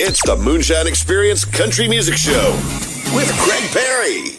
It's 0.00 0.22
the 0.24 0.36
Moonshine 0.36 0.86
Experience 0.86 1.44
Country 1.44 1.88
Music 1.88 2.16
Show 2.16 2.52
with 3.16 3.28
Craig 3.40 3.68
Perry. 3.72 4.37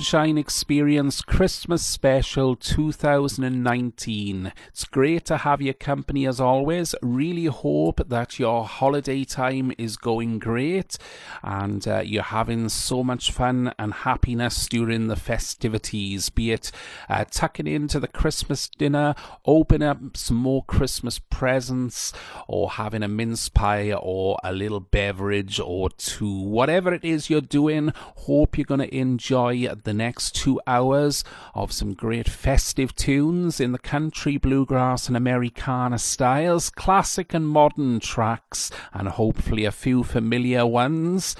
Moonshine 0.00 0.38
Experience 0.38 1.20
Christmas 1.20 1.84
Special 1.84 2.56
2019. 2.56 4.50
It's 4.68 4.86
great 4.90 5.24
to 5.26 5.36
have 5.38 5.62
your 5.62 5.74
company 5.74 6.26
as 6.26 6.40
always. 6.40 6.94
Really 7.00 7.46
hope 7.46 8.08
that 8.08 8.38
your 8.38 8.64
holiday 8.64 9.24
time 9.24 9.72
is 9.78 9.96
going 9.96 10.40
great 10.40 10.98
and 11.42 11.86
uh, 11.86 12.00
you're 12.00 12.22
having 12.22 12.68
so 12.68 13.04
much 13.04 13.30
fun 13.30 13.72
and 13.78 13.94
happiness 13.94 14.66
during 14.66 15.06
the 15.06 15.16
festivities, 15.16 16.28
be 16.28 16.50
it 16.50 16.72
uh, 17.08 17.24
tucking 17.30 17.68
into 17.68 18.00
the 18.00 18.08
Christmas 18.08 18.68
dinner, 18.68 19.14
opening 19.46 19.88
up 19.88 20.16
some 20.16 20.36
more 20.36 20.64
Christmas 20.64 21.18
presents, 21.18 22.12
or 22.48 22.70
having 22.70 23.02
a 23.02 23.08
mince 23.08 23.48
pie 23.48 23.92
or 23.92 24.38
a 24.42 24.52
little 24.52 24.80
beverage 24.80 25.60
or 25.60 25.88
two, 25.90 26.40
whatever 26.40 26.92
it 26.92 27.04
is 27.04 27.30
you're 27.30 27.40
doing. 27.40 27.92
Hope 27.94 28.58
you're 28.58 28.64
going 28.64 28.80
to 28.80 28.94
enjoy 28.94 29.68
the 29.84 29.94
next 29.94 30.34
two 30.34 30.60
hours 30.66 31.22
of 31.54 31.70
some 31.72 31.94
great 31.94 32.28
festive 32.28 32.94
tunes 32.96 33.60
in 33.60 33.70
the 33.72 33.78
country, 33.78 34.36
bluegrass, 34.36 34.79
and 34.80 35.16
Americana 35.16 35.98
styles, 35.98 36.70
classic 36.70 37.34
and 37.34 37.46
modern 37.46 38.00
tracks, 38.00 38.70
and 38.94 39.08
hopefully 39.08 39.66
a 39.66 39.70
few 39.70 40.02
familiar 40.02 40.66
ones 40.66 41.36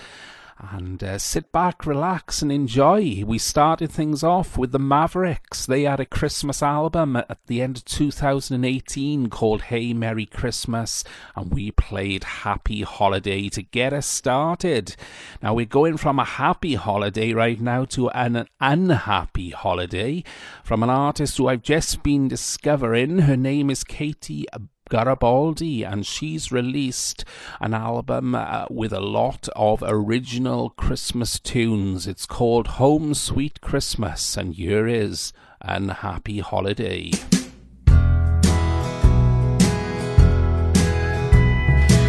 and 0.72 1.02
uh, 1.02 1.18
sit 1.18 1.52
back, 1.52 1.86
relax, 1.86 2.42
and 2.42 2.52
enjoy. 2.52 3.24
We 3.26 3.38
started 3.38 3.90
things 3.90 4.22
off 4.22 4.58
with 4.58 4.72
the 4.72 4.78
Mavericks. 4.78 5.66
They 5.66 5.82
had 5.82 6.00
a 6.00 6.06
Christmas 6.06 6.62
album 6.62 7.16
at 7.16 7.38
the 7.46 7.62
end 7.62 7.78
of 7.78 7.84
2018 7.86 9.30
called 9.30 9.62
Hey 9.62 9.92
Merry 9.92 10.26
Christmas, 10.26 11.02
and 11.34 11.50
we 11.50 11.70
played 11.70 12.24
Happy 12.24 12.82
Holiday 12.82 13.48
to 13.48 13.62
get 13.62 13.92
us 13.92 14.06
started. 14.06 14.96
Now 15.42 15.54
we're 15.54 15.66
going 15.66 15.96
from 15.96 16.18
a 16.18 16.24
happy 16.24 16.74
holiday 16.74 17.32
right 17.32 17.60
now 17.60 17.84
to 17.86 18.10
an 18.10 18.46
unhappy 18.60 19.50
holiday 19.50 20.24
from 20.62 20.82
an 20.82 20.90
artist 20.90 21.38
who 21.38 21.48
I've 21.48 21.62
just 21.62 22.02
been 22.02 22.28
discovering. 22.28 23.20
Her 23.20 23.36
name 23.36 23.70
is 23.70 23.84
Katie 23.84 24.46
Garibaldi, 24.90 25.84
and 25.84 26.04
she's 26.04 26.52
released 26.52 27.24
an 27.60 27.72
album 27.72 28.34
uh, 28.34 28.66
with 28.68 28.92
a 28.92 29.00
lot 29.00 29.48
of 29.56 29.82
original 29.86 30.70
Christmas 30.70 31.38
tunes. 31.38 32.06
It's 32.06 32.26
called 32.26 32.66
Home 32.82 33.14
Sweet 33.14 33.62
Christmas, 33.62 34.36
and 34.36 34.54
here 34.54 34.86
is 34.86 35.32
an 35.62 35.88
happy 35.88 36.40
holiday. 36.40 37.12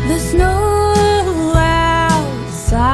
The 0.07 0.19
snow 0.19 1.53
outside 1.55 2.91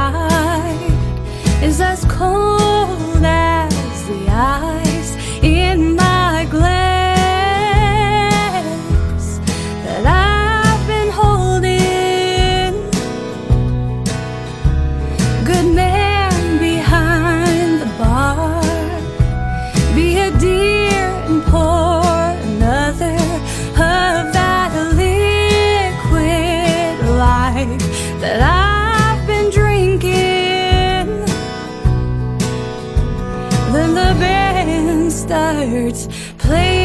is 1.64 1.82
as 1.82 2.04
cold 2.06 3.24
as 3.24 4.08
the 4.08 4.28
ice 4.30 5.16
in 5.42 5.96
my 5.96 6.07
Happy 36.48 36.77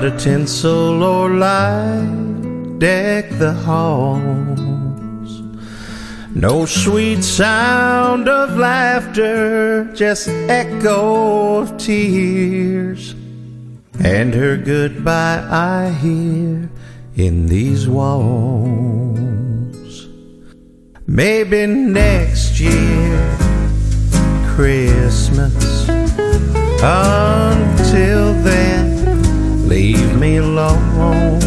not 0.00 0.12
a 0.14 0.16
tinsel 0.16 1.02
or 1.02 1.28
light 1.28 2.78
deck 2.78 3.28
the 3.30 3.52
halls. 3.52 5.40
No 6.36 6.66
sweet 6.66 7.24
sound 7.24 8.28
of 8.28 8.56
laughter, 8.56 9.90
just 9.94 10.28
echo 10.28 11.56
of 11.56 11.76
tears. 11.78 13.16
And 13.98 14.32
her 14.34 14.56
goodbye 14.56 15.44
I 15.50 15.90
hear 15.90 16.70
in 17.16 17.46
these 17.46 17.88
walls. 17.88 18.76
Maybe 21.08 21.66
next 21.66 22.60
year, 22.60 23.36
Christmas. 24.54 25.88
Until 26.84 28.32
then, 28.44 28.77
me 30.18 30.38
alone. 30.38 31.38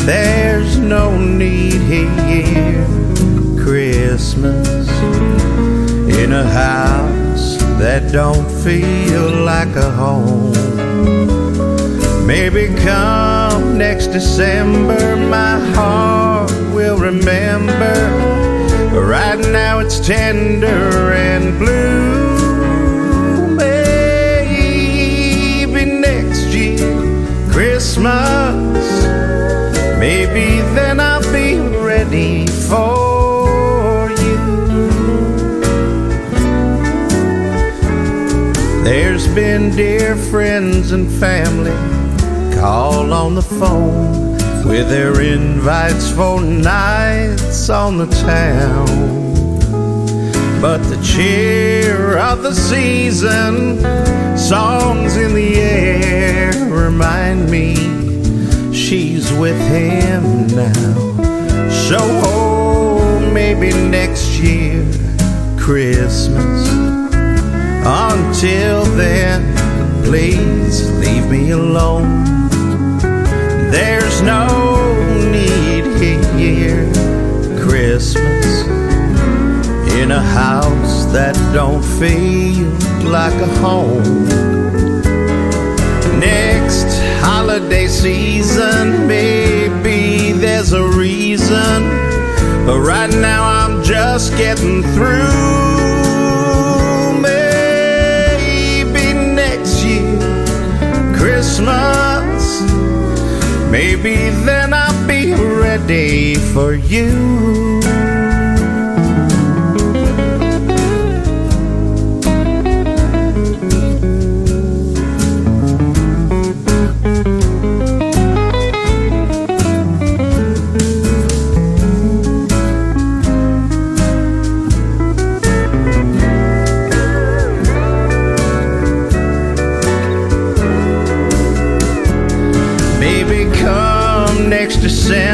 There's 0.00 0.78
no 0.78 1.16
need 1.16 1.80
here, 1.82 2.86
Christmas, 3.58 4.88
in 6.20 6.32
a 6.32 6.44
house 6.44 7.56
that 7.78 8.12
don't 8.12 8.48
feel 8.62 9.30
like 9.44 9.74
a 9.74 9.90
home. 9.90 10.52
Maybe 12.26 12.74
come 12.82 13.78
next 13.78 14.08
December, 14.08 15.16
my 15.16 15.58
heart 15.74 16.50
will 16.74 16.98
remember. 16.98 17.96
Right 19.00 19.38
now 19.38 19.78
it's 19.78 19.98
tender 20.06 21.12
and 21.12 21.58
blue. 21.58 22.35
Christmas. 27.96 28.92
Maybe 29.98 30.60
then 30.74 31.00
I'll 31.00 31.22
be 31.32 31.58
ready 31.78 32.46
for 32.46 34.10
you. 34.10 34.36
There's 38.84 39.26
been 39.28 39.74
dear 39.74 40.14
friends 40.14 40.92
and 40.92 41.10
family 41.10 41.72
call 42.60 43.14
on 43.14 43.34
the 43.34 43.40
phone 43.40 44.36
with 44.66 44.90
their 44.90 45.22
invites 45.22 46.10
for 46.10 46.42
nights 46.42 47.70
on 47.70 47.96
the 47.96 48.08
town. 48.26 48.86
but 50.60 50.78
the 50.90 51.00
cheer 51.02 51.65
of 52.18 52.42
the 52.42 52.54
season, 52.54 53.78
songs 54.38 55.16
in 55.16 55.34
the 55.34 55.56
air 55.56 56.50
remind 56.70 57.50
me 57.50 57.74
she's 58.72 59.30
with 59.34 59.58
him 59.68 60.46
now. 60.46 61.68
So, 61.68 61.98
oh, 62.00 63.30
maybe 63.34 63.70
next 63.70 64.38
year, 64.38 64.82
Christmas. 65.58 66.68
Until 67.84 68.84
then, 68.96 69.42
please 70.04 70.90
leave 71.00 71.30
me 71.30 71.50
alone. 71.50 72.24
There's 73.70 74.22
no 74.22 74.46
need 75.30 75.84
here, 76.38 76.90
Christmas, 77.60 78.66
in 79.92 80.12
a 80.12 80.22
house 80.22 80.95
that 81.12 81.34
don't 81.52 81.82
feel 81.82 82.68
like 83.08 83.34
a 83.34 83.46
home. 83.60 84.02
Next 86.18 86.86
holiday 87.20 87.86
season, 87.88 89.06
maybe 89.06 90.32
there's 90.32 90.72
a 90.72 90.82
reason, 90.82 91.78
but 92.66 92.80
right 92.80 93.10
now 93.10 93.42
I'm 93.44 93.82
just 93.82 94.36
getting 94.36 94.82
through. 94.94 95.32
Maybe 97.20 99.12
next 99.12 99.84
year, 99.84 100.18
Christmas, 101.16 102.62
maybe 103.70 104.16
then 104.44 104.72
I'll 104.72 105.06
be 105.06 105.32
ready 105.34 106.34
for 106.34 106.74
you. 106.74 107.65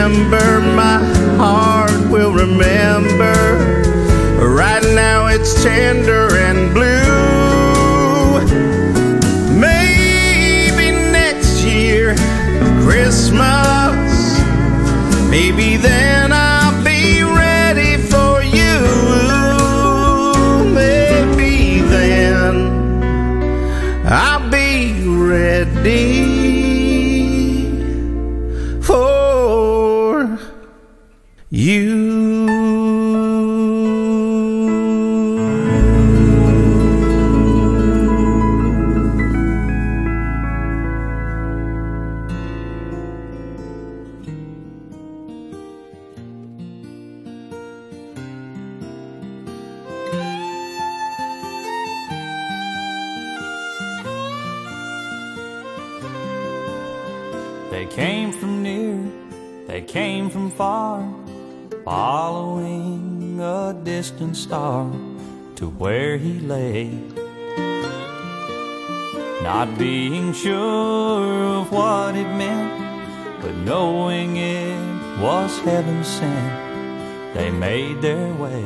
December, 0.03 0.61
my 0.75 0.99
heart 1.37 2.11
will 2.11 2.33
remember. 2.33 3.33
Right 4.37 4.83
now 4.97 5.29
it's 5.29 5.63
tender 5.63 6.27
and 6.39 6.75
blue. 6.75 7.02
Heaven 76.23 77.35
they 77.35 77.51
made 77.51 78.01
their 78.03 78.33
way. 78.35 78.63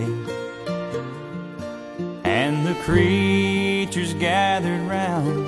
And 2.24 2.66
the 2.66 2.74
creatures 2.82 4.14
gathered 4.14 4.82
round 4.88 5.46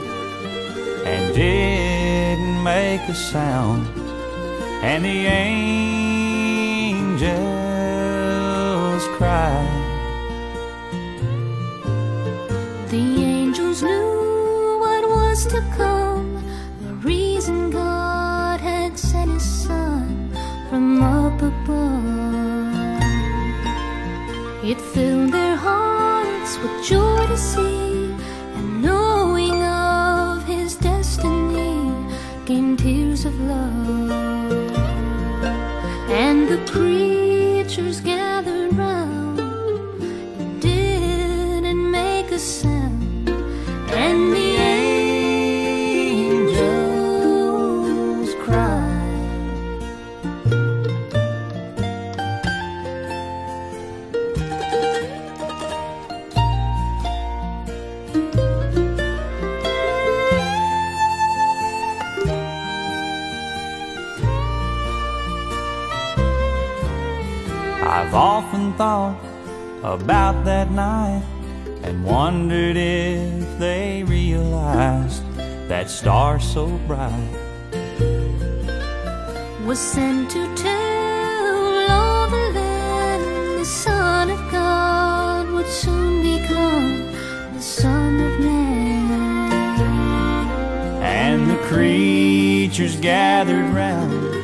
and 1.07 1.35
didn't 1.35 2.63
make 2.63 3.01
a 3.09 3.15
sound. 3.15 3.87
And 4.83 5.05
the 5.05 5.27
angels 5.27 5.68
hearts 26.59 26.63
with 26.63 26.85
joy 26.85 27.27
to 27.27 27.37
see, 27.37 27.68
was 79.79 79.93
sent 79.93 80.29
to 80.29 80.43
tell 80.57 81.91
all 81.91 82.29
the 82.29 82.51
land 82.59 83.23
the 83.61 83.65
Son 83.65 84.29
of 84.29 84.41
God 84.51 85.49
would 85.51 85.69
soon 85.69 86.21
become 86.21 87.13
the 87.55 87.63
Son 87.63 88.21
of 88.29 88.41
Man. 88.41 89.11
And 91.01 91.49
the 91.49 91.61
creatures 91.71 92.97
gathered 92.97 93.69
round 93.73 94.35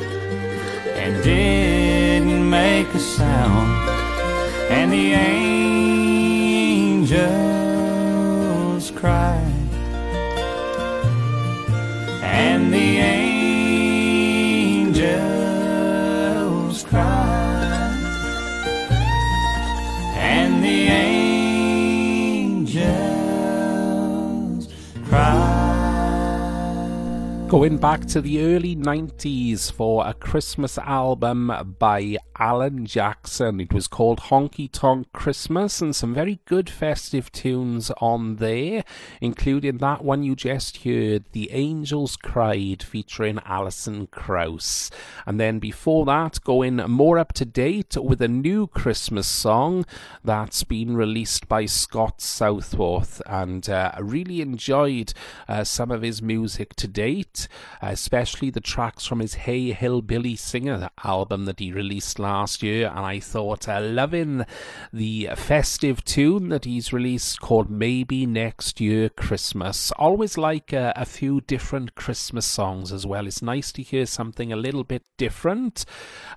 and 1.01 1.21
didn't 1.21 2.49
make 2.49 2.87
a 2.93 2.99
sound. 2.99 3.89
And 4.69 4.89
the 4.93 5.11
angels 5.11 5.94
Going 27.55 27.77
back 27.77 28.05
to 28.07 28.19
the 28.19 28.41
early 28.41 28.75
90s 28.75 29.71
for 29.71 30.05
a 30.05 30.13
Christmas 30.13 30.77
album 30.77 31.77
by 31.79 32.17
Alan 32.37 32.85
Jackson. 32.85 33.61
It 33.61 33.71
was 33.71 33.87
called 33.87 34.19
Honky 34.19 34.69
Tonk 34.69 35.11
Christmas 35.13 35.81
and 35.81 35.95
some 35.95 36.13
very 36.13 36.39
good 36.45 36.69
festive 36.69 37.31
tunes 37.31 37.91
on 38.01 38.37
there, 38.37 38.83
including 39.21 39.77
that 39.77 40.03
one 40.03 40.23
you 40.23 40.35
just 40.35 40.83
heard, 40.83 41.25
The 41.31 41.51
Angels 41.51 42.17
Cried, 42.17 42.83
featuring 42.83 43.39
Alison 43.45 44.07
Krauss. 44.07 44.91
And 45.25 45.39
then 45.39 45.59
before 45.59 46.05
that, 46.05 46.41
going 46.43 46.75
more 46.75 47.17
up 47.17 47.33
to 47.33 47.45
date 47.45 47.95
with 47.95 48.21
a 48.21 48.27
new 48.27 48.67
Christmas 48.67 49.27
song 49.27 49.85
that's 50.23 50.63
been 50.63 50.97
released 50.97 51.47
by 51.47 51.65
Scott 51.65 52.21
Southworth. 52.21 53.21
And 53.25 53.69
uh, 53.69 53.91
I 53.93 54.01
really 54.01 54.41
enjoyed 54.41 55.13
uh, 55.47 55.63
some 55.63 55.91
of 55.91 56.01
his 56.01 56.21
music 56.21 56.75
to 56.75 56.87
date, 56.87 57.44
especially 57.81 58.49
the 58.49 58.59
tracks 58.59 59.05
from 59.05 59.19
his 59.19 59.35
Hey 59.35 59.71
Hillbilly 59.71 60.35
Singer 60.35 60.89
album 61.03 61.45
that 61.45 61.59
he 61.59 61.71
released 61.71 62.19
last 62.19 62.63
year, 62.63 62.87
and 62.87 62.99
I 62.99 63.19
thought, 63.19 63.67
uh, 63.67 63.81
loving 63.81 64.45
the 64.91 65.29
festive 65.35 66.03
tune 66.03 66.49
that 66.49 66.65
he's 66.65 66.93
released 66.93 67.41
called 67.41 67.69
Maybe 67.69 68.25
Next 68.25 68.79
Year 68.81 69.09
Christmas. 69.09 69.91
Always 69.93 70.37
like 70.37 70.73
uh, 70.73 70.93
a 70.95 71.05
few 71.05 71.41
different 71.41 71.95
Christmas 71.95 72.45
songs 72.45 72.91
as 72.91 73.05
well. 73.05 73.27
It's 73.27 73.41
nice 73.41 73.71
to 73.73 73.81
hear 73.81 74.05
something 74.05 74.51
a 74.51 74.55
little 74.55 74.83
bit 74.83 75.03
different, 75.17 75.85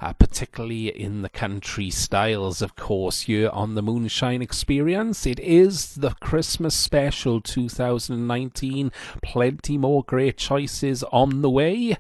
uh, 0.01 0.13
particularly 0.13 0.89
in 0.89 1.23
the 1.23 1.29
country 1.29 1.91
styles, 1.91 2.63
of 2.63 2.77
course, 2.77 3.23
here 3.23 3.49
on 3.51 3.75
the 3.75 3.83
Moonshine 3.83 4.43
Experience. 4.43 5.27
It 5.27 5.41
is 5.41 5.95
the 5.95 6.11
Christmas 6.21 6.75
special 6.75 7.41
2019. 7.41 8.93
Plenty 9.23 9.79
more 9.79 10.03
great 10.05 10.37
choices 10.37 10.98
on 11.05 11.43
the 11.43 11.51
way, 11.51 11.97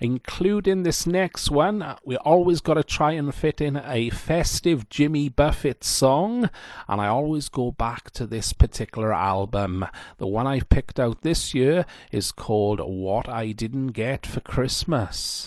including 0.00 0.82
this 0.82 1.06
next 1.06 1.50
one. 1.50 1.96
We 2.04 2.16
always 2.16 2.60
got 2.60 2.74
to 2.74 2.84
try 2.84 3.12
and 3.12 3.34
fit 3.34 3.60
in 3.60 3.76
a 3.76 4.10
festive 4.10 4.88
Jimmy 4.88 5.28
Buffett 5.28 5.84
song, 5.84 6.50
and 6.88 7.00
I 7.00 7.06
always 7.06 7.48
go 7.48 7.70
back 7.70 8.10
to 8.12 8.26
this 8.26 8.52
particular 8.52 9.12
album. 9.12 9.86
The 10.18 10.26
one 10.26 10.46
I 10.46 10.60
picked 10.60 10.98
out 11.00 11.22
this 11.22 11.54
year 11.54 11.86
is 12.10 12.32
called 12.32 12.80
What 12.80 13.28
I 13.28 13.52
Didn't 13.52 13.88
Get 13.88 14.26
for 14.26 14.40
Christmas. 14.40 15.46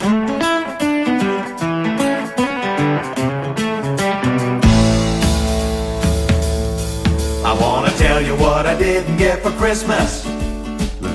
I 7.46 7.54
want 7.62 7.88
to 7.90 7.98
tell 7.98 8.22
you 8.22 8.36
what 8.36 8.66
I 8.66 8.78
didn't 8.78 9.18
get 9.18 9.44
for 9.44 9.52
Christmas. 9.52 10.26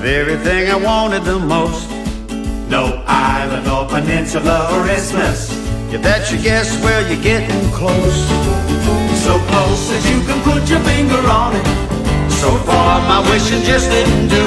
The 0.01 0.07
very 0.07 0.37
thing 0.37 0.67
I 0.67 0.77
wanted 0.77 1.25
the 1.25 1.37
most. 1.37 1.87
No 2.73 3.03
island 3.05 3.67
or 3.67 3.85
peninsula 3.85 4.67
or 4.73 4.89
isthmus. 4.89 5.53
Yeah, 5.91 5.99
that's 6.01 6.31
your 6.31 6.41
guess, 6.41 6.73
well, 6.81 7.05
you're 7.05 7.21
getting 7.21 7.69
close. 7.69 8.17
So 9.21 9.37
close 9.53 9.93
that 9.93 10.01
you 10.09 10.25
can 10.25 10.41
put 10.41 10.67
your 10.67 10.81
finger 10.89 11.21
on 11.29 11.53
it. 11.53 11.67
So 12.41 12.49
far, 12.65 12.97
my 13.05 13.21
wishing 13.29 13.61
just 13.61 13.91
didn't 13.91 14.29
do. 14.33 14.45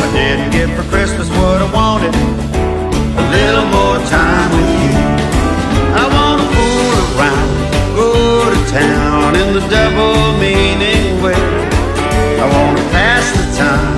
I 0.00 0.08
didn't 0.16 0.56
get 0.56 0.72
for 0.72 0.88
Christmas 0.88 1.28
what 1.28 1.60
I 1.60 1.68
wanted. 1.68 2.14
A 2.16 3.24
little 3.28 3.68
more 3.68 4.00
time 4.08 4.48
with 4.56 4.72
you. 4.88 4.96
I 6.00 6.04
wanna 6.08 6.48
fool 6.56 6.96
around, 7.12 7.50
go 7.92 8.08
to 8.56 8.60
town 8.72 9.36
in 9.36 9.52
the 9.52 9.60
double 9.68 10.32
meaning 10.40 11.20
way. 11.20 11.36
I 12.40 12.48
wanna 12.48 12.80
pass 12.88 13.28
the 13.36 13.44
time, 13.60 13.97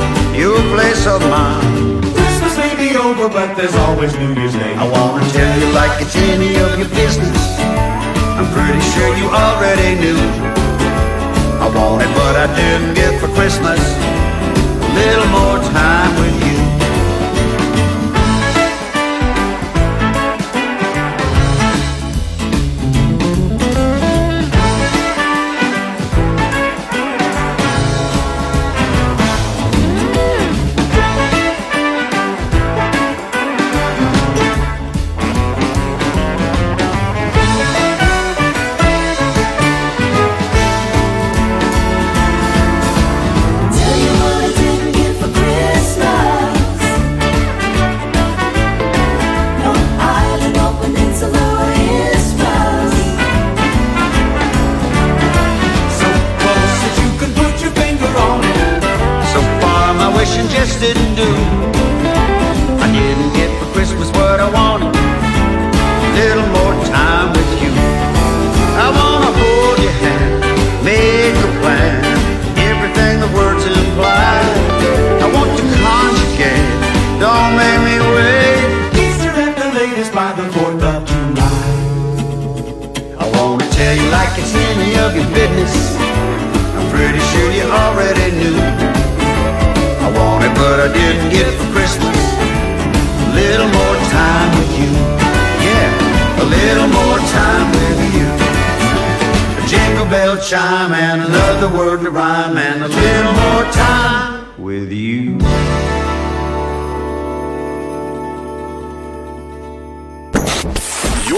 place 0.74 1.06
of 1.06 1.20
mine. 1.28 2.00
Christmas 2.14 2.56
may 2.56 2.74
be 2.76 2.96
over, 2.96 3.28
but 3.28 3.54
there's 3.56 3.74
always 3.86 4.12
New 4.16 4.34
Year's 4.34 4.54
Day. 4.54 4.74
I 4.74 4.86
wanna 4.88 5.24
tell 5.30 5.52
you 5.60 5.72
like 5.72 6.02
it's 6.02 6.16
any 6.16 6.56
of 6.64 6.78
your 6.78 6.88
business. 6.88 7.38
I'm 8.38 8.48
pretty 8.52 8.82
sure 8.92 9.10
you 9.20 9.28
already 9.28 9.90
knew. 10.02 10.20
I 11.64 11.68
wanted, 11.76 12.12
but 12.14 12.34
I 12.36 12.46
didn't 12.56 12.94
get 12.94 13.20
for 13.20 13.28
Christmas. 13.38 13.80
A 14.86 14.90
little 15.00 15.28
more 15.38 15.58
time 15.72 16.12
with 16.20 16.44
you. 16.44 16.49
The 81.04 81.12
4th 81.12 81.36
of 81.36 81.40
I 83.20 83.26
wanna 83.36 83.66
tell 83.70 83.94
you 83.96 84.10
like 84.10 84.38
it's 84.38 84.54
any 84.54 84.96
of 84.98 85.14
your 85.16 85.28
business. 85.34 85.96
I'm 86.76 86.88
pretty 86.90 87.20
sure 87.30 87.50
you 87.52 87.64
already 87.64 88.32
knew. 88.38 88.56
I 90.04 90.08
wanted, 90.16 90.54
but 90.54 90.80
I 90.80 90.88
didn't 90.92 91.30
get 91.30 91.46
it 91.46 91.56
for 91.60 91.72
Christmas. 91.72 92.18
A 93.26 93.34
little 93.34 93.68
more 93.68 93.96
time 94.10 94.50
with 94.58 94.72
you. 94.80 94.90
Yeah, 95.66 96.42
a 96.42 96.46
little 96.56 96.88
more 96.88 97.18
time 97.38 97.66
with 97.78 98.00
you. 98.14 98.26
A 99.58 99.66
jingle 99.68 100.06
bell 100.06 100.36
chime 100.40 100.92
and 100.92 101.22
another 101.22 101.68
word 101.68 102.00
to 102.04 102.10
rhyme 102.10 102.56
and 102.56 102.84
a 102.84 102.88
little 102.88 103.32
more 103.32 103.64
time 103.72 104.58
with 104.58 104.92
you. 104.92 105.38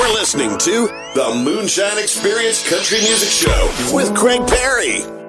You're 0.02 0.14
listening 0.14 0.58
to 0.58 0.88
the 1.14 1.42
Moonshine 1.44 1.96
Experience 1.96 2.68
Country 2.68 2.98
Music 2.98 3.28
Show 3.28 3.94
with 3.94 4.12
Craig 4.16 4.44
Perry. 4.48 5.21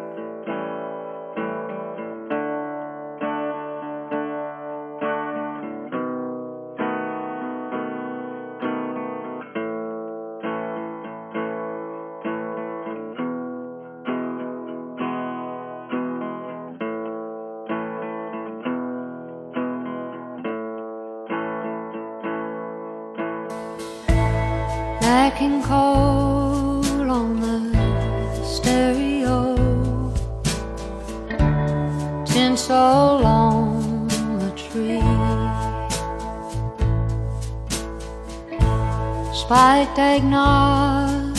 Spiked 39.84 40.00
eggnog 40.00 41.38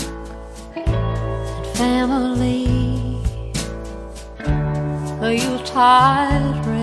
and 0.76 1.66
family, 1.76 2.66
a 5.20 5.32
Yuletide 5.32 6.73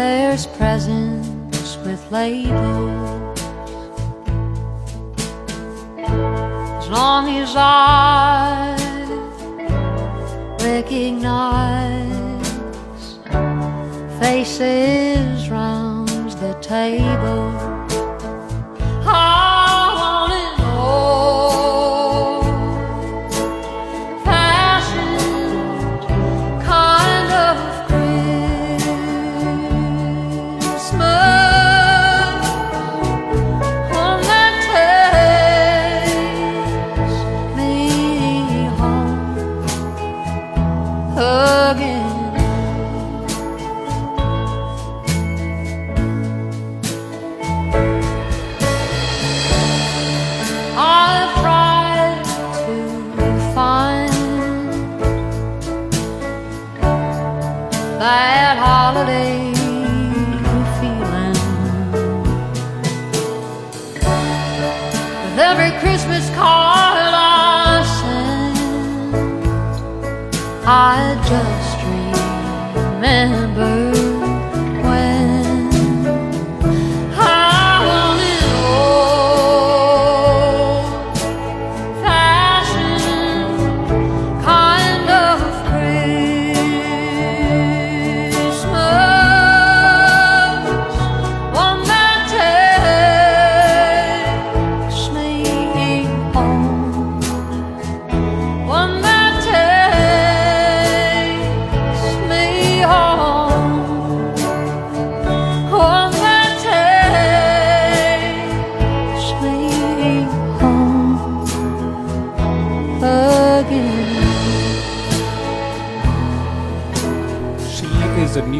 there's 0.00 0.46
presents 0.46 1.76
with 1.84 2.00
labels. 2.10 3.38
As 6.78 6.88
long 6.88 7.28
as 7.28 7.52
I 7.54 8.76
recognize 10.62 12.08
faces 14.20 15.50
round 15.50 16.30
the 16.44 16.54
table. 16.62 17.59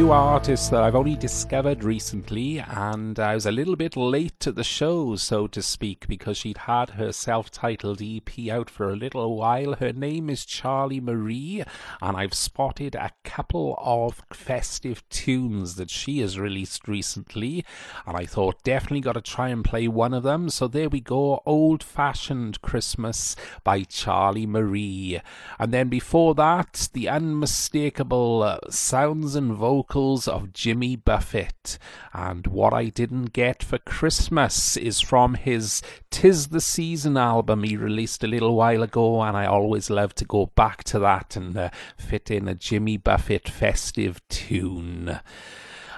Artist 0.09 0.71
that 0.71 0.83
I've 0.83 0.95
only 0.95 1.15
discovered 1.15 1.85
recently, 1.85 2.59
and 2.59 3.19
I 3.19 3.35
was 3.35 3.45
a 3.45 3.53
little 3.53 3.77
bit 3.77 3.97
late 3.97 4.41
to 4.41 4.51
the 4.51 4.65
show, 4.65 5.15
so 5.17 5.47
to 5.49 5.61
speak, 5.61 6.09
because 6.09 6.39
she'd 6.39 6.59
had 6.59 6.91
her 6.91 7.13
self 7.13 7.51
titled 7.51 8.01
EP 8.01 8.49
out 8.51 8.71
for 8.71 8.89
a 8.89 8.97
little 8.97 9.37
while. 9.37 9.75
Her 9.75 9.93
name 9.93 10.31
is 10.31 10.47
Charlie 10.47 11.01
Marie, 11.01 11.63
and 12.01 12.17
I've 12.17 12.35
spotted 12.35 12.95
a 12.95 13.11
couple 13.25 13.79
of 13.79 14.23
festive 14.33 15.07
tunes 15.11 15.75
that 15.75 15.91
she 15.91 16.21
has 16.21 16.39
released 16.39 16.89
recently, 16.89 17.65
and 18.07 18.17
I 18.17 18.25
thought 18.25 18.63
definitely 18.63 19.03
got 19.03 19.13
to 19.13 19.21
try 19.21 19.51
and 19.51 19.63
play 19.63 19.87
one 19.87 20.15
of 20.15 20.23
them. 20.23 20.49
So 20.49 20.67
there 20.67 20.89
we 20.89 21.01
go 21.01 21.43
Old 21.45 21.83
Fashioned 21.85 22.63
Christmas 22.63 23.37
by 23.65 23.83
Charlie 23.83 24.47
Marie. 24.47 25.21
And 25.59 25.73
then 25.73 25.89
before 25.89 26.35
that, 26.37 26.89
the 26.95 27.09
unmistakable 27.09 28.59
sounds 28.71 29.35
and 29.35 29.53
vocals 29.53 29.90
of 29.97 30.53
Jimmy 30.53 30.97
Buffett. 30.97 31.79
And 32.13 32.47
What 32.47 32.73
I 32.73 32.87
Didn't 32.87 33.33
Get 33.33 33.63
for 33.63 33.79
Christmas 33.79 34.77
is 34.77 35.01
from 35.01 35.35
his 35.35 35.83
Tis 36.11 36.49
the 36.49 36.61
Season 36.61 37.17
album 37.17 37.65
he 37.65 37.77
released 37.77 38.23
a 38.23 38.29
little 38.29 38.55
while 38.55 38.83
ago, 38.83 39.23
and 39.23 39.37
I 39.37 39.47
always 39.47 39.91
love 39.91 40.15
to 40.17 40.25
go 40.25 40.47
back 40.55 40.85
to 40.85 40.99
that 41.01 41.37
and 41.37 41.57
uh, 41.57 41.71
fit 41.97 42.31
in 42.31 42.47
a 42.47 42.55
Jimmy 42.55 42.97
Buffett 42.97 43.49
festive 43.49 44.21
tune 44.29 45.21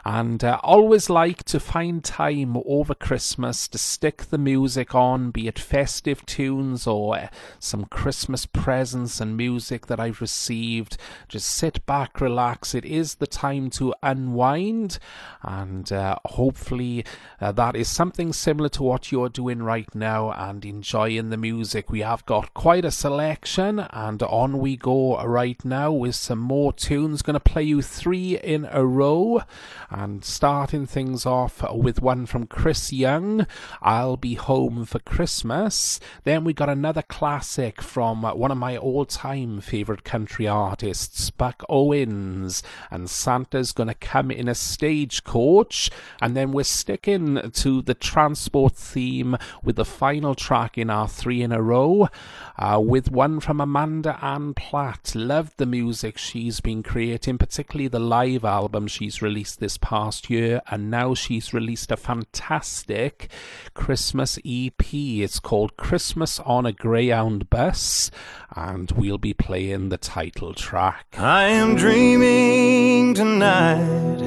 and 0.04 0.42
uh, 0.42 0.58
always 0.62 1.08
like 1.08 1.44
to 1.44 1.60
find 1.60 2.02
time 2.02 2.56
over 2.66 2.94
Christmas 2.94 3.68
to 3.68 3.78
stick 3.78 4.24
the 4.30 4.38
music 4.38 4.94
on, 4.94 5.30
be 5.30 5.46
it 5.46 5.58
festive 5.58 6.26
tunes 6.26 6.86
or 6.86 7.16
uh, 7.16 7.28
some 7.58 7.84
Christmas 7.84 8.46
presents 8.46 9.20
and 9.20 9.36
music 9.36 9.86
that 9.86 10.00
I've 10.00 10.20
received. 10.20 10.96
Just 11.28 11.46
sit 11.46 11.84
back, 11.86 12.20
relax. 12.20 12.74
It 12.74 12.84
is 12.84 13.16
the 13.16 13.26
time 13.26 13.70
to 13.70 13.94
unwind, 14.02 14.98
and 15.42 15.90
uh, 15.92 16.16
hopefully 16.24 17.04
uh, 17.40 17.52
that 17.52 17.76
is 17.76 17.88
something 17.88 18.32
similar 18.32 18.68
to 18.70 18.82
what 18.82 19.12
you're 19.12 19.28
doing 19.28 19.62
right 19.62 19.92
now 19.94 20.32
and 20.32 20.64
enjoying 20.64 21.30
the 21.30 21.36
music. 21.36 21.90
We 21.90 22.00
have 22.00 22.26
got 22.26 22.54
quite 22.54 22.84
a 22.84 22.90
selection, 22.90 23.78
and 23.78 24.22
on 24.22 24.58
we 24.58 24.76
go 24.76 25.22
right 25.24 25.64
now 25.64 25.92
with 25.92 26.16
some 26.16 26.40
more 26.40 26.72
tunes. 26.72 27.22
Going 27.22 27.34
to 27.34 27.40
play 27.40 27.62
you 27.62 27.82
three 27.82 28.36
in 28.36 28.68
a 28.70 28.84
row 28.84 29.42
and 29.92 30.24
starting 30.24 30.86
things 30.86 31.26
off 31.26 31.62
with 31.72 32.00
one 32.00 32.24
from 32.24 32.46
Chris 32.46 32.92
Young, 32.92 33.46
I'll 33.82 34.16
Be 34.16 34.34
Home 34.34 34.86
for 34.86 34.98
Christmas. 35.00 36.00
Then 36.24 36.44
we 36.44 36.54
got 36.54 36.70
another 36.70 37.02
classic 37.02 37.82
from 37.82 38.22
one 38.22 38.50
of 38.50 38.56
my 38.56 38.76
all 38.76 39.04
time 39.04 39.60
favourite 39.60 40.04
country 40.04 40.48
artists, 40.48 41.30
Buck 41.30 41.62
Owens, 41.68 42.62
and 42.90 43.10
Santa's 43.10 43.72
Gonna 43.72 43.94
Come 43.94 44.30
in 44.30 44.48
a 44.48 44.54
Stagecoach. 44.54 45.90
And 46.20 46.34
then 46.34 46.52
we're 46.52 46.64
sticking 46.64 47.50
to 47.50 47.82
the 47.82 47.94
transport 47.94 48.74
theme 48.74 49.36
with 49.62 49.76
the 49.76 49.84
final 49.84 50.34
track 50.34 50.78
in 50.78 50.88
our 50.88 51.08
three 51.08 51.42
in 51.42 51.52
a 51.52 51.60
row 51.60 52.08
uh, 52.58 52.80
with 52.82 53.10
one 53.10 53.40
from 53.40 53.60
Amanda 53.60 54.18
Anne 54.22 54.54
Platt. 54.54 55.14
Loved 55.14 55.54
the 55.56 55.66
music 55.66 56.18
she's 56.18 56.60
been 56.60 56.82
creating, 56.82 57.38
particularly 57.38 57.88
the 57.88 57.98
live 57.98 58.44
album 58.44 58.86
she's 58.86 59.22
released 59.22 59.60
this 59.60 59.78
past 59.78 60.30
year, 60.30 60.60
and 60.70 60.90
now 60.90 61.14
she's 61.14 61.54
released 61.54 61.90
a 61.90 61.96
fantastic 61.96 63.30
Christmas 63.74 64.38
EP. 64.44 64.94
It's 64.94 65.40
called 65.40 65.76
Christmas 65.76 66.40
on 66.40 66.66
a 66.66 66.72
Greyhound 66.72 67.50
Bus, 67.50 68.10
and 68.54 68.90
we'll 68.92 69.18
be 69.18 69.34
playing 69.34 69.88
the 69.88 69.98
title 69.98 70.54
track. 70.54 71.14
I 71.18 71.44
am 71.44 71.76
dreaming 71.76 73.14
tonight 73.14 74.22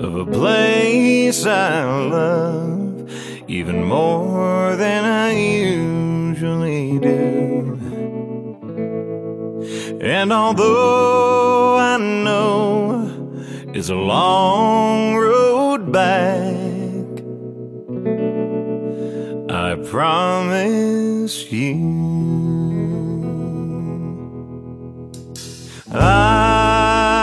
of 0.00 0.14
a 0.14 0.26
place 0.26 1.44
I 1.44 1.84
love 1.84 3.10
even 3.48 3.84
more 3.84 4.76
than 4.76 5.04
I 5.04 5.32
usually 6.30 6.98
do. 7.00 7.78
And 10.00 10.32
although 10.32 11.76
I 11.76 11.96
know 11.98 13.10
it's 13.74 13.88
a 13.88 13.96
long 13.96 15.16
road 15.16 15.90
back, 15.90 17.24
I 19.50 19.74
promise 19.90 21.50
you. 21.50 21.98
I'll 25.92 27.14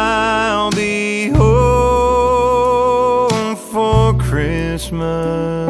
be 0.71 1.29
home 1.29 2.35
for 3.55 4.13
Christmas. 4.17 5.66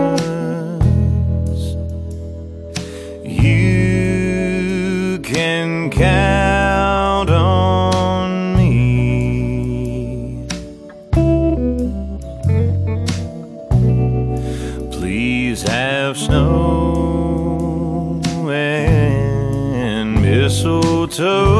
Mistletoe 21.17 21.56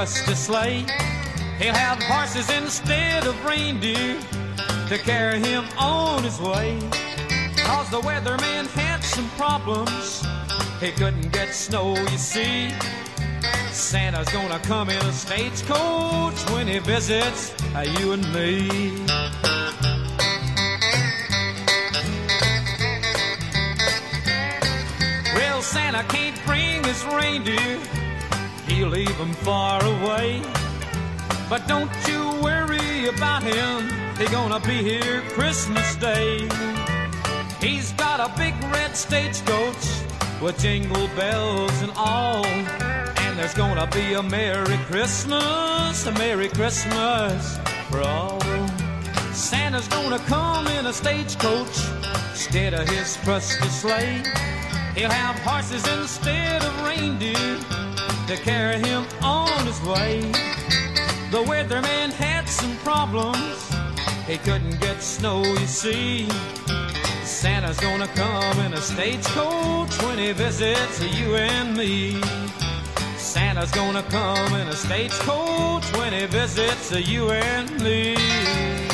his 0.00 0.14
trusty 0.14 0.34
sleigh. 0.34 0.86
He'll 1.58 1.74
have 1.74 2.02
horses 2.02 2.50
instead 2.50 3.26
of 3.26 3.44
reindeer 3.44 4.20
to 4.88 4.98
carry 4.98 5.40
him 5.40 5.64
on 5.78 6.22
his 6.22 6.40
way. 6.40 6.78
Cause 7.56 7.90
the 7.90 8.00
weatherman 8.00 8.66
had 8.68 9.02
some 9.02 9.28
problems. 9.30 10.24
He 10.80 10.92
couldn't 10.92 11.32
get 11.32 11.54
snow, 11.54 11.96
you 11.96 12.18
see. 12.18 12.70
Santa's 13.72 14.28
gonna 14.28 14.58
come 14.60 14.88
in 14.90 15.02
a 15.04 15.12
stagecoach 15.12 16.38
when 16.50 16.68
he 16.68 16.78
visits 16.78 17.52
uh, 17.74 17.80
you 17.98 18.12
and 18.12 18.22
me. 18.32 19.04
Well, 25.34 25.62
Santa 25.62 26.04
can't 26.04 26.38
bring 26.46 26.84
his 26.84 27.04
reindeer, 27.06 27.80
he'll 28.78 28.88
leave 28.88 29.18
them 29.18 29.32
far 29.32 29.82
away. 29.84 30.40
But 31.50 31.66
don't 31.66 31.90
you 32.06 32.22
worry 32.42 33.08
about 33.08 33.42
him, 33.42 33.90
he's 34.16 34.30
gonna 34.30 34.60
be 34.60 34.76
here 34.90 35.20
Christmas 35.30 35.96
Day. 35.96 36.48
He's 37.60 37.92
got 37.94 38.20
a 38.20 38.30
big 38.38 38.54
red 38.72 38.96
stagecoach 38.96 39.84
with 40.40 40.60
jingle 40.60 41.08
bells 41.16 41.76
and 41.82 41.92
all. 41.96 42.46
And 42.46 43.36
there's 43.36 43.54
gonna 43.54 43.88
be 43.88 44.14
a 44.14 44.22
Merry 44.22 44.78
Christmas, 44.90 46.06
a 46.06 46.12
Merry 46.12 46.48
Christmas 46.48 47.58
for 47.90 48.02
all. 48.02 48.40
Santa's 49.32 49.88
gonna 49.88 50.20
come 50.20 50.68
in 50.78 50.86
a 50.86 50.92
stagecoach 50.92 51.76
instead 52.30 52.74
of 52.74 52.88
his 52.88 53.16
trusty 53.24 53.68
sleigh. 53.68 54.22
He'll 54.94 55.10
have 55.10 55.36
horses 55.40 55.84
instead 55.98 56.62
of 56.62 56.72
reindeer 56.84 57.27
to 58.28 58.36
carry 58.36 58.78
him 58.80 59.06
on 59.22 59.64
his 59.64 59.80
way. 59.80 60.20
The 61.30 61.42
weatherman 61.44 62.12
had 62.12 62.46
some 62.46 62.76
problems. 62.78 63.72
He 64.26 64.36
couldn't 64.36 64.78
get 64.82 65.02
snow, 65.02 65.42
you 65.42 65.66
see. 65.66 66.28
Santa's 67.24 67.80
gonna 67.80 68.06
come 68.08 68.58
in 68.66 68.74
a 68.74 68.82
stagecoach 68.82 70.02
when 70.02 70.18
he 70.18 70.32
visits 70.32 71.02
you 71.02 71.36
and 71.36 71.74
me. 71.74 72.20
Santa's 73.16 73.70
gonna 73.70 74.02
come 74.02 74.54
in 74.60 74.68
a 74.68 74.76
stagecoach 74.76 75.90
when 75.96 76.12
he 76.12 76.26
visits 76.26 76.92
you 76.92 77.30
and 77.30 77.82
me. 77.82 78.87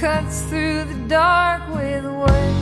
Cuts 0.00 0.40
through 0.44 0.82
the 0.84 0.94
dark 1.08 1.60
with 1.74 2.06
what 2.06 2.59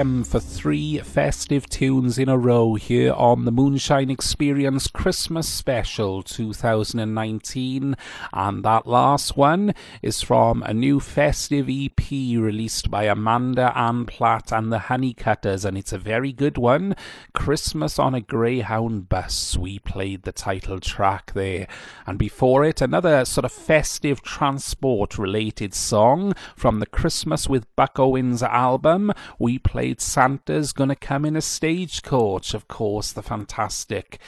about 0.00 0.26
for 0.26 0.40
three 0.60 0.98
festive 0.98 1.66
tunes 1.70 2.18
in 2.18 2.28
a 2.28 2.36
row 2.36 2.74
here 2.74 3.14
on 3.14 3.46
the 3.46 3.50
Moonshine 3.50 4.10
Experience 4.10 4.88
Christmas 4.88 5.48
Special 5.48 6.22
2019? 6.22 7.96
And 8.34 8.62
that 8.62 8.86
last 8.86 9.38
one 9.38 9.74
is 10.02 10.20
from 10.20 10.62
a 10.64 10.74
new 10.74 11.00
festive 11.00 11.66
EP 11.70 12.10
released 12.10 12.90
by 12.90 13.04
Amanda 13.04 13.72
Anne 13.74 14.04
Platt 14.04 14.52
and 14.52 14.70
the 14.70 14.80
Honeycutters, 14.80 15.64
and 15.64 15.78
it's 15.78 15.94
a 15.94 15.98
very 15.98 16.30
good 16.30 16.58
one. 16.58 16.94
Christmas 17.32 17.98
on 17.98 18.14
a 18.14 18.20
Greyhound 18.20 19.08
Bus. 19.08 19.56
We 19.56 19.78
played 19.78 20.24
the 20.24 20.32
title 20.32 20.78
track 20.78 21.32
there. 21.32 21.68
And 22.06 22.18
before 22.18 22.66
it, 22.66 22.82
another 22.82 23.24
sort 23.24 23.46
of 23.46 23.52
festive 23.52 24.20
transport 24.20 25.16
related 25.16 25.72
song 25.72 26.34
from 26.54 26.80
the 26.80 26.86
Christmas 26.86 27.48
with 27.48 27.74
Buck 27.76 27.98
Owens 27.98 28.42
album. 28.42 29.10
We 29.38 29.58
played 29.58 30.02
Santa's 30.50 30.72
Gonna 30.72 30.96
Come 30.96 31.24
in 31.24 31.36
a 31.36 31.40
Stagecoach, 31.40 32.54
of 32.54 32.66
course, 32.66 33.12
the 33.12 33.22
fantastic, 33.22 34.18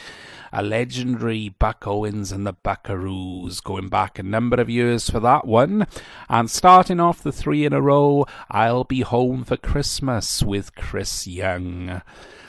a 0.53 0.63
legendary 0.63 1.49
Buck 1.49 1.85
Owens 1.85 2.31
and 2.31 2.47
the 2.47 2.55
Buckaroos, 2.55 3.61
going 3.61 3.89
back 3.89 4.21
a 4.21 4.23
number 4.23 4.61
of 4.61 4.71
years 4.71 5.11
for 5.11 5.19
that 5.19 5.49
one. 5.49 5.85
And 6.29 6.49
starting 6.49 7.01
off 7.01 7.25
the 7.25 7.33
three 7.33 7.65
in 7.65 7.73
a 7.73 7.81
row, 7.81 8.25
I'll 8.49 8.85
Be 8.85 9.01
Home 9.01 9.43
for 9.43 9.57
Christmas 9.57 10.45
with 10.45 10.77
Chris 10.77 11.27
Young. 11.27 12.03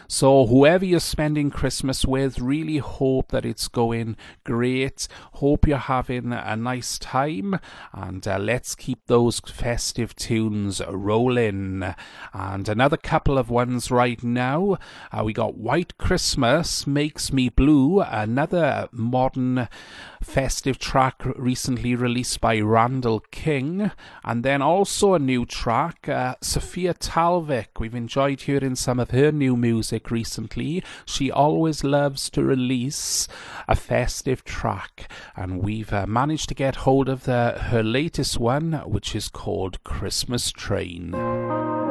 So, 0.07 0.45
whoever 0.45 0.85
you're 0.85 0.99
spending 0.99 1.49
Christmas 1.49 2.05
with, 2.05 2.39
really 2.39 2.77
hope 2.77 3.29
that 3.29 3.45
it's 3.45 3.67
going 3.67 4.15
great. 4.43 5.07
Hope 5.33 5.67
you're 5.67 5.77
having 5.77 6.33
a 6.33 6.55
nice 6.55 6.99
time, 6.99 7.59
and 7.93 8.27
uh, 8.27 8.37
let's 8.37 8.75
keep 8.75 9.05
those 9.07 9.39
festive 9.39 10.15
tunes 10.15 10.81
rolling. 10.87 11.95
And 12.33 12.69
another 12.69 12.97
couple 12.97 13.37
of 13.37 13.49
ones 13.49 13.91
right 13.91 14.21
now. 14.23 14.77
Uh, 15.11 15.23
we 15.23 15.33
got 15.33 15.57
White 15.57 15.97
Christmas 15.97 16.85
Makes 16.85 17.31
Me 17.31 17.49
Blue, 17.49 18.01
another 18.01 18.89
modern 18.91 19.67
festive 20.23 20.79
track 20.79 21.21
recently 21.35 21.95
released 21.95 22.41
by 22.41 22.59
Randall 22.59 23.21
King, 23.31 23.91
and 24.23 24.43
then 24.43 24.61
also 24.61 25.13
a 25.13 25.19
new 25.19 25.45
track, 25.45 26.07
uh, 26.07 26.35
Sofia 26.41 26.93
Talvik. 26.93 27.79
We've 27.79 27.95
enjoyed 27.95 28.41
hearing 28.41 28.75
some 28.75 28.99
of 28.99 29.11
her 29.11 29.31
new 29.31 29.55
music 29.55 30.11
recently. 30.11 30.83
She 31.05 31.31
always 31.31 31.83
loves 31.83 32.29
to 32.31 32.43
release 32.43 33.27
a 33.67 33.75
festive 33.75 34.43
track, 34.43 35.11
and 35.35 35.61
we've 35.61 35.93
uh, 35.93 36.07
managed 36.07 36.49
to 36.49 36.55
get 36.55 36.77
hold 36.77 37.09
of 37.09 37.23
the, 37.23 37.57
her 37.69 37.83
latest 37.83 38.39
one, 38.39 38.73
which 38.85 39.15
is 39.15 39.29
called 39.29 39.83
Christmas 39.83 40.51
Train. 40.51 41.82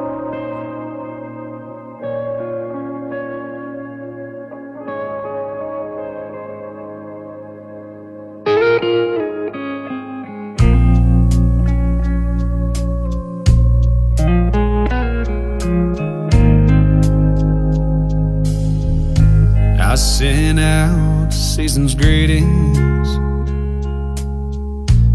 I 19.93 19.95
sent 19.95 20.59
out 20.59 21.31
season's 21.31 21.93
greetings 21.93 23.07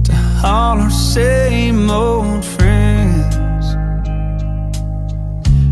to 0.04 0.40
all 0.44 0.78
our 0.78 0.88
same 0.88 1.90
old 1.90 2.44
friends. 2.44 3.74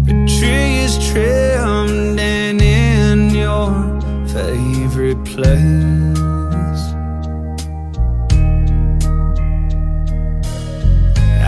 The 0.06 0.12
tree 0.36 0.78
is 0.86 0.98
trimmed 1.08 2.18
and 2.18 2.60
in 2.60 3.30
your 3.30 3.70
favorite 4.26 5.24
place. 5.24 6.82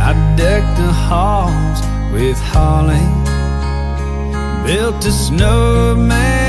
I 0.06 0.12
decked 0.36 0.76
the 0.78 0.92
halls 0.92 1.80
with 2.12 2.38
holly 2.38 3.02
built 4.64 5.04
a 5.04 5.10
snowman 5.10 6.47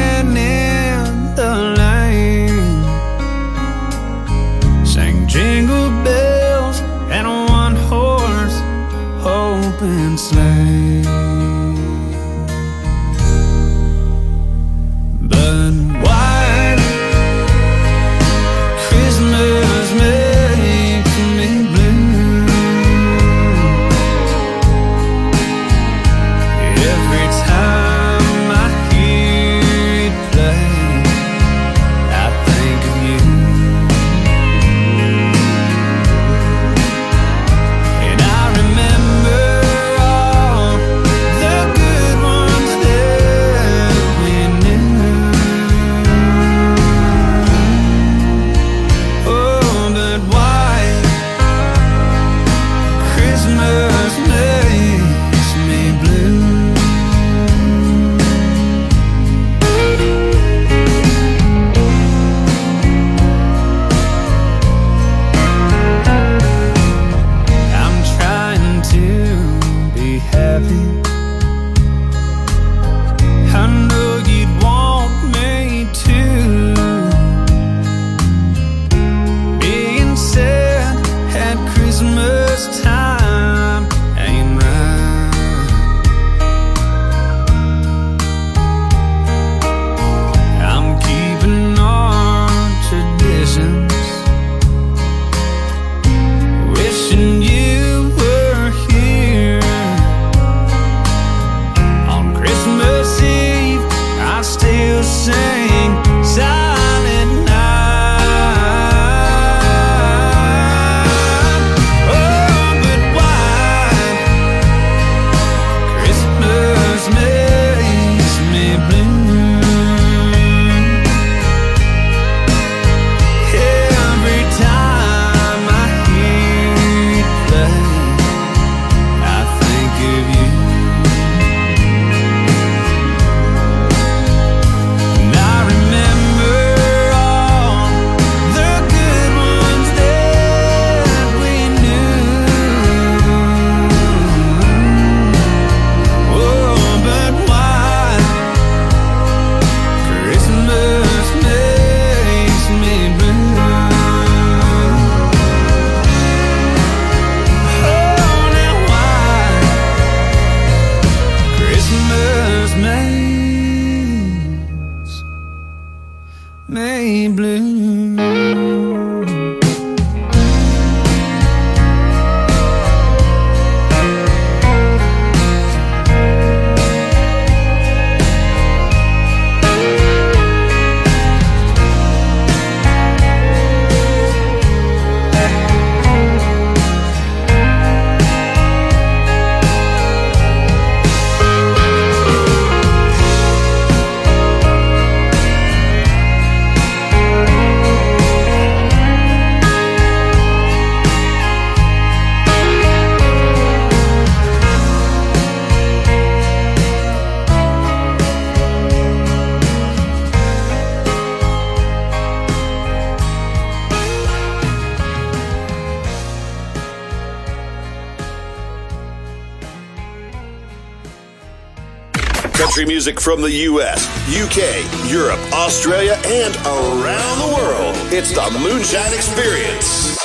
country 222.79 222.93
music 222.93 223.19
from 223.19 223.41
the 223.41 223.51
U.S., 223.51 224.07
U.K., 224.29 224.85
Europe, 225.11 225.39
Australia, 225.51 226.17
and 226.25 226.55
around 226.65 227.39
the 227.39 227.53
world. 227.57 227.95
It's 228.09 228.31
the 228.31 228.57
Moonshine 228.57 229.13
Experience. 229.13 230.15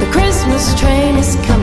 The 0.00 0.10
Christmas 0.10 0.80
train 0.80 1.14
is 1.14 1.36
coming. 1.46 1.59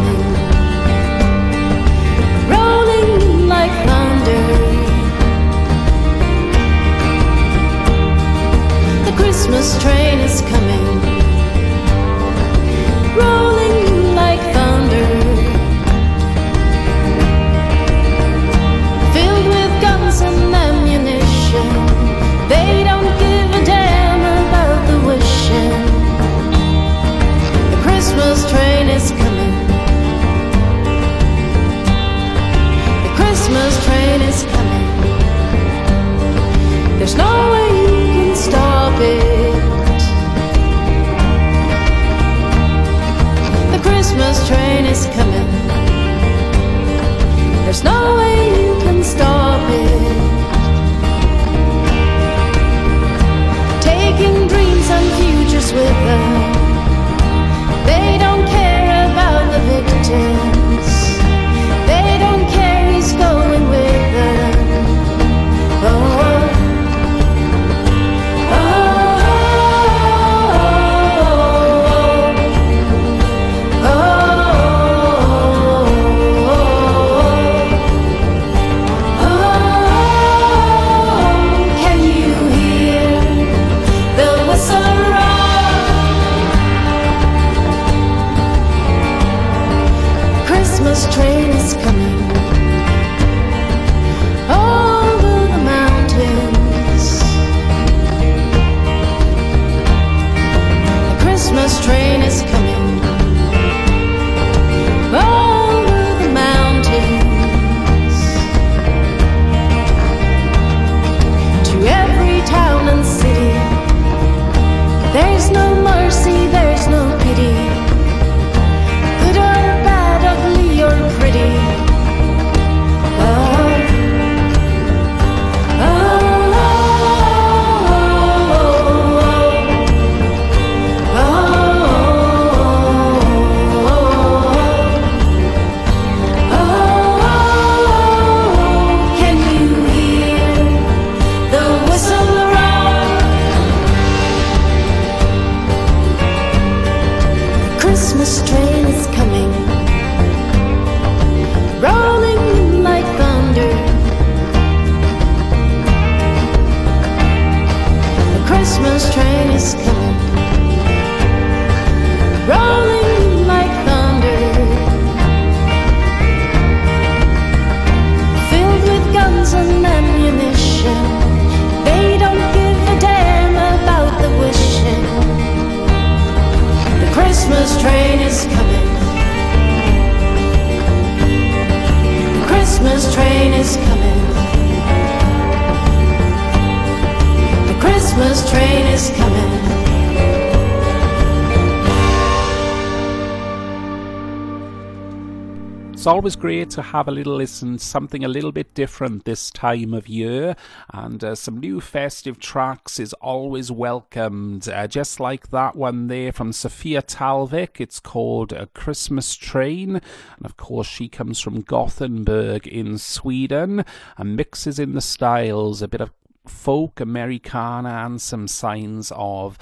It's 196.07 196.13
always 196.13 196.37
great 196.37 196.69
to 196.69 196.81
have 196.81 197.09
a 197.09 197.11
little 197.11 197.35
listen, 197.35 197.77
something 197.79 198.23
a 198.23 198.29
little 198.29 198.53
bit 198.53 198.73
different 198.73 199.25
this 199.25 199.51
time 199.51 199.93
of 199.93 200.07
year, 200.07 200.55
and 200.93 201.21
uh, 201.21 201.35
some 201.35 201.59
new 201.59 201.81
festive 201.81 202.39
tracks 202.39 202.97
is 202.97 203.11
always 203.13 203.73
welcomed. 203.73 204.69
Uh, 204.69 204.87
just 204.87 205.19
like 205.19 205.49
that 205.49 205.75
one 205.75 206.07
there 206.07 206.31
from 206.31 206.53
Sofia 206.53 207.01
Talvik, 207.01 207.81
it's 207.81 207.99
called 207.99 208.53
A 208.53 208.67
Christmas 208.67 209.35
Train, 209.35 209.95
and 209.95 210.45
of 210.45 210.55
course, 210.55 210.87
she 210.87 211.09
comes 211.09 211.41
from 211.41 211.59
Gothenburg 211.59 212.67
in 212.67 212.97
Sweden 212.97 213.83
and 214.17 214.37
mixes 214.37 214.79
in 214.79 214.93
the 214.93 215.01
styles 215.01 215.81
a 215.81 215.89
bit 215.89 215.99
of 215.99 216.11
folk 216.49 216.99
Americana 216.99 218.03
and 218.05 218.21
some 218.21 218.47
signs 218.47 219.11
of 219.15 219.57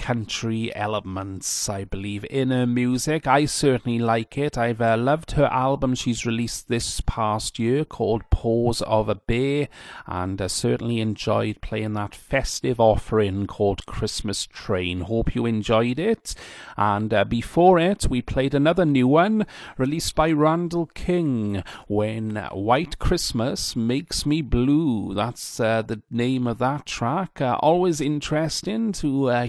country 0.00 0.74
elements, 0.74 1.68
I 1.68 1.84
believe, 1.84 2.24
in 2.30 2.50
her 2.50 2.66
music. 2.66 3.26
I 3.26 3.44
certainly 3.44 3.98
like 3.98 4.38
it. 4.38 4.56
I've 4.56 4.80
uh, 4.80 4.96
loved 4.96 5.32
her 5.32 5.44
album 5.44 5.94
she's 5.94 6.24
released 6.24 6.68
this 6.68 7.02
past 7.02 7.58
year 7.58 7.84
called 7.84 8.22
Paws 8.30 8.80
of 8.82 9.10
a 9.10 9.14
Bear, 9.14 9.68
and 10.06 10.40
uh, 10.40 10.48
certainly 10.48 11.00
enjoyed 11.00 11.60
playing 11.60 11.92
that 11.92 12.14
festive 12.14 12.80
offering 12.80 13.46
called 13.46 13.84
Christmas 13.84 14.46
Train. 14.46 15.02
Hope 15.02 15.34
you 15.34 15.44
enjoyed 15.44 15.98
it. 15.98 16.34
And 16.78 17.12
uh, 17.12 17.24
before 17.24 17.78
it, 17.78 18.06
we 18.08 18.22
played 18.22 18.54
another 18.54 18.86
new 18.86 19.06
one 19.06 19.46
released 19.76 20.14
by 20.14 20.32
Randall 20.32 20.86
King 20.86 21.62
when 21.88 22.36
White 22.52 22.98
Christmas 22.98 23.76
Makes 23.76 24.24
Me 24.24 24.40
Blue. 24.40 25.12
That's 25.12 25.60
uh, 25.60 25.82
the 25.82 26.00
name 26.10 26.46
of 26.46 26.56
that 26.58 26.86
track. 26.86 27.42
Uh, 27.42 27.58
always 27.60 28.00
interesting 28.00 28.92
to 28.92 29.28
uh, 29.28 29.46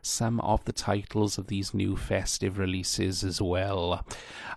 some 0.00 0.40
of 0.40 0.64
the 0.64 0.72
titles 0.72 1.38
of 1.38 1.46
these 1.46 1.74
new 1.74 1.96
festive 1.96 2.58
releases 2.58 3.24
as 3.24 3.40
well. 3.40 4.06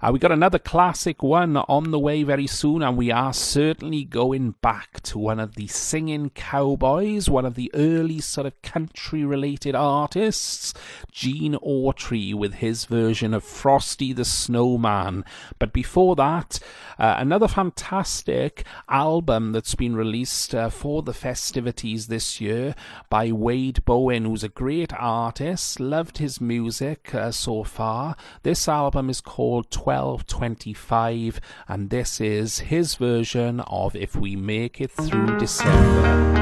Uh, 0.02 0.12
we 0.12 0.20
got 0.20 0.32
another 0.32 0.60
classic 0.60 1.24
one 1.24 1.58
on 1.58 1.92
the 1.92 2.00
way 2.00 2.24
very 2.24 2.48
soon, 2.48 2.82
and 2.82 2.98
we 2.98 3.12
are 3.12 3.34
certainly 3.34 4.04
going 4.04 4.52
back 4.62 5.02
to 5.02 5.18
one 5.18 5.40
of 5.40 5.56
the 5.56 5.68
singing 5.68 6.30
cowboys, 6.30 7.30
one 7.30 7.46
of 7.46 7.56
the 7.56 7.72
early 7.74 8.20
sort 8.20 8.46
of 8.46 8.62
country 8.62 9.24
related 9.24 9.74
artists, 9.76 10.74
Gene 11.12 11.56
Autry, 11.66 12.34
with 12.34 12.56
his 12.56 12.86
version 12.86 13.34
of 13.34 13.44
Frosty 13.44 14.14
the 14.14 14.26
Snowman. 14.26 15.24
But 15.60 15.74
before 15.74 16.16
that, 16.18 16.60
uh, 17.00 17.16
another 17.18 17.48
fantastic 17.48 18.66
album 18.90 19.52
that's 19.52 19.76
been 19.76 19.96
released 19.96 20.54
uh, 20.54 20.70
for 20.70 21.02
the 21.02 21.14
festivities 21.14 22.08
this 22.08 22.40
year 22.40 22.76
by 23.10 23.32
Wade 23.32 23.84
Bowen, 23.86 24.26
who's 24.26 24.44
a 24.44 24.50
great 24.50 24.94
artist. 24.94 25.05
Artist, 25.06 25.80
loved 25.80 26.18
his 26.18 26.42
music 26.42 27.14
uh, 27.14 27.30
so 27.30 27.64
far. 27.64 28.16
This 28.42 28.68
album 28.68 29.08
is 29.08 29.22
called 29.22 29.66
1225, 29.66 31.40
and 31.68 31.92
this 31.92 32.20
is 32.20 32.58
his 32.58 32.96
version 32.96 33.60
of 33.68 33.96
If 33.96 34.16
We 34.16 34.36
Make 34.36 34.82
It 34.82 34.90
Through 34.90 35.38
December. 35.38 36.42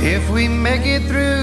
If 0.00 0.30
we 0.30 0.46
make 0.46 0.86
it 0.86 1.02
through 1.08 1.41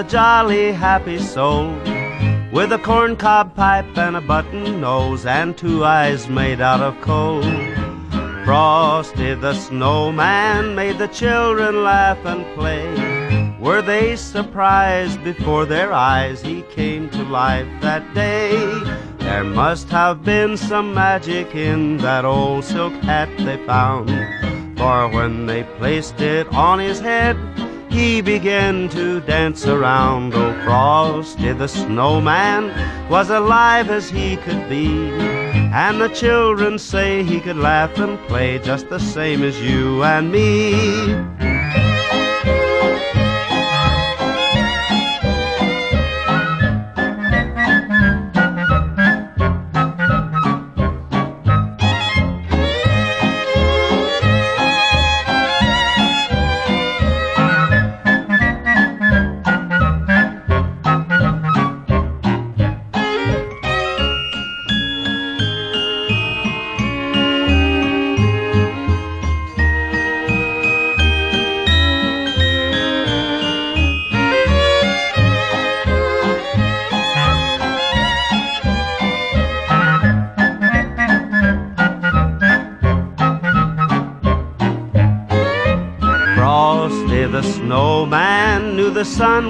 a 0.00 0.04
jolly 0.04 0.72
happy 0.72 1.18
soul 1.18 1.74
with 2.54 2.72
a 2.72 2.80
corncob 2.82 3.54
pipe 3.54 3.98
and 3.98 4.16
a 4.16 4.20
button 4.22 4.80
nose 4.80 5.26
and 5.26 5.58
two 5.58 5.84
eyes 5.84 6.26
made 6.26 6.58
out 6.58 6.80
of 6.80 6.98
coal. 7.02 7.42
Frosty 8.46 9.34
the 9.34 9.52
snowman 9.52 10.74
made 10.74 10.96
the 10.96 11.08
children 11.08 11.84
laugh 11.84 12.16
and 12.24 12.46
play. 12.54 13.56
Were 13.60 13.82
they 13.82 14.16
surprised 14.16 15.22
before 15.22 15.66
their 15.66 15.92
eyes 15.92 16.40
he 16.40 16.62
came 16.74 17.10
to 17.10 17.22
life 17.24 17.68
that 17.82 18.14
day? 18.14 18.56
There 19.18 19.44
must 19.44 19.90
have 19.90 20.24
been 20.24 20.56
some 20.56 20.94
magic 20.94 21.54
in 21.54 21.98
that 21.98 22.24
old 22.24 22.64
silk 22.64 22.94
hat 23.02 23.28
they 23.36 23.58
found. 23.66 24.08
For 24.78 25.08
when 25.08 25.44
they 25.44 25.64
placed 25.78 26.22
it 26.22 26.46
on 26.54 26.78
his 26.78 27.00
head, 27.00 27.36
he 27.90 28.20
began 28.20 28.88
to 28.90 29.20
dance 29.20 29.66
around. 29.66 30.32
Oh, 30.34 30.52
Frosty 30.64 31.52
the 31.52 31.68
snowman 31.68 32.70
was 33.10 33.30
alive 33.30 33.90
as 33.90 34.08
he 34.08 34.36
could 34.36 34.68
be. 34.68 35.10
And 35.72 36.00
the 36.00 36.08
children 36.08 36.78
say 36.78 37.22
he 37.22 37.40
could 37.40 37.56
laugh 37.56 37.98
and 37.98 38.18
play 38.28 38.58
just 38.58 38.88
the 38.88 38.98
same 38.98 39.42
as 39.42 39.60
you 39.60 40.02
and 40.04 40.32
me. 40.32 41.39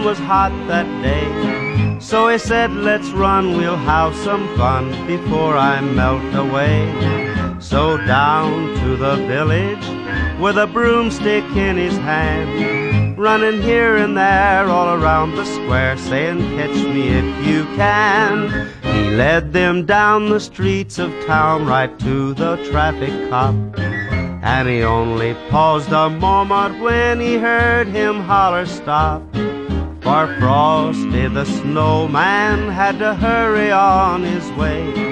Was 0.05 0.18
hot 0.18 0.53
that 0.68 0.86
day. 1.03 1.98
So 2.01 2.28
he 2.28 2.38
said, 2.38 2.72
Let's 2.72 3.09
run, 3.11 3.57
we'll 3.57 3.76
have 3.76 4.14
some 4.16 4.48
fun 4.57 5.07
before 5.07 5.57
I 5.57 5.80
melt 5.80 6.34
away. 6.34 6.90
So 7.61 7.98
down 7.98 8.74
to 8.80 8.96
the 8.96 9.16
village 9.26 9.86
with 10.40 10.57
a 10.57 10.66
broomstick 10.66 11.44
in 11.55 11.76
his 11.76 11.96
hand, 11.98 13.18
running 13.18 13.61
here 13.61 13.96
and 13.96 14.16
there 14.16 14.66
all 14.66 15.01
around 15.01 15.36
the 15.36 15.44
square, 15.44 15.96
saying, 15.98 16.38
Catch 16.57 16.84
me 16.86 17.09
if 17.09 17.46
you 17.46 17.64
can. 17.76 18.70
He 18.82 19.11
led 19.11 19.53
them 19.53 19.84
down 19.84 20.30
the 20.30 20.40
streets 20.40 20.98
of 20.98 21.12
town 21.26 21.66
right 21.66 21.96
to 22.01 22.32
the 22.34 22.57
traffic 22.70 23.30
cop. 23.30 23.55
And 24.42 24.68
he 24.68 24.82
only 24.82 25.34
paused 25.51 25.92
a 25.92 26.09
moment 26.09 26.80
when 26.80 27.20
he 27.20 27.36
heard 27.36 27.88
him 27.88 28.20
holler 28.20 28.64
stop. 28.64 29.22
For 30.03 30.34
Frosty 30.38 31.28
the 31.28 31.44
snowman 31.44 32.70
had 32.70 32.98
to 33.01 33.14
hurry 33.14 33.70
on 33.70 34.22
his 34.22 34.51
way. 34.53 35.11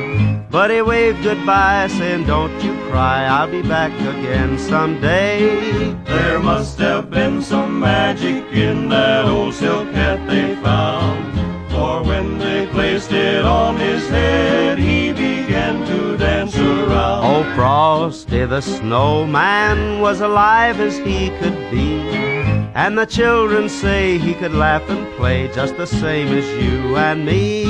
But 0.50 0.70
he 0.70 0.80
waved 0.80 1.22
goodbye, 1.22 1.88
saying, 1.88 2.24
Don't 2.24 2.64
you 2.64 2.74
cry, 2.88 3.26
I'll 3.26 3.50
be 3.50 3.60
back 3.60 3.92
again 4.00 4.58
someday. 4.58 5.92
There 6.04 6.40
must 6.40 6.78
have 6.78 7.10
been 7.10 7.42
some 7.42 7.78
magic 7.78 8.44
in 8.50 8.88
that 8.88 9.26
old 9.26 9.52
silk 9.52 9.88
hat 9.90 10.26
they 10.26 10.56
found. 10.56 11.34
For 11.70 12.02
when 12.02 12.38
they 12.38 12.66
placed 12.66 13.12
it 13.12 13.44
on 13.44 13.76
his 13.76 14.08
head, 14.08 14.78
he 14.78 15.12
began 15.12 15.86
to 15.86 16.16
dance 16.16 16.56
around. 16.56 17.24
Oh, 17.24 17.54
Frosty 17.54 18.46
the 18.46 18.62
snowman 18.62 20.00
was 20.00 20.22
alive 20.22 20.80
as 20.80 20.96
he 20.96 21.28
could 21.38 21.70
be. 21.70 22.37
And 22.78 22.96
the 22.96 23.06
children 23.06 23.68
say 23.68 24.18
he 24.18 24.34
could 24.34 24.54
laugh 24.54 24.88
and 24.88 25.04
play 25.16 25.50
just 25.52 25.76
the 25.76 25.84
same 25.84 26.28
as 26.28 26.46
you 26.62 26.96
and 26.96 27.26
me. 27.26 27.64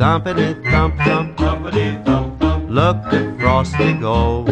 Thumpity 0.00 0.60
thump 0.68 0.96
thump, 0.96 1.36
Thumpity 1.36 2.04
thump 2.04 2.40
thump, 2.40 2.68
look 2.68 2.96
at 3.12 3.38
Frosty 3.38 3.92
go. 3.92 4.44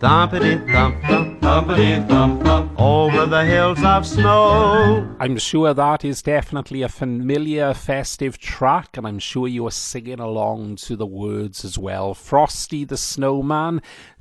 Thumpity 0.00 0.54
thump 0.72 1.02
thump, 1.02 1.42
thumpity 1.42 2.08
thump 2.08 2.42
thump. 2.42 2.73
Over 2.84 3.24
the 3.24 3.46
hills 3.46 3.82
of 3.82 4.06
snow. 4.06 5.16
I'm 5.18 5.38
sure 5.38 5.72
that 5.72 6.04
is 6.04 6.20
definitely 6.20 6.82
a 6.82 6.88
familiar 6.90 7.72
festive 7.72 8.36
track, 8.36 8.98
and 8.98 9.06
I'm 9.06 9.18
sure 9.18 9.48
you 9.48 9.66
are 9.66 9.70
singing 9.70 10.20
along 10.20 10.76
to 10.76 10.94
the 10.94 11.06
words 11.06 11.64
as 11.64 11.78
well. 11.78 12.12
Frosty 12.12 12.84
the 12.84 12.98
Snowman, 12.98 13.80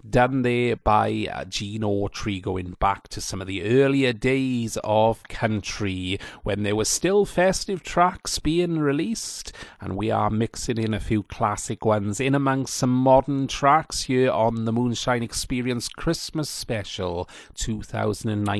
done 0.09 0.43
there 0.43 0.77
by 0.77 1.27
uh, 1.31 1.43
Gene 1.45 1.81
Autry, 1.81 2.41
going 2.41 2.75
back 2.79 3.09
to 3.09 3.19
some 3.19 3.41
of 3.41 3.47
the 3.47 3.63
earlier 3.63 4.13
days 4.13 4.77
of 4.83 5.23
country 5.23 6.19
when 6.43 6.63
there 6.63 6.75
were 6.75 6.85
still 6.85 7.25
festive 7.25 7.83
tracks 7.83 8.39
being 8.39 8.79
released, 8.79 9.51
and 9.81 9.97
we 9.97 10.09
are 10.09 10.29
mixing 10.29 10.77
in 10.77 10.93
a 10.93 10.99
few 11.01 11.23
classic 11.23 11.83
ones 11.83 12.21
in 12.21 12.33
amongst 12.33 12.75
some 12.75 12.93
modern 12.93 13.47
tracks 13.47 14.03
here 14.03 14.31
on 14.31 14.63
the 14.63 14.71
Moonshine 14.71 15.23
Experience 15.23 15.89
Christmas 15.89 16.49
Special 16.49 17.29
2019. 17.55 18.52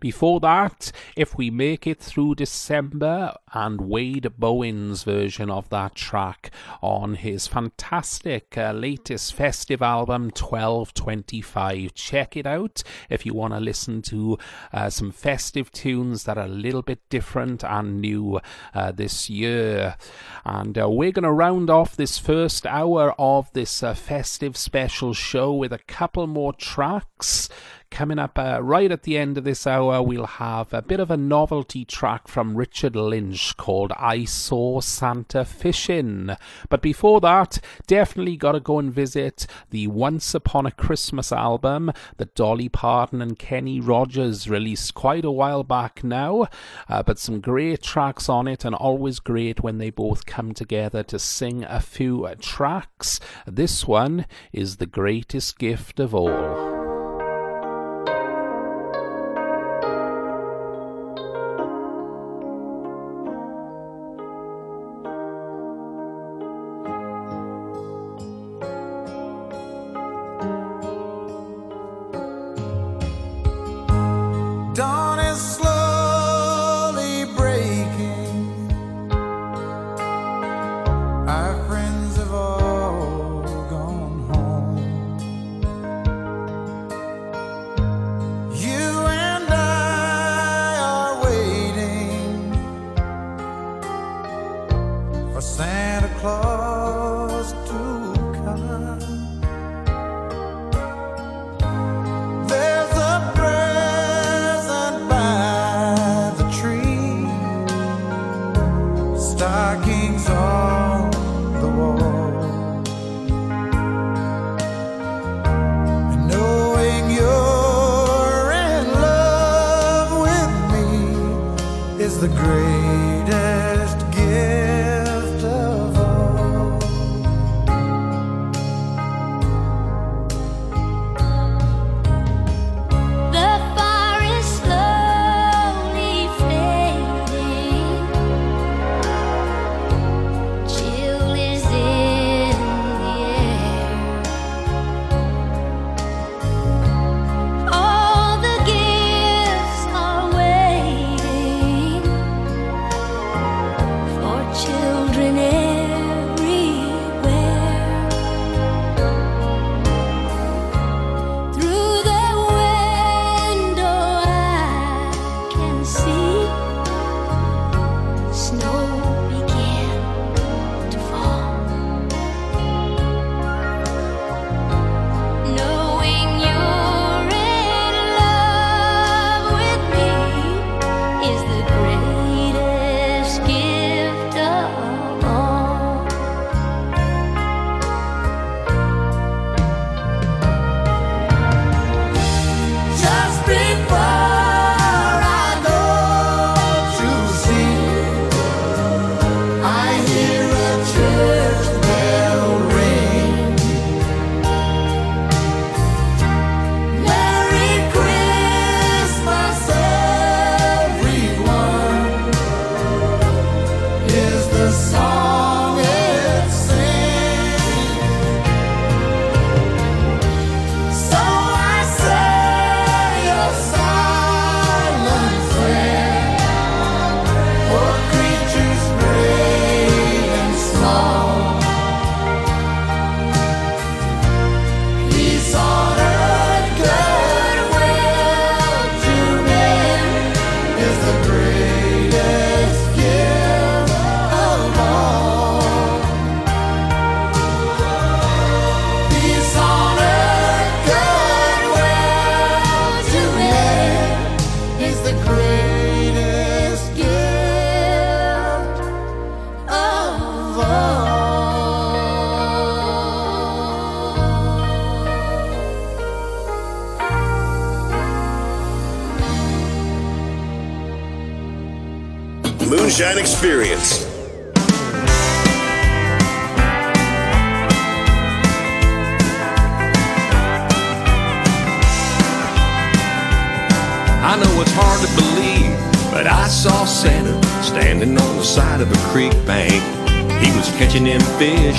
Before 0.00 0.40
that, 0.40 0.92
if 1.16 1.36
we 1.36 1.50
make 1.50 1.86
it 1.86 2.00
through 2.00 2.36
December, 2.36 3.34
and 3.54 3.80
Wade 3.82 4.36
Bowen's 4.36 5.04
version 5.04 5.48
of 5.48 5.68
that 5.70 5.94
track 5.94 6.50
on 6.82 7.14
his 7.14 7.46
fantastic 7.46 8.58
uh, 8.58 8.72
latest 8.72 9.32
festive 9.32 9.80
album 9.80 10.24
1225. 10.24 11.94
Check 11.94 12.36
it 12.36 12.46
out 12.46 12.82
if 13.08 13.24
you 13.24 13.32
want 13.32 13.54
to 13.54 13.60
listen 13.60 14.02
to 14.02 14.38
uh, 14.72 14.90
some 14.90 15.12
festive 15.12 15.70
tunes 15.70 16.24
that 16.24 16.36
are 16.36 16.46
a 16.46 16.48
little 16.48 16.82
bit 16.82 17.00
different 17.08 17.62
and 17.64 18.00
new 18.00 18.40
uh, 18.74 18.90
this 18.90 19.30
year. 19.30 19.96
And 20.44 20.76
uh, 20.76 20.90
we're 20.90 21.12
going 21.12 21.22
to 21.22 21.32
round 21.32 21.70
off 21.70 21.96
this 21.96 22.18
first 22.18 22.66
hour 22.66 23.14
of 23.18 23.52
this 23.52 23.82
uh, 23.82 23.94
festive 23.94 24.56
special 24.56 25.14
show 25.14 25.52
with 25.52 25.72
a 25.72 25.78
couple 25.78 26.26
more 26.26 26.52
tracks. 26.52 27.48
Coming 27.94 28.18
up 28.18 28.36
uh, 28.40 28.60
right 28.60 28.90
at 28.90 29.04
the 29.04 29.16
end 29.16 29.38
of 29.38 29.44
this 29.44 29.68
hour, 29.68 30.02
we'll 30.02 30.26
have 30.26 30.74
a 30.74 30.82
bit 30.82 30.98
of 30.98 31.12
a 31.12 31.16
novelty 31.16 31.84
track 31.84 32.26
from 32.26 32.56
Richard 32.56 32.96
Lynch 32.96 33.56
called 33.56 33.92
I 33.96 34.24
Saw 34.24 34.80
Santa 34.80 35.44
Fishing. 35.44 36.30
But 36.68 36.82
before 36.82 37.20
that, 37.20 37.60
definitely 37.86 38.36
got 38.36 38.52
to 38.52 38.60
go 38.60 38.80
and 38.80 38.92
visit 38.92 39.46
the 39.70 39.86
Once 39.86 40.34
Upon 40.34 40.66
a 40.66 40.72
Christmas 40.72 41.30
album 41.30 41.92
that 42.16 42.34
Dolly 42.34 42.68
Parton 42.68 43.22
and 43.22 43.38
Kenny 43.38 43.78
Rogers 43.78 44.50
released 44.50 44.94
quite 44.94 45.24
a 45.24 45.30
while 45.30 45.62
back 45.62 46.02
now. 46.02 46.48
Uh, 46.88 47.04
but 47.04 47.20
some 47.20 47.40
great 47.40 47.80
tracks 47.84 48.28
on 48.28 48.48
it, 48.48 48.64
and 48.64 48.74
always 48.74 49.20
great 49.20 49.62
when 49.62 49.78
they 49.78 49.90
both 49.90 50.26
come 50.26 50.52
together 50.52 51.04
to 51.04 51.18
sing 51.20 51.62
a 51.62 51.78
few 51.78 52.28
tracks. 52.40 53.20
This 53.46 53.86
one 53.86 54.26
is 54.52 54.78
The 54.78 54.86
Greatest 54.86 55.60
Gift 55.60 56.00
of 56.00 56.12
All. 56.12 56.73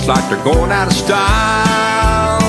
Like 0.07 0.29
they're 0.29 0.43
going 0.43 0.71
out 0.71 0.87
of 0.87 0.93
style 0.93 2.41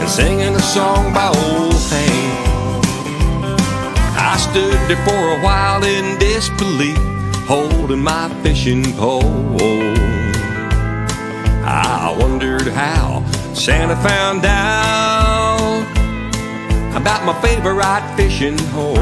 and 0.00 0.08
singing 0.08 0.54
a 0.54 0.60
song 0.60 1.12
by 1.12 1.26
old 1.26 1.74
Hank. 1.90 2.86
I 4.16 4.36
stood 4.36 4.78
there 4.88 5.04
for 5.04 5.38
a 5.38 5.40
while 5.42 5.82
in 5.82 6.16
disbelief, 6.18 6.98
holding 7.48 8.02
my 8.02 8.28
fishing 8.42 8.84
pole. 8.94 9.24
I 11.64 12.16
wondered 12.20 12.68
how 12.68 13.24
Santa 13.54 13.96
found 13.96 14.44
out 14.44 15.82
about 16.94 17.24
my 17.24 17.34
favorite 17.40 18.16
fishing 18.16 18.58
hole. 18.68 18.96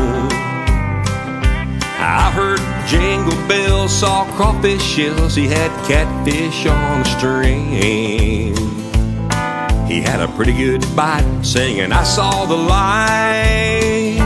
I 1.99 2.30
heard 2.32 2.61
jingle 2.87 3.37
bells, 3.49 3.93
saw 3.93 4.24
crawfish 4.37 4.82
shells, 4.82 5.34
he 5.34 5.47
had 5.47 5.70
catfish 5.87 6.66
on 6.66 7.01
a 7.01 7.05
string. 7.05 7.66
He 9.87 10.01
had 10.01 10.20
a 10.20 10.28
pretty 10.37 10.53
good 10.53 10.84
bite, 10.95 11.43
singing, 11.43 11.93
I 11.93 12.05
saw 12.05 12.45
the 12.47 12.57
light. 12.57 14.18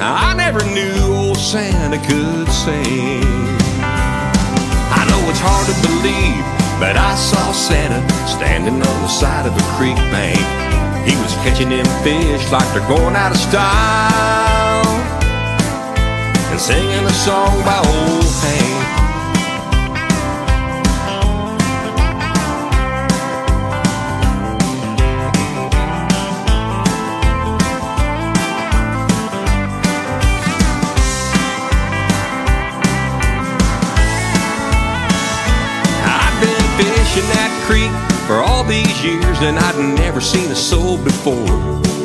I 0.00 0.34
never 0.36 0.64
knew 0.64 1.14
old 1.14 1.36
Santa 1.36 1.98
could 1.98 2.48
sing. 2.48 3.22
I 3.80 5.04
know 5.08 5.20
it's 5.30 5.40
hard 5.40 5.66
to 5.70 5.74
believe, 5.86 6.44
but 6.78 6.96
I 6.96 7.14
saw 7.14 7.52
Santa 7.52 8.00
standing 8.28 8.74
on 8.74 9.02
the 9.02 9.08
side 9.08 9.46
of 9.46 9.56
a 9.56 9.64
creek 9.76 9.96
bank. 10.12 10.38
He 11.08 11.16
was 11.16 11.32
catching 11.44 11.68
them 11.68 11.86
fish 12.02 12.50
like 12.50 12.66
they're 12.74 12.88
going 12.88 13.16
out 13.16 13.32
of 13.32 13.38
style 13.38 14.63
and 16.54 16.60
singing 16.60 17.04
a 17.04 17.10
song 17.10 17.64
by 17.64 17.78
old 17.78 18.24
Hank. 18.44 18.86
I'd 36.06 36.40
been 36.40 36.54
fishing 36.78 37.28
that 37.30 37.50
creek 37.66 37.90
for 38.28 38.36
all 38.36 38.62
these 38.62 39.02
years 39.02 39.40
and 39.40 39.58
I'd 39.58 39.98
never 39.98 40.20
seen 40.20 40.52
a 40.52 40.54
soul 40.54 40.98
before. 40.98 42.03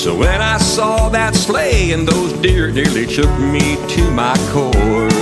So 0.00 0.16
when 0.16 0.40
I 0.40 0.56
saw 0.56 1.10
that 1.10 1.34
sleigh 1.34 1.92
and 1.92 2.08
those 2.08 2.32
deer, 2.40 2.72
it 2.72 2.74
nearly 2.74 3.04
took 3.04 3.28
me 3.36 3.76
to 3.76 4.02
my 4.16 4.32
core. 4.48 5.12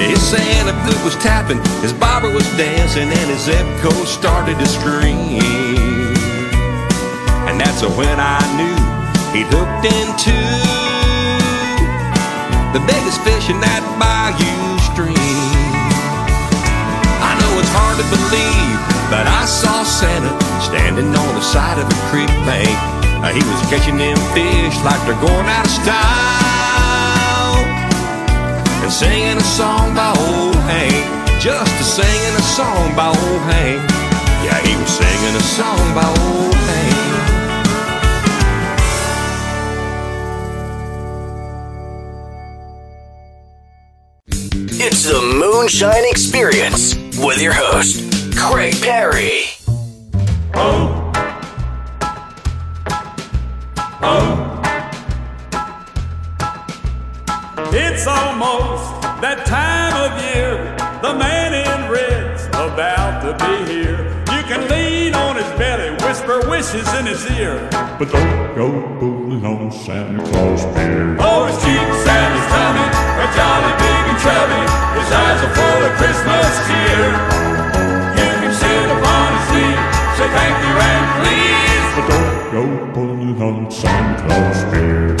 His 0.00 0.16
Santa 0.16 0.72
boot 0.88 0.96
was 1.04 1.12
tapping, 1.20 1.60
his 1.84 1.92
bobber 1.92 2.32
was 2.32 2.48
dancing, 2.56 3.04
and 3.04 3.26
his 3.28 3.44
Zebco 3.44 3.92
started 4.08 4.56
to 4.56 4.64
scream. 4.64 5.44
And 7.52 7.60
that's 7.60 7.84
when 7.84 8.16
I 8.16 8.40
knew 8.56 8.80
he'd 9.36 9.52
hooked 9.52 9.84
into 9.84 10.40
the 12.72 12.80
biggest 12.88 13.20
fish 13.28 13.52
in 13.52 13.60
that 13.60 13.84
bayou 14.00 14.56
stream. 14.88 15.20
I 17.20 17.36
know 17.44 17.60
it's 17.60 17.74
hard 17.76 18.00
to 18.00 18.06
believe, 18.08 18.80
but 19.12 19.28
I 19.28 19.44
saw 19.44 19.84
Santa 19.84 20.49
standing 20.60 21.08
on 21.14 21.34
the 21.34 21.40
side 21.40 21.78
of 21.78 21.86
a 21.88 21.98
creek 22.10 22.28
bank. 22.44 22.76
Uh, 23.22 23.32
he 23.32 23.42
was 23.44 23.60
catching 23.68 23.96
them 23.96 24.16
fish 24.32 24.76
like 24.84 25.00
they're 25.04 25.20
going 25.20 25.48
out 25.48 25.64
of 25.64 25.72
style 25.72 26.70
and 28.82 28.92
singing 28.92 29.36
a 29.36 29.44
song 29.44 29.94
by 29.94 30.08
old 30.18 30.56
Hank. 30.66 31.06
Just 31.40 31.72
a 31.80 31.84
singing 31.84 32.34
a 32.36 32.42
song 32.42 32.94
by 32.96 33.08
old 33.08 33.42
Hank. 33.46 33.80
Yeah, 34.44 34.58
he 34.66 34.76
was 34.76 34.90
singing 34.90 35.36
a 35.36 35.40
song 35.40 35.94
by 35.94 36.06
old 36.06 36.54
Hank. 36.54 37.00
It's 44.82 45.04
the 45.04 45.20
Moonshine 45.38 46.04
Experience 46.10 46.96
with 47.18 47.40
your 47.40 47.52
host, 47.52 48.02
Craig 48.36 48.74
Perry. 48.80 49.59
Oh. 50.62 51.12
Oh. 54.02 54.60
It's 57.72 58.06
almost 58.06 59.00
that 59.24 59.46
time 59.46 59.96
of 60.04 60.10
year. 60.20 60.76
The 61.00 61.14
man 61.16 61.54
in 61.56 61.90
red's 61.90 62.44
about 62.48 63.24
to 63.24 63.32
be 63.42 63.72
here. 63.72 64.04
You 64.36 64.42
can 64.44 64.68
lean 64.68 65.14
on 65.14 65.36
his 65.36 65.48
belly, 65.56 65.96
whisper 66.04 66.46
wishes 66.50 66.92
in 66.92 67.06
his 67.06 67.24
ear. 67.40 67.56
But 67.98 68.10
don't 68.12 68.54
go 68.54 68.68
pulling 68.98 69.46
on 69.46 69.72
Santa 69.72 70.22
Claus 70.28 70.66
beard. 70.76 71.16
Oh, 71.20 71.46
his 71.48 71.56
cheeks 71.64 71.96
Santa's 72.04 72.46
tummy 72.52 72.84
are 73.16 73.32
jolly 73.32 73.72
big 73.80 74.02
and 74.12 74.20
chubby. 74.20 74.64
His 75.00 75.08
eyes 75.08 75.40
are 75.40 75.54
full 75.56 75.80
of 75.88 75.92
Christmas 75.96 76.52
cheer. 76.68 77.49
Thank 80.36 80.56
you 80.66 80.74
and 80.90 81.04
please. 81.18 81.86
But 81.96 82.06
don't 82.08 82.38
go 82.52 82.62
pulling 82.94 83.40
on 83.42 83.70
Santa 83.70 84.22
Claus 84.22 84.64
beard. 84.72 85.20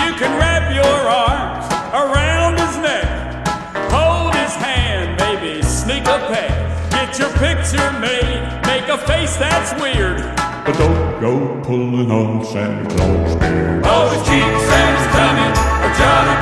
You 0.00 0.10
can 0.20 0.32
wrap 0.38 0.72
your 0.74 0.98
arms 1.24 1.66
around 1.92 2.58
his 2.58 2.76
neck, 2.78 3.46
hold 3.90 4.34
his 4.34 4.54
hand, 4.54 5.18
maybe 5.20 5.62
sneak 5.62 6.06
a 6.06 6.18
peck. 6.32 6.52
Get 6.90 7.18
your 7.18 7.32
picture 7.38 7.90
made, 7.98 8.40
make 8.66 8.88
a 8.88 8.98
face 8.98 9.36
that's 9.36 9.72
weird. 9.80 10.18
But 10.64 10.78
don't 10.78 11.20
go 11.20 11.60
pulling 11.62 12.10
on 12.10 12.44
Santa 12.44 12.88
Claus 12.94 13.36
beard. 13.36 13.82
Oh, 13.84 14.08
his 14.08 14.22
cheeks 14.28 14.66
and 14.80 14.96
his 14.96 15.06
tummy 15.12 15.48
are 15.84 15.94
jolly 15.98 16.33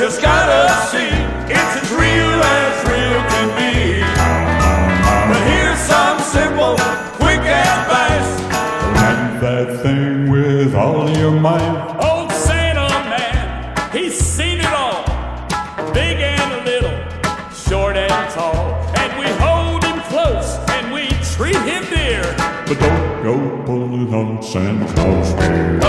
just 0.00 0.22
gotta 0.22 0.72
see 0.90 1.12
it's 1.52 1.76
as 1.76 1.92
real 1.92 2.40
as 2.42 2.84
real 2.88 3.20
can 3.32 3.48
be. 3.60 4.00
But 5.28 5.42
here's 5.50 5.78
some 5.78 6.18
simple, 6.20 6.76
quick 7.20 7.40
advice. 7.40 8.30
Land 8.96 9.42
that 9.42 9.82
thing 9.82 10.30
with 10.30 10.74
all 10.74 11.10
your 11.18 11.32
might. 11.32 11.98
Old 12.02 12.32
Santa 12.32 12.88
man, 13.10 13.92
he's 13.92 14.18
seen 14.18 14.60
it 14.60 14.72
all, 14.72 15.04
big 15.92 16.16
and 16.18 16.64
little, 16.64 16.98
short 17.52 17.98
and 17.98 18.32
tall, 18.32 18.72
and 18.96 19.10
we 19.18 19.26
hold 19.36 19.84
him 19.84 20.00
close 20.08 20.56
and 20.70 20.94
we 20.94 21.08
treat 21.36 21.60
him 21.70 21.84
dear. 21.90 22.22
But 22.66 22.78
don't 22.80 23.22
go 23.22 23.62
pulling 23.66 24.14
on 24.14 24.42
Santa 24.42 24.90
Claus 24.94 25.34
beard. 25.34 25.79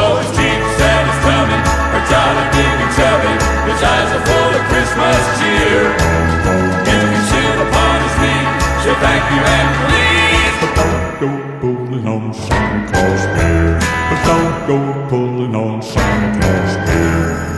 Thank 9.04 9.24
you 9.34 9.42
and 9.58 9.70
please. 9.82 10.56
But 10.62 10.74
don't 10.80 11.20
go 11.24 11.32
pulling 11.60 12.08
on 12.08 12.34
Santa 12.34 12.92
Claus 12.92 13.24
beard. 13.36 13.82
But 14.10 14.22
don't 14.32 14.58
go 14.72 14.78
pulling 15.10 15.56
on 15.56 15.82
Santa 15.82 16.40
Claus 16.40 16.76
beard. 16.88 17.51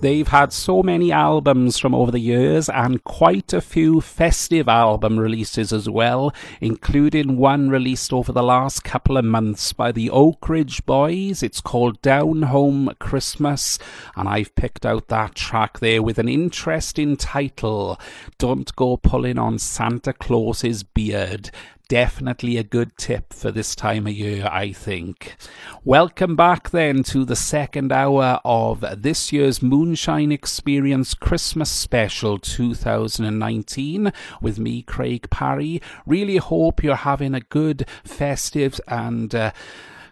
They've 0.00 0.28
had 0.28 0.52
so 0.52 0.82
many 0.82 1.10
albums 1.10 1.78
from 1.78 1.94
over 1.94 2.10
the 2.10 2.20
years 2.20 2.68
and 2.68 3.02
quite 3.02 3.54
a 3.54 3.62
few 3.62 4.02
festive 4.02 4.68
album 4.68 5.18
releases 5.18 5.72
as 5.72 5.88
well, 5.88 6.34
including 6.60 7.38
one 7.38 7.70
released 7.70 8.12
over 8.12 8.30
the 8.30 8.42
last 8.42 8.84
couple 8.84 9.16
of 9.16 9.24
months 9.24 9.72
by 9.72 9.92
the 9.92 10.10
Oak 10.10 10.48
Ridge 10.50 10.84
Boys. 10.84 11.42
It's 11.42 11.62
called 11.62 12.02
Down 12.02 12.42
Home 12.42 12.92
Christmas, 13.00 13.78
and 14.14 14.28
I've 14.28 14.54
picked 14.54 14.84
out 14.84 15.08
that 15.08 15.34
track 15.34 15.80
there 15.80 16.02
with 16.02 16.18
an 16.18 16.28
interesting 16.28 17.16
title 17.16 17.98
Don't 18.38 18.76
Go 18.76 18.98
Pulling 18.98 19.38
on 19.38 19.58
Santa 19.58 20.12
Claus's 20.12 20.82
Beard 20.82 21.50
definitely 21.88 22.56
a 22.56 22.64
good 22.64 22.96
tip 22.96 23.32
for 23.32 23.52
this 23.52 23.76
time 23.76 24.06
of 24.06 24.12
year, 24.12 24.48
I 24.50 24.72
think. 24.72 25.36
Welcome 25.84 26.34
back 26.34 26.70
then 26.70 27.02
to 27.04 27.24
the 27.24 27.36
second 27.36 27.92
hour 27.92 28.40
of 28.44 28.84
this 28.96 29.32
year's 29.32 29.62
Moonshine 29.62 30.32
Experience 30.32 31.14
Christmas 31.14 31.70
Special 31.70 32.38
2019 32.38 34.12
with 34.40 34.58
me, 34.58 34.82
Craig 34.82 35.30
Parry. 35.30 35.80
Really 36.06 36.38
hope 36.38 36.82
you're 36.82 36.96
having 36.96 37.34
a 37.34 37.40
good 37.40 37.88
festive 38.04 38.80
and 38.88 39.34
uh, 39.34 39.52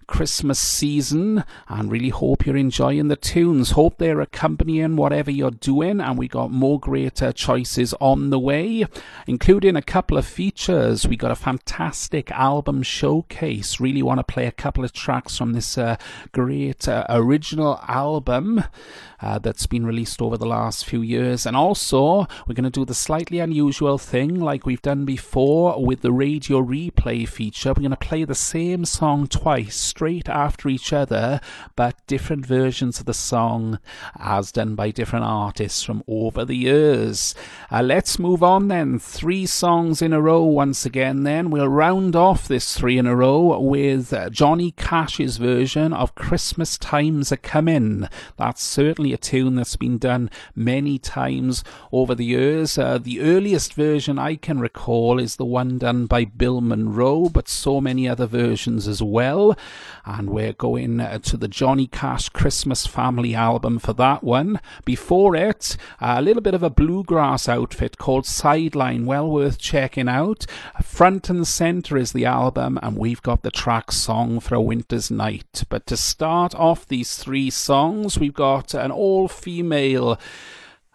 Christmas 0.07 0.59
season 0.59 1.45
and 1.69 1.91
really 1.91 2.11
hope 2.11 2.47
you're 2.47 2.57
enjoying 2.57 3.09
the 3.09 3.17
tunes. 3.17 3.73
Hope 3.73 3.99
they're 3.99 4.21
accompanying 4.21 4.97
whatever 4.97 5.31
you're 5.31 5.51
doing, 5.51 6.01
and 6.01 6.19
we 6.19 6.29
got 6.29 6.51
more 6.51 6.79
greater 6.79 7.33
choices 7.33 7.95
on 8.01 8.31
the 8.31 8.39
way, 8.39 8.85
including 9.27 9.77
a 9.77 9.83
couple 9.83 10.17
of 10.17 10.27
features. 10.27 11.07
We 11.07 11.17
got 11.17 11.31
a 11.31 11.37
fantastic 11.37 12.31
album 12.31 12.83
showcase. 12.83 13.81
Really 13.81 14.03
want 14.03 14.19
to 14.21 14.25
play 14.25 14.47
a 14.47 14.53
couple 14.53 14.85
of 14.85 14.93
tracks 14.93 15.37
from 15.37 15.53
this 15.53 15.77
uh, 15.77 15.97
great 16.33 16.89
uh, 16.89 17.07
original 17.09 17.81
album. 17.89 18.65
Uh, 19.25 19.39
that's 19.39 19.67
been 19.67 19.87
released 19.87 20.21
over 20.21 20.37
the 20.37 20.45
last 20.45 20.85
few 20.85 21.01
years. 21.01 21.47
And 21.47 21.57
also, 21.57 22.27
we're 22.47 22.55
going 22.55 22.65
to 22.65 22.71
do 22.71 22.85
the 22.85 22.93
slightly 22.93 23.39
unusual 23.39 23.97
thing 23.97 24.39
like 24.39 24.67
we've 24.67 24.83
done 24.83 25.07
before 25.07 25.83
with 25.83 26.03
the 26.03 26.13
radio 26.13 26.61
replay 26.61 27.27
feature. 27.27 27.71
We're 27.71 27.89
going 27.89 27.91
to 27.93 27.97
play 27.97 28.25
the 28.25 28.35
same 28.35 28.85
song 28.85 29.27
twice, 29.27 29.94
straight 29.95 30.29
after 30.29 30.69
each 30.69 30.93
other, 30.93 31.41
but 31.77 31.95
different 32.09 32.45
versions 32.45 32.99
of 32.99 33.07
the 33.07 33.15
song 33.15 33.79
as 34.19 34.51
done 34.51 34.75
by 34.75 34.91
different 34.91 35.25
artists 35.25 35.85
from 35.85 36.03
over 36.09 36.45
the 36.45 36.57
years. 36.57 37.33
Uh, 37.71 37.81
let's 37.81 38.19
move 38.19 38.43
on 38.43 38.67
then. 38.67 38.99
Three 38.99 39.47
songs 39.47 40.03
in 40.03 40.13
a 40.13 40.21
row 40.21 40.43
once 40.43 40.85
again, 40.85 41.23
then. 41.23 41.49
We'll 41.49 41.69
round 41.69 42.17
off 42.17 42.49
this 42.49 42.77
three 42.77 42.99
in 42.99 43.07
a 43.07 43.15
row 43.15 43.57
with 43.61 44.13
Johnny 44.33 44.73
Cash's 44.73 45.37
version 45.37 45.93
of 45.93 46.17
Christmas 46.17 46.77
Times 46.77 47.31
a 47.31 47.37
Comin'. 47.37 48.09
That's 48.37 48.65
certainly 48.65 49.13
a 49.13 49.17
tune 49.17 49.55
that's 49.55 49.77
been 49.77 49.99
done 49.99 50.29
many 50.57 50.99
times 50.99 51.63
over 51.93 52.17
the 52.17 52.25
years. 52.25 52.77
Uh, 52.77 52.99
the 52.99 53.21
earliest 53.21 53.75
version 53.75 54.19
I 54.19 54.35
can 54.35 54.59
recall 54.59 55.21
is 55.21 55.37
the 55.37 55.45
one 55.45 55.79
done 55.79 56.07
by 56.07 56.25
Bill 56.25 56.61
Monroe, 56.61 57.29
but 57.29 57.49
so 57.49 57.81
many 57.81 58.09
other 58.09 58.27
versions 58.27 58.89
as 58.89 59.01
well. 59.01 59.57
And 60.05 60.31
we're 60.31 60.53
going 60.53 61.01
uh, 61.01 61.19
to 61.19 61.37
the 61.37 61.49
Johnny 61.49 61.87
Cash 61.87 62.29
Christmas 62.31 62.87
Family 62.87 63.35
album 63.35 63.79
for 63.79 63.93
that 63.95 64.23
one. 64.23 64.61
Before 64.85 65.35
it, 65.35 65.77
a 66.01 66.23
little 66.23 66.43
bit 66.43 66.55
of 66.55 66.63
a 66.63 66.71
bluegrass 66.71 67.49
outfit 67.49 67.99
called 67.99 68.27
Sideline, 68.27 69.07
well 69.07 69.31
worth 69.31 69.59
checking 69.59 70.09
out. 70.09 70.47
Front 70.83 71.31
and 71.31 71.47
Center 71.47 71.97
is 71.97 72.13
the 72.13 72.25
album, 72.25 72.79
and 72.83 72.97
we've 72.97 73.23
got 73.23 73.43
the 73.43 73.51
track 73.51 73.93
Song 73.93 74.41
for 74.41 74.55
a 74.55 74.61
Winter's 74.61 75.11
Night. 75.11 75.65
But 75.69 75.87
to 75.87 75.97
start 75.97 76.55
off 76.55 76.87
these 76.87 77.17
three 77.17 77.51
songs, 77.51 78.19
we've 78.19 78.35
got 78.35 78.75
an 78.75 78.91
all 78.91 79.29
female 79.29 80.19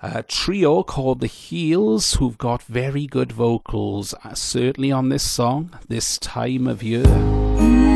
uh, 0.02 0.24
trio 0.28 0.84
called 0.84 1.20
the 1.20 1.28
Heels, 1.28 2.14
who've 2.16 2.38
got 2.38 2.64
very 2.64 3.06
good 3.06 3.32
vocals, 3.32 4.14
uh, 4.24 4.34
certainly 4.34 4.92
on 4.92 5.10
this 5.10 5.24
song, 5.24 5.78
this 5.88 6.18
time 6.18 6.68
of 6.68 6.82
year. 6.82 7.89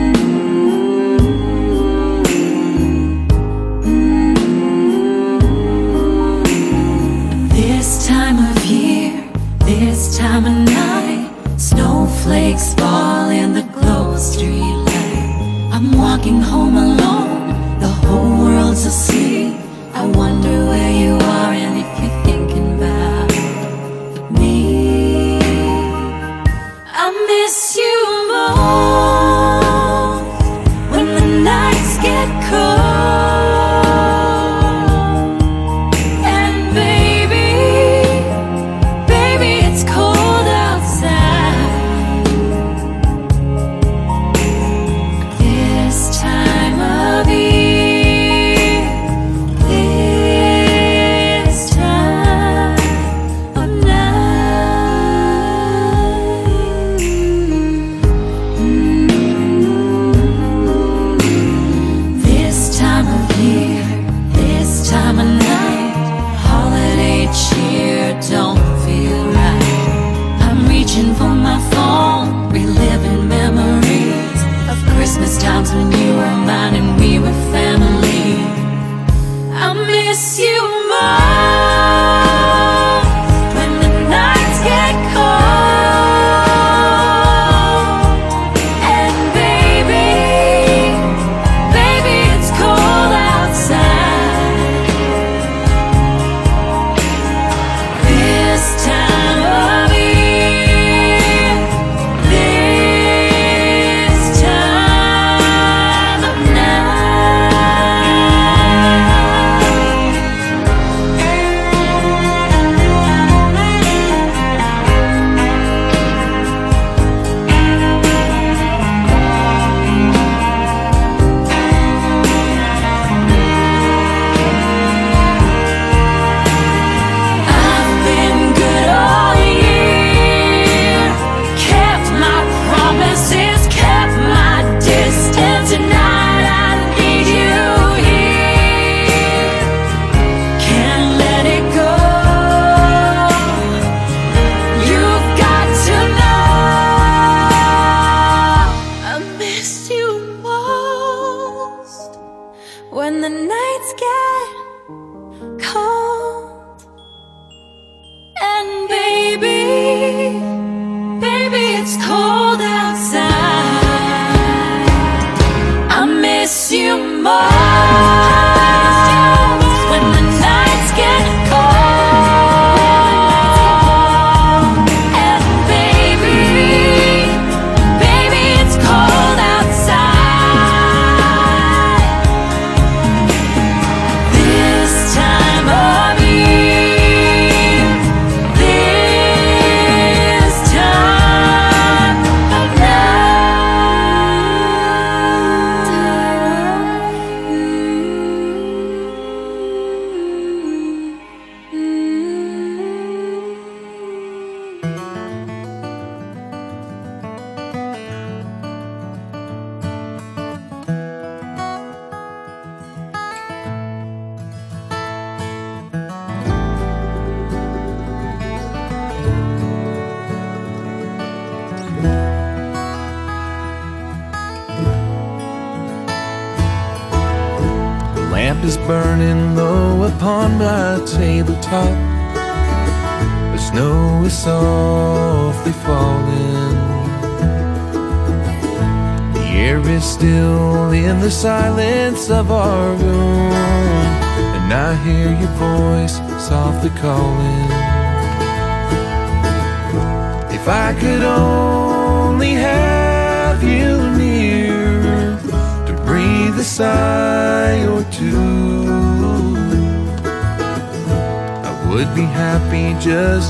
Of 10.36 10.44
night, 10.46 11.30
snowflakes 11.58 12.74
fall 12.74 13.30
in 13.30 13.54
the 13.54 13.62
glow 13.62 14.18
street 14.18 14.62
light. 14.88 15.70
I'm 15.72 15.92
walking 15.96 16.42
home 16.42 16.76
alone, 16.76 17.80
the 17.80 17.88
whole 17.88 18.44
world's 18.44 18.84
asleep. 18.86 19.54
I 19.94 20.08
wonder 20.08 20.66
where 20.70 20.93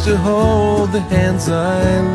to 0.03 0.17
hold 0.17 0.91
the 0.91 0.99
hands 0.99 1.47
I 1.47 2.12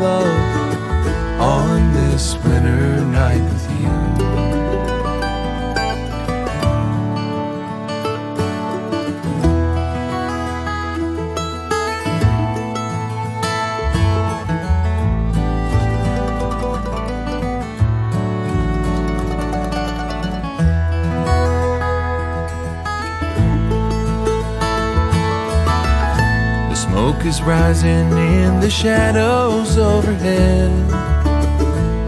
rising 27.83 28.11
in 28.17 28.59
the 28.59 28.69
shadows 28.69 29.77
overhead. 29.77 30.71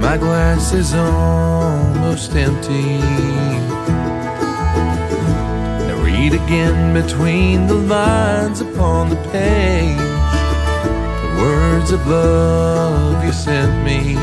My 0.01 0.17
glass 0.17 0.73
is 0.73 0.93
almost 0.93 2.35
empty. 2.35 2.99
I 5.87 5.93
read 6.03 6.33
again 6.33 6.93
between 6.93 7.67
the 7.67 7.75
lines 7.75 8.61
upon 8.61 9.09
the 9.09 9.15
page 9.31 9.97
the 11.23 11.31
words 11.41 11.91
of 11.91 12.05
love 12.07 13.23
you 13.23 13.31
sent 13.31 13.85
me. 13.85 14.15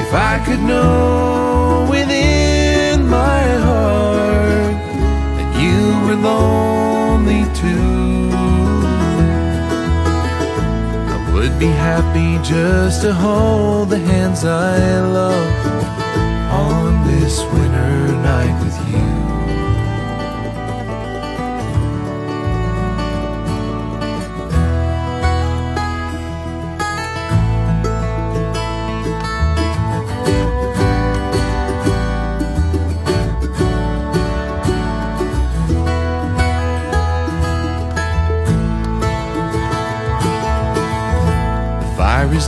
If 0.00 0.14
I 0.14 0.42
could 0.46 0.60
know 0.60 1.88
within 1.90 3.08
my 3.08 3.42
heart 3.66 4.76
that 5.36 5.50
you 5.60 6.06
were 6.06 6.20
lonely 6.22 7.44
too, 7.54 8.19
would 11.40 11.58
be 11.58 11.68
happy 11.68 12.36
just 12.46 13.00
to 13.00 13.14
hold 13.14 13.88
the 13.88 13.98
hands 13.98 14.44
I 14.44 15.00
love 15.00 15.66
on 16.52 17.06
this 17.06 17.40
winter 17.44 18.12
night 18.30 18.69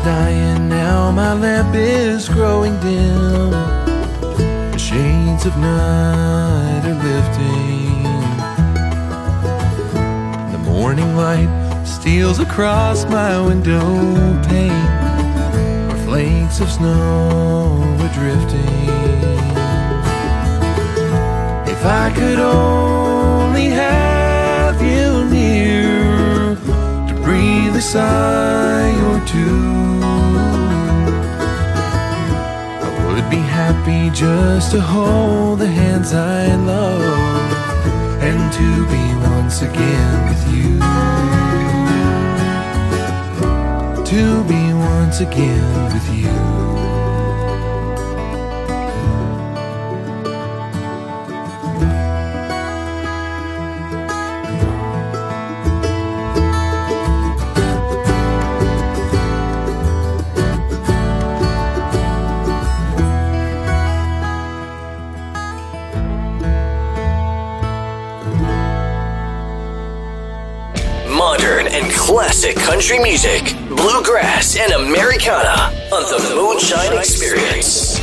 dying 0.05 0.69
now, 0.69 1.11
my 1.13 1.33
lamp 1.33 1.75
is 1.77 2.29
growing 2.29 2.79
dim. 2.81 3.51
The 4.73 4.79
shades 4.79 5.47
of 5.47 5.57
night 5.57 6.83
are 6.85 6.99
lifting. 7.09 8.03
The 10.53 10.59
morning 10.71 11.17
light 11.17 11.49
steals 11.87 12.41
across 12.41 13.05
my 13.05 13.41
window 13.41 13.81
pane, 14.49 14.87
where 15.89 16.05
flakes 16.07 16.61
of 16.61 16.71
snow 16.71 17.81
are 18.01 18.13
drifting. 18.15 18.89
If 21.73 21.85
I 21.85 22.13
could 22.15 22.41
only 22.41 23.67
have 23.67 24.83
you 24.83 25.25
near 25.31 26.57
to 27.09 27.15
breathe 27.23 27.77
a 27.77 27.81
sigh 27.81 28.93
or 29.11 29.25
two. 29.27 29.92
Happy 33.83 34.11
just 34.17 34.71
to 34.73 34.81
hold 34.81 35.59
the 35.59 35.67
hands 35.67 36.13
I 36.13 36.55
love 36.55 37.53
and 38.23 38.53
to 38.53 38.87
be 38.87 39.05
once 39.29 39.63
again 39.63 40.29
with 40.29 40.43
you. 40.55 40.79
To 44.05 44.45
be 44.45 44.73
once 44.75 45.21
again 45.21 45.93
with 45.93 46.15
you. 46.15 46.82
Classic 72.13 72.55
country 72.57 72.99
music, 72.99 73.57
bluegrass 73.69 74.59
and 74.59 74.71
Americana 74.75 75.73
on 75.91 76.03
the 76.13 76.35
Moonshine 76.37 76.99
Experience. 76.99 77.99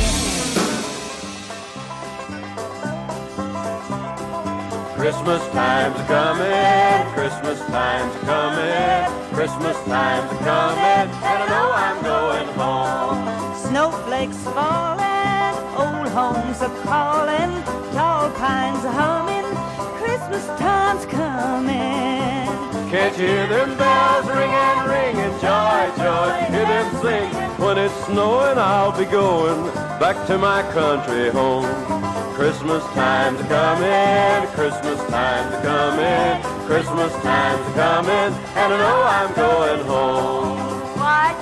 Christmas 4.96 5.46
time's 5.52 6.02
coming, 6.08 7.12
Christmas 7.14 7.60
time's 7.70 8.16
coming, 8.24 9.32
Christmas 9.32 9.76
time's 9.84 10.38
coming, 10.40 11.06
and 11.06 11.10
I 11.22 11.46
know 11.52 11.70
I'm 11.72 12.02
going 12.02 12.48
home. 12.58 13.56
Snowflakes 13.68 14.42
falling, 14.42 15.54
old 15.78 16.08
homes 16.08 16.60
are 16.62 16.76
calling, 16.82 17.62
tall 17.94 18.28
pines 18.32 18.84
are 18.84 18.92
humming, 18.92 19.46
Christmas 20.02 20.44
time's 20.58 21.06
coming. 21.06 22.29
Can't 22.90 23.16
you 23.16 23.26
hear 23.28 23.46
them 23.46 23.78
bells 23.78 24.26
ringing, 24.26 24.80
ringing, 24.90 25.38
joy, 25.38 25.90
joy? 25.96 26.30
Hear 26.50 26.66
them 26.66 26.90
sing. 27.00 27.30
When 27.64 27.78
it's 27.78 27.94
snowing, 28.06 28.58
I'll 28.58 28.90
be 28.90 29.04
going 29.04 29.72
back 30.00 30.26
to 30.26 30.36
my 30.36 30.62
country 30.72 31.30
home. 31.30 31.66
Christmas 32.34 32.82
time's 32.94 33.40
coming, 33.42 34.48
Christmas 34.56 34.98
time's 35.08 35.54
coming, 35.62 36.66
Christmas 36.66 37.12
time's 37.22 37.74
coming, 37.76 38.34
and 38.58 38.74
I 38.74 38.78
know 38.82 39.02
I'm 39.06 39.34
going 39.34 39.86
home. 39.86 40.70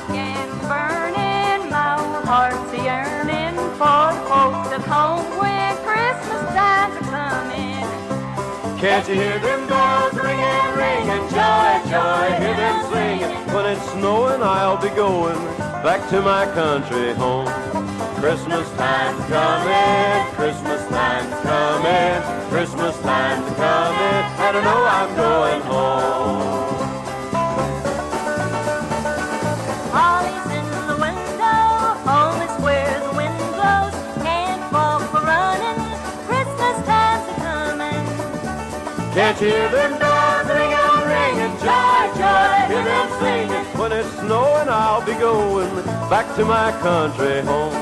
Skin 0.05 0.49
burning, 0.69 1.70
my 1.70 1.97
heart's 2.29 2.73
yearning 2.75 3.57
for 3.79 4.12
folks 4.29 4.69
at 4.77 4.85
home 4.87 5.39
Can't 8.78 9.09
you 9.09 9.16
hear 9.16 9.38
them 9.40 9.66
bells 9.66 10.14
ringing, 10.14 10.76
ringing, 10.78 11.28
joy, 11.30 11.80
joy, 11.90 12.26
hear 12.38 12.55
them 12.55 12.92
singing. 12.92 13.52
When 13.52 13.66
it's 13.66 13.90
snowing, 13.90 14.40
I'll 14.40 14.80
be 14.80 14.88
going 14.90 15.34
back 15.82 16.09
to 16.10 16.22
my 16.22 16.44
country 16.55 17.12
home. 17.14 17.48
Christmas 18.20 18.70
time's 18.76 19.24
coming, 19.26 20.34
Christmas 20.36 20.88
time's 20.90 21.34
coming, 21.42 22.50
Christmas 22.50 22.96
time's 23.00 23.56
coming, 23.56 24.24
I 24.46 24.52
know 24.62 24.84
I'm 24.86 25.16
going 25.16 25.60
home. 25.62 26.07
Can't 39.19 39.36
hear 39.36 39.69
them 39.70 39.99
bells 39.99 40.47
ringing, 40.47 41.03
ringing, 41.11 41.55
joy, 41.59 42.03
joy, 42.15 42.55
hear 42.70 42.85
them 42.86 43.09
singing. 43.19 43.66
When 43.74 43.90
it's 43.90 44.09
snowing, 44.20 44.69
I'll 44.69 45.05
be 45.05 45.15
going 45.15 45.74
back 46.07 46.36
to 46.36 46.45
my 46.45 46.70
country 46.78 47.43
home. 47.43 47.74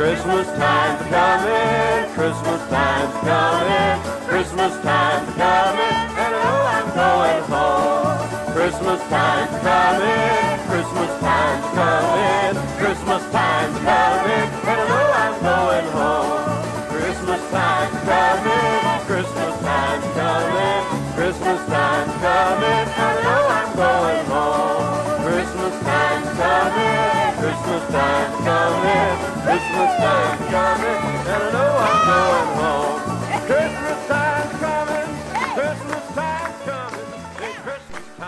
Christmas 0.00 0.48
time's 0.56 1.04
coming, 1.12 2.08
Christmas 2.16 2.62
time's 2.72 3.16
coming, 3.20 4.00
Christmas 4.24 4.72
time's 4.80 5.28
coming, 5.36 5.96
and 6.16 6.32
know 6.40 6.56
I'm 6.64 6.88
going 6.96 7.44
home. 7.52 8.54
Christmas 8.56 9.00
time's 9.12 9.52
coming, 9.60 10.56
Christmas 10.72 11.12
time's 11.20 11.68
coming, 11.76 12.52
Christmas 12.80 13.22
time's 13.28 13.76
coming, 13.76 14.48
and 14.72 14.80
know 14.88 15.06
I'm 15.20 15.36
going 15.44 15.88
home. 15.92 16.62
Christmas 16.96 17.42
time's 17.52 17.98
coming, 18.08 19.04
Christmas 19.04 19.60
time's 19.60 20.11
Christmas 21.32 21.66
time's 21.66 22.12
coming, 22.20 22.88
I 22.92 23.10
know 23.24 23.42
I'm 23.48 23.72
going 23.74 24.26
home. 24.26 25.24
Christmas 25.24 25.80
time's 25.80 26.28
coming, 26.36 27.32
Christmas 27.40 27.84
time's 27.90 28.36
coming, 28.44 29.16
Christmas 29.40 29.92
time's 29.96 30.44
coming, 30.52 31.00
and 31.16 31.28
I 31.32 31.50
know 31.56 31.72
I'm 31.88 32.00
going 32.12 32.50
home. 32.60 33.00
Christmas 33.46 34.08
time's 34.08 34.31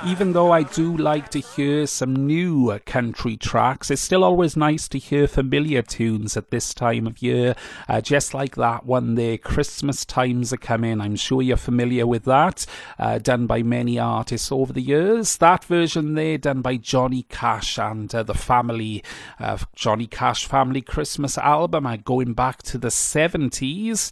Even 0.07 0.35
though 0.35 0.53
I 0.53 0.65
do 0.65 0.95
like 0.95 1.31
to 1.31 1.41
hear 1.41 1.87
some 1.87 2.15
new 2.27 2.71
uh, 2.71 2.79
country 2.85 3.39
tracks, 3.39 3.91
it's 3.91 4.03
still 4.03 4.23
always 4.23 4.55
nice 4.55 4.87
to 4.89 4.99
hear 4.99 5.27
familiar 5.27 5.81
tunes 5.81 6.37
at 6.37 6.51
this 6.51 6.75
time 6.75 7.07
of 7.07 7.23
year, 7.23 7.55
uh, 7.89 8.03
just 8.03 8.35
like 8.35 8.55
that 8.57 8.85
one 8.85 9.15
there. 9.15 9.39
Christmas 9.39 10.05
times 10.05 10.53
are 10.53 10.59
coming. 10.59 11.01
I'm 11.01 11.17
sure 11.17 11.41
you're 11.41 11.57
familiar 11.57 12.07
with 12.07 12.25
that, 12.25 12.67
uh, 12.99 13.17
done 13.17 13.47
by 13.47 13.63
many 13.63 13.99
artists 13.99 14.53
over 14.53 14.75
the 14.75 14.83
years. 14.83 15.39
That 15.39 15.65
version 15.65 16.13
there, 16.13 16.37
done 16.37 16.61
by 16.61 16.77
Johnny 16.77 17.23
Cash 17.31 17.79
and 17.79 18.15
uh, 18.15 18.23
the 18.23 18.35
family, 18.35 19.03
uh, 19.41 19.57
Johnny 19.75 20.07
Cash 20.07 20.45
Family 20.45 20.83
Christmas 20.83 21.39
album, 21.39 21.87
uh, 21.87 21.97
going 21.97 22.35
back 22.35 22.63
to 22.65 22.77
the 22.77 22.89
70s. 22.89 24.11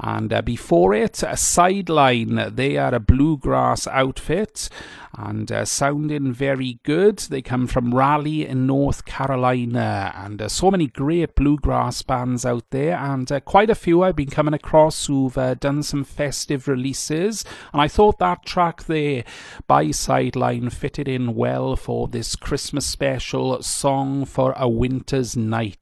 And 0.00 0.32
uh, 0.32 0.42
before 0.42 0.94
it, 0.94 1.22
a 1.22 1.36
sideline. 1.36 2.54
They 2.54 2.76
are 2.76 2.94
a 2.94 3.00
bluegrass 3.00 3.86
outfit 3.88 4.68
and 5.16 5.50
uh, 5.50 5.64
sounding 5.64 6.32
very 6.32 6.78
good. 6.84 7.18
They 7.18 7.42
come 7.42 7.66
from 7.66 7.94
Raleigh 7.94 8.46
in 8.46 8.66
North 8.66 9.04
Carolina, 9.04 10.12
and 10.14 10.40
uh, 10.40 10.48
so 10.48 10.70
many 10.70 10.86
great 10.86 11.34
bluegrass 11.34 12.02
bands 12.02 12.46
out 12.46 12.70
there, 12.70 12.96
and 12.96 13.30
uh, 13.30 13.40
quite 13.40 13.70
a 13.70 13.74
few 13.74 14.02
I've 14.02 14.16
been 14.16 14.30
coming 14.30 14.54
across 14.54 15.06
who've 15.06 15.36
uh, 15.36 15.54
done 15.54 15.82
some 15.82 16.04
festive 16.04 16.68
releases. 16.68 17.44
And 17.72 17.82
I 17.82 17.88
thought 17.88 18.18
that 18.18 18.44
track 18.44 18.84
there 18.84 19.24
by 19.66 19.90
Sideline 19.90 20.70
fitted 20.70 21.08
in 21.08 21.34
well 21.34 21.74
for 21.74 22.06
this 22.06 22.36
Christmas 22.36 22.86
special 22.86 23.60
song 23.62 24.24
for 24.24 24.54
a 24.56 24.68
winter's 24.68 25.36
night. 25.36 25.78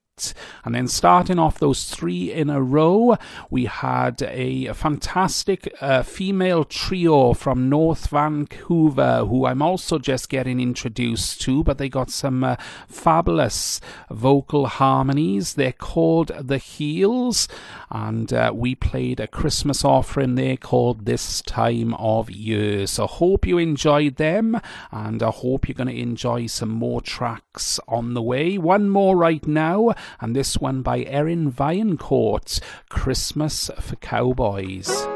And 0.65 0.75
then 0.75 0.89
starting 0.89 1.39
off 1.39 1.59
those 1.59 1.91
three 1.91 2.33
in 2.33 2.49
a 2.49 2.63
row, 2.63 3.19
we 3.51 3.67
had 3.67 4.23
a 4.23 4.73
fantastic 4.73 5.71
uh, 5.83 6.03
female 6.05 6.65
trio 6.65 7.35
from 7.35 7.69
North 7.69 8.07
Vancouver 8.09 9.27
who 9.27 9.45
I'm 9.45 9.61
also 9.61 9.99
just 9.99 10.31
getting 10.31 10.59
introduced 10.59 11.43
to, 11.43 11.63
but 11.63 11.77
they 11.77 11.91
got 11.91 12.09
some 12.09 12.43
uh, 12.45 12.57
fabulous 12.89 13.79
vocal 14.11 14.69
harmonies. 14.69 15.53
They're 15.53 15.73
called 15.73 16.29
The 16.29 16.57
Heels, 16.57 17.47
and 17.91 18.33
uh, 18.33 18.53
we 18.55 18.75
played 18.75 19.21
a 19.21 19.27
Christmas 19.27 19.85
offering 19.85 20.35
there 20.35 20.57
called 20.57 21.05
This 21.05 21.43
Time 21.43 21.95
of 21.95 22.31
Year. 22.31 22.87
So 22.87 23.07
hope 23.07 23.47
you 23.47 23.59
enjoyed 23.59 24.17
them, 24.17 24.61
and 24.91 25.23
I 25.23 25.31
hope 25.31 25.69
you're 25.69 25.75
going 25.75 25.89
to 25.89 26.01
enjoy 26.01 26.47
some 26.47 26.71
more 26.71 27.01
tracks 27.01 27.81
on 27.89 28.15
the 28.15 28.23
way. 28.23 28.59
One 28.59 28.89
more 28.89 29.17
right 29.17 29.47
now, 29.47 29.95
and 30.21 30.35
this 30.35 30.59
one 30.59 30.83
by 30.83 31.05
Erin 31.05 31.51
Vaillancourt, 31.53 32.61
Christmas 32.89 33.71
for 33.81 33.97
Cowboys. 33.97 35.16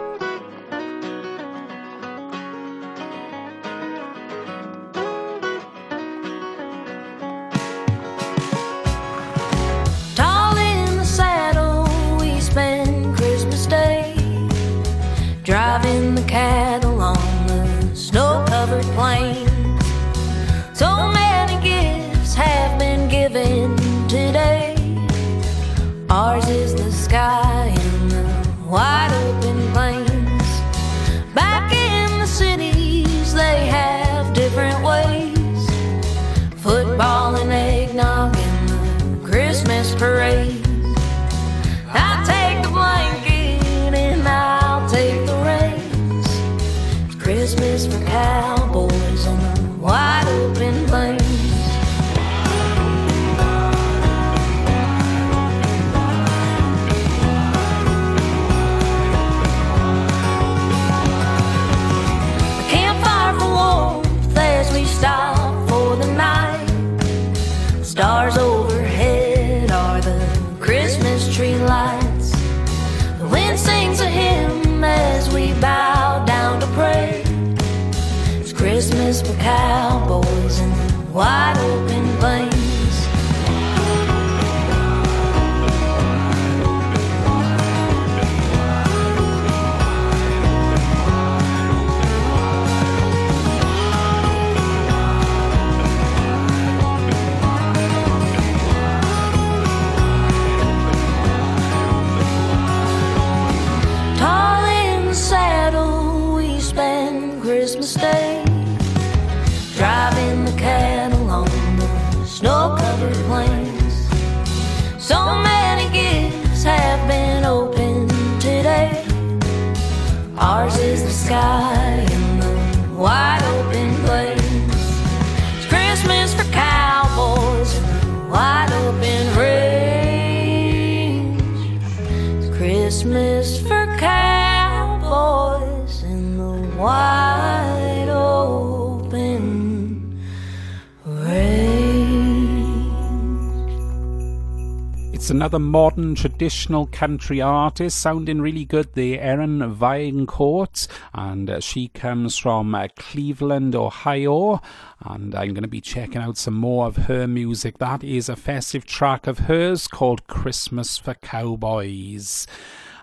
Another 145.30 145.60
modern 145.60 146.16
traditional 146.16 146.86
country 146.86 147.40
artist 147.40 148.00
sounding 148.00 148.42
really 148.42 148.64
good 148.64 148.94
there, 148.94 149.20
Erin 149.20 149.60
Vaillancourt, 149.60 150.88
and 151.14 151.48
uh, 151.48 151.60
she 151.60 151.86
comes 151.86 152.36
from 152.36 152.74
uh, 152.74 152.88
Cleveland, 152.96 153.76
Ohio, 153.76 154.60
and 155.00 155.34
I'm 155.34 155.54
going 155.54 155.62
to 155.62 155.68
be 155.68 155.80
checking 155.80 156.20
out 156.20 156.36
some 156.36 156.54
more 156.54 156.86
of 156.86 156.96
her 156.96 157.28
music. 157.28 157.78
That 157.78 158.02
is 158.02 158.28
a 158.28 158.34
festive 158.34 158.84
track 158.84 159.28
of 159.28 159.40
hers 159.40 159.86
called 159.86 160.26
Christmas 160.26 160.98
for 160.98 161.14
Cowboys. 161.14 162.48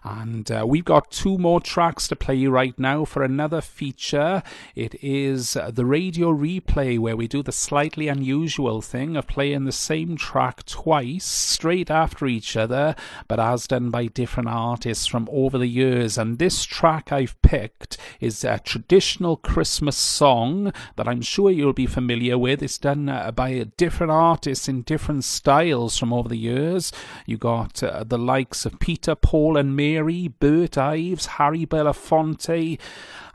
And 0.09 0.49
uh, 0.49 0.65
we've 0.65 0.85
got 0.85 1.11
two 1.11 1.37
more 1.37 1.59
tracks 1.59 2.07
to 2.07 2.15
play 2.15 2.35
you 2.35 2.49
right 2.49 2.77
now 2.79 3.03
for 3.03 3.23
another 3.23 3.59
feature. 3.59 4.41
It 4.73 4.95
is 5.03 5.57
uh, 5.57 5.71
the 5.71 5.85
radio 5.85 6.31
replay, 6.31 6.97
where 6.97 7.17
we 7.17 7.27
do 7.27 7.43
the 7.43 7.51
slightly 7.51 8.07
unusual 8.07 8.81
thing 8.81 9.17
of 9.17 9.27
playing 9.27 9.65
the 9.65 9.71
same 9.73 10.15
track 10.15 10.65
twice, 10.65 11.25
straight 11.25 11.91
after 11.91 12.25
each 12.25 12.55
other, 12.55 12.95
but 13.27 13.39
as 13.39 13.67
done 13.67 13.89
by 13.89 14.05
different 14.05 14.47
artists 14.47 15.05
from 15.07 15.27
over 15.29 15.57
the 15.57 15.67
years. 15.67 16.17
And 16.17 16.39
this 16.39 16.63
track 16.63 17.11
I've 17.11 17.39
picked 17.41 17.97
is 18.21 18.45
a 18.45 18.59
traditional 18.59 19.35
Christmas 19.35 19.97
song 19.97 20.71
that 20.95 21.07
I'm 21.07 21.21
sure 21.21 21.51
you'll 21.51 21.73
be 21.73 21.85
familiar 21.85 22.37
with. 22.37 22.63
It's 22.63 22.77
done 22.77 23.09
uh, 23.09 23.31
by 23.31 23.65
different 23.75 24.11
artists 24.11 24.69
in 24.69 24.83
different 24.83 25.25
styles 25.25 25.97
from 25.97 26.13
over 26.13 26.29
the 26.29 26.37
years. 26.37 26.93
You 27.25 27.37
got 27.37 27.83
uh, 27.83 28.05
the 28.05 28.17
likes 28.17 28.65
of 28.65 28.79
Peter, 28.79 29.13
Paul, 29.13 29.57
and 29.57 29.75
Mary. 29.75 29.96
Burl 30.27 30.67
Ives, 30.75 31.25
Harry 31.25 31.65
Belafonte, 31.65 32.79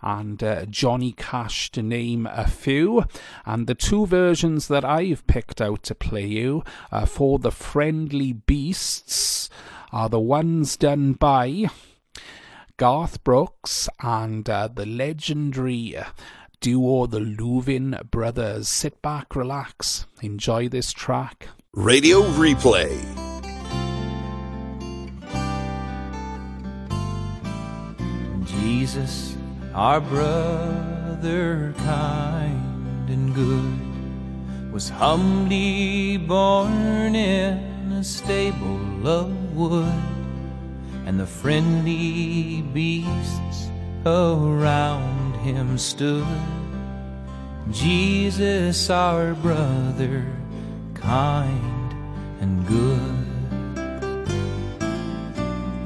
and 0.00 0.42
uh, 0.42 0.66
Johnny 0.66 1.12
Cash, 1.12 1.70
to 1.72 1.82
name 1.82 2.26
a 2.26 2.46
few. 2.46 3.04
And 3.46 3.66
the 3.66 3.74
two 3.74 4.06
versions 4.06 4.68
that 4.68 4.84
I've 4.84 5.26
picked 5.26 5.60
out 5.60 5.82
to 5.84 5.94
play 5.94 6.26
you 6.26 6.64
uh, 6.90 7.06
for 7.06 7.38
the 7.38 7.52
Friendly 7.52 8.32
Beasts 8.32 9.48
are 9.92 10.08
the 10.08 10.20
ones 10.20 10.76
done 10.76 11.12
by 11.12 11.66
Garth 12.76 13.22
Brooks 13.22 13.88
and 14.00 14.48
uh, 14.48 14.68
the 14.68 14.86
legendary 14.86 15.96
duo, 16.60 17.06
the 17.06 17.20
Louvin 17.20 18.10
Brothers. 18.10 18.68
Sit 18.68 19.02
back, 19.02 19.36
relax, 19.36 20.06
enjoy 20.22 20.68
this 20.68 20.92
track. 20.92 21.48
Radio 21.74 22.22
Replay. 22.22 23.11
Jesus, 28.82 29.36
our 29.74 30.00
brother, 30.00 31.72
kind 31.84 33.08
and 33.08 33.32
good, 33.32 34.72
was 34.72 34.88
humbly 34.88 36.16
born 36.16 37.14
in 37.14 37.92
a 37.92 38.02
stable 38.02 39.06
of 39.06 39.30
wood, 39.54 40.02
and 41.06 41.20
the 41.20 41.26
friendly 41.28 42.62
beasts 42.74 43.70
around 44.04 45.36
him 45.46 45.78
stood. 45.78 46.26
Jesus, 47.70 48.90
our 48.90 49.34
brother, 49.34 50.26
kind 50.94 51.94
and 52.40 52.66
good. 52.66 53.28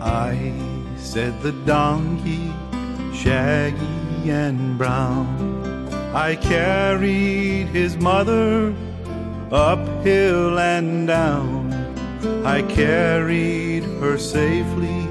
I 0.01 0.55
said 0.97 1.41
the 1.43 1.53
donkey, 1.65 2.53
shaggy 3.17 4.31
and 4.31 4.77
brown. 4.77 5.89
I 6.15 6.37
carried 6.37 7.69
his 7.69 7.97
mother 7.97 8.75
uphill 9.51 10.59
and 10.59 11.07
down. 11.07 11.73
I 12.45 12.63
carried 12.63 13.85
her 14.01 14.19
safely 14.19 15.03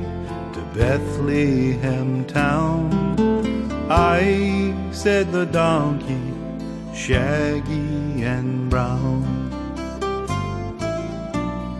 to 0.53 0.61
Bethlehem 0.73 2.25
town. 2.25 2.91
I 3.89 4.73
said 4.91 5.31
the 5.31 5.45
donkey, 5.45 6.33
shaggy 6.93 8.23
and 8.23 8.69
brown. 8.69 9.23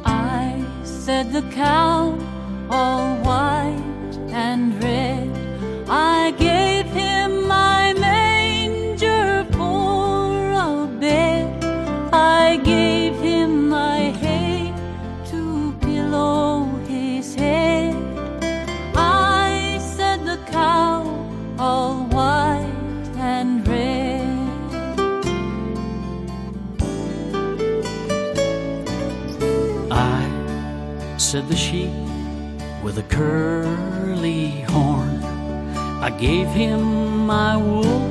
I 0.05 0.63
said 0.83 1.31
the 1.31 1.43
cow, 1.51 2.17
all 2.69 3.15
white 3.17 4.17
and 4.29 4.83
red. 4.83 5.44
I 5.87 6.31
gave 6.31 6.87
him 6.87 7.47
my 7.47 7.93
manger 7.93 9.45
for 9.51 10.51
a 10.51 10.87
bed. 10.99 11.63
I 12.11 12.57
gave 12.57 13.15
him 13.17 13.69
my 13.69 14.09
hay 14.23 14.73
to 15.29 15.75
pillow 15.81 16.65
his 16.87 17.35
head. 17.35 17.95
I 18.95 19.77
said 19.79 20.25
the 20.25 20.37
cow, 20.51 21.03
all 21.59 22.05
white 22.05 22.65
and 23.17 23.67
red. 23.67 24.25
I 29.91 31.17
said 31.17 31.47
the 31.47 31.55
sheep 31.55 31.91
with 32.83 32.97
a 32.97 33.15
horn. 33.15 33.84
I 36.05 36.11
gave 36.11 36.49
him 36.49 37.25
my 37.25 37.57
wool 37.57 38.07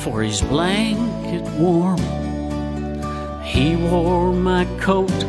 for 0.00 0.24
his 0.24 0.42
blanket 0.42 1.44
warm. 1.52 2.00
He 3.44 3.76
wore 3.76 4.32
my 4.32 4.64
coat 4.80 5.22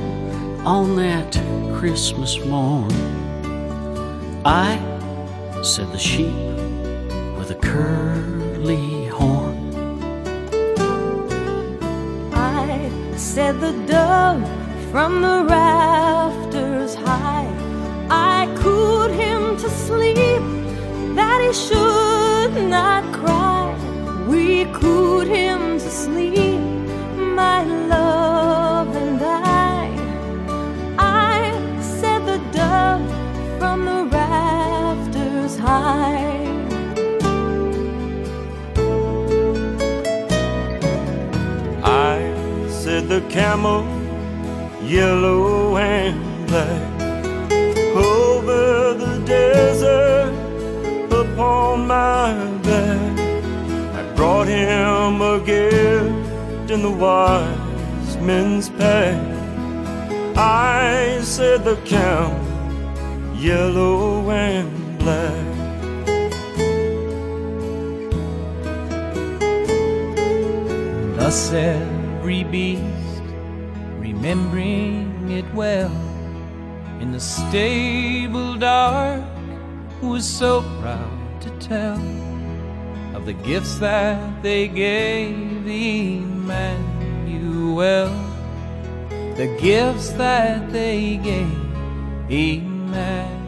on 0.65 0.95
that 0.95 1.39
Christmas 1.77 2.43
morn. 2.45 2.91
I 4.43 4.79
said 5.61 5.91
the 5.91 5.99
sheep 5.99 6.33
with 7.37 7.51
a 7.51 7.59
curly 7.61 9.05
horn. 9.09 9.57
I 12.33 12.89
said 13.17 13.59
the 13.59 13.73
dove 13.85 14.41
from 14.89 15.21
the 15.21 15.45
rafters 15.47 16.95
high. 16.95 17.53
I 18.09 18.51
cooed 18.63 19.11
him 19.11 19.57
to 19.57 19.69
sleep 19.69 20.66
that 21.17 21.39
he 21.41 21.51
should 21.51 22.53
not 22.69 23.03
cry. 23.11 23.75
We 24.27 24.65
cooed 24.65 25.27
him 25.27 25.79
to 25.79 25.89
sleep, 26.03 26.61
my 27.41 27.63
love 27.93 28.95
and 28.95 29.19
I. 29.21 29.89
I 30.99 31.39
said 31.81 32.21
the 32.31 32.39
dove 32.57 33.07
from 33.59 33.85
the 33.85 34.01
rafters 34.17 35.57
high. 35.57 36.45
I 41.83 42.19
said 42.69 43.03
the 43.07 43.21
camel, 43.29 43.81
yellow 44.83 45.77
and 45.77 46.47
black, 46.47 46.86
upon 51.37 51.85
my 51.85 52.33
back. 52.63 53.19
I 53.93 54.15
brought 54.15 54.47
him 54.47 55.21
a 55.21 55.39
gift 55.39 56.71
in 56.71 56.81
the 56.81 56.89
wise 56.89 58.17
men's 58.17 58.69
pack. 58.69 59.21
I 60.35 61.19
said 61.21 61.63
the 61.63 61.75
camel, 61.85 62.43
yellow 63.35 64.31
and 64.31 64.97
black. 64.97 65.45
Thus 71.17 71.53
every 71.53 72.45
beast, 72.45 73.21
remembering 73.99 75.29
it 75.29 75.45
well, 75.53 75.95
in 76.99 77.11
the 77.11 77.19
stable 77.19 78.55
dark, 78.55 79.21
was 80.01 80.25
so 80.25 80.63
proud 80.81 81.16
tell 81.67 81.99
of 83.15 83.25
the 83.25 83.33
gifts 83.33 83.77
that 83.79 84.41
they 84.41 84.67
gave 84.67 85.67
Emmanuel. 85.67 86.87
the 89.35 89.47
gifts 89.59 90.09
that 90.11 90.71
they 90.71 91.17
gave. 91.17 91.51
Emmanuel. 92.29 93.46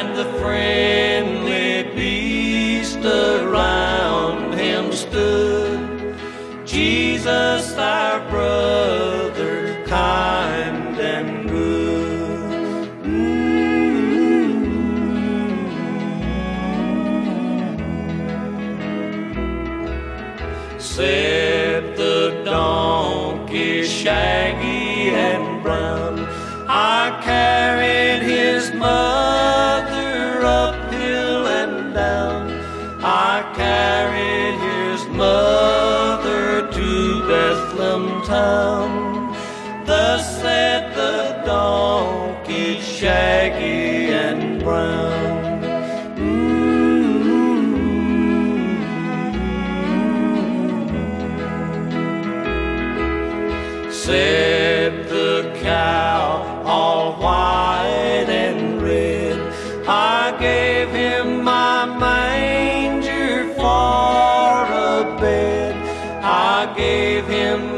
And 0.00 0.16
the 0.16 0.24
friendly 0.38 0.89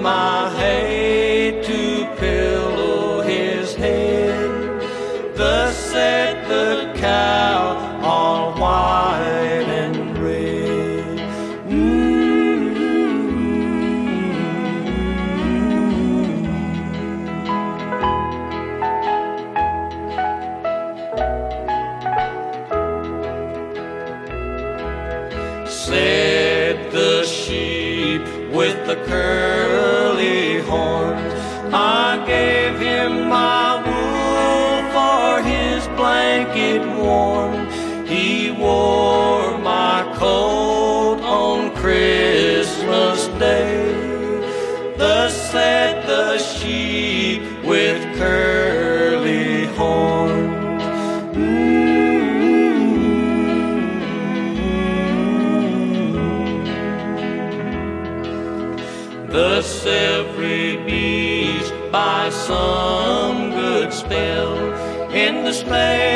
him 0.04 0.41
in 65.74 66.11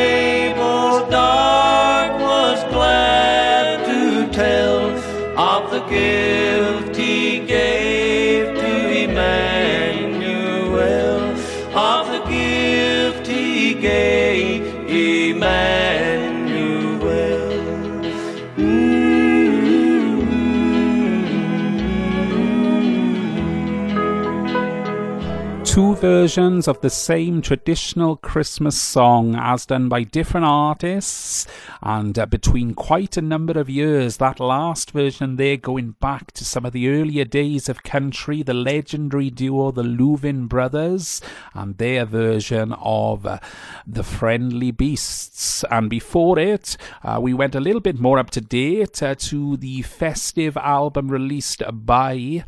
versions 26.07 26.69
of 26.69 26.81
the 26.83 26.91
same 26.91 27.43
traditional 27.43 28.17
Christmas 28.17 28.81
song 28.81 29.35
as 29.35 29.67
done 29.67 29.89
by 29.89 30.05
different 30.05 30.47
artists 30.47 31.49
and 31.83 32.17
uh, 32.17 32.25
between 32.27 32.75
quite 32.75 33.17
a 33.17 33.21
number 33.21 33.59
of 33.59 33.69
years. 33.69 34.19
That 34.19 34.39
last 34.39 34.93
version 34.93 35.35
there 35.35 35.57
going 35.57 35.97
back 36.01 36.31
to 36.33 36.45
some 36.45 36.65
of 36.65 36.73
the 36.73 36.89
earlier 36.89 37.25
days 37.25 37.69
of 37.69 37.83
country, 37.83 38.45
the 38.45 38.55
legendary 38.55 39.31
duo 39.31 39.73
the 39.73 39.83
Louvin 39.83 40.49
Brothers 40.49 41.21
and 41.55 41.77
their 41.77 42.05
version 42.05 42.73
of 42.75 43.27
uh, 43.27 43.41
The 43.85 44.05
Friendly 44.05 44.71
Beasts. 44.71 45.65
And 45.73 45.91
before 45.91 46.39
it, 46.39 46.77
uh, 47.03 47.19
we 47.21 47.35
went 47.35 47.57
a 47.57 47.61
little 47.61 47.81
bit 47.81 47.99
more 47.99 48.21
up 48.21 48.31
to 48.31 48.41
date 48.41 49.03
uh, 49.03 49.17
to 49.31 49.57
the 49.57 49.83
festive 49.83 50.57
album 50.57 51.09
released 51.09 51.65
by 51.73 52.45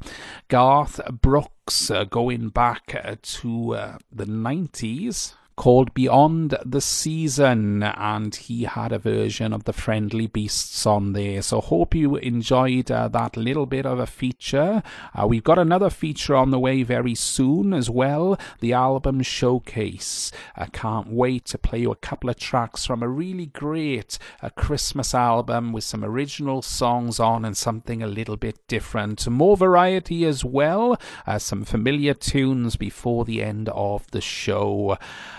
Garth 0.46 1.00
Brooks 1.10 1.57
uh, 1.90 2.04
going 2.04 2.48
back 2.48 2.94
uh, 3.04 3.16
to 3.22 3.74
uh, 3.74 3.98
the 4.10 4.24
90s 4.24 5.34
called 5.58 5.92
Beyond 5.92 6.56
the 6.64 6.80
Season, 6.80 7.82
and 7.82 8.32
he 8.32 8.62
had 8.62 8.92
a 8.92 8.98
version 8.98 9.52
of 9.52 9.64
the 9.64 9.72
Friendly 9.72 10.28
Beasts 10.28 10.86
on 10.86 11.14
there. 11.14 11.42
So, 11.42 11.60
hope 11.60 11.96
you 11.96 12.14
enjoyed 12.14 12.92
uh, 12.92 13.08
that 13.08 13.36
little 13.36 13.66
bit 13.66 13.84
of 13.84 13.98
a 13.98 14.06
feature. 14.06 14.84
Uh, 15.12 15.26
we've 15.26 15.42
got 15.42 15.58
another 15.58 15.90
feature 15.90 16.36
on 16.36 16.52
the 16.52 16.60
way 16.60 16.84
very 16.84 17.16
soon 17.16 17.74
as 17.74 17.90
well 17.90 18.38
the 18.60 18.72
album 18.72 19.20
showcase. 19.20 20.30
I 20.54 20.66
can't 20.66 21.08
wait 21.08 21.46
to 21.46 21.58
play 21.58 21.80
you 21.80 21.90
a 21.90 21.96
couple 21.96 22.30
of 22.30 22.36
tracks 22.36 22.86
from 22.86 23.02
a 23.02 23.08
really 23.08 23.46
great 23.46 24.16
uh, 24.40 24.50
Christmas 24.50 25.12
album 25.12 25.72
with 25.72 25.82
some 25.82 26.04
original 26.04 26.62
songs 26.62 27.18
on 27.18 27.44
and 27.44 27.56
something 27.56 28.00
a 28.00 28.06
little 28.06 28.36
bit 28.36 28.64
different. 28.68 29.28
More 29.28 29.56
variety 29.56 30.24
as 30.24 30.44
well, 30.44 31.00
uh, 31.26 31.40
some 31.40 31.64
familiar 31.64 32.14
tunes 32.14 32.76
before 32.76 33.24
the 33.24 33.42
end 33.42 33.68
of 33.70 34.08
the 34.12 34.20
show. 34.20 34.96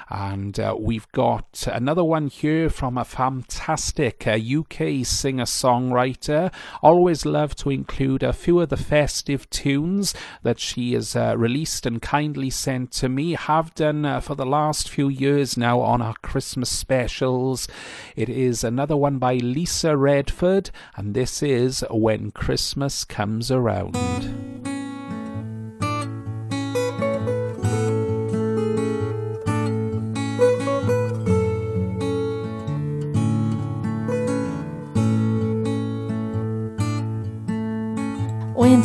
And 0.10 0.60
uh, 0.60 0.76
we've 0.80 1.12
got 1.12 1.68
another 1.72 2.04
one 2.04 2.28
here 2.28 2.70
from 2.70 2.98
a 2.98 3.06
fantastic 3.06 4.26
uh, 4.26 4.32
UK 4.32 5.06
singer 5.06 5.46
songwriter. 5.46 6.52
Always 6.82 7.26
love 7.26 7.56
to 7.58 7.70
include 7.70 8.24
a 8.24 8.34
few 8.34 8.60
of 8.60 8.70
the 8.70 8.78
festive 8.78 9.50
tunes 9.50 10.14
that 10.42 10.60
she 10.60 10.94
has 10.94 11.16
uh, 11.16 11.36
released 11.38 11.86
and 11.86 12.02
kindly 12.02 12.50
sent 12.50 12.92
to 12.94 13.10
me. 13.10 13.34
Have 13.34 13.76
done 13.76 14.06
uh, 14.06 14.20
for 14.20 14.36
the 14.36 14.46
last 14.46 14.90
few 14.90 15.10
years 15.10 15.58
now 15.58 15.80
on 15.80 16.02
our 16.02 16.16
Christmas 16.24 16.70
specials. 16.70 17.68
It 18.16 18.30
is 18.30 18.64
another 18.64 18.98
one 18.98 19.20
by 19.20 19.36
Lisa 19.36 19.96
Redford, 19.96 20.72
and 20.96 21.14
this 21.14 21.44
is 21.44 21.84
When 21.90 22.32
Christmas 22.32 23.06
Comes 23.06 23.52
Around. 23.52 24.59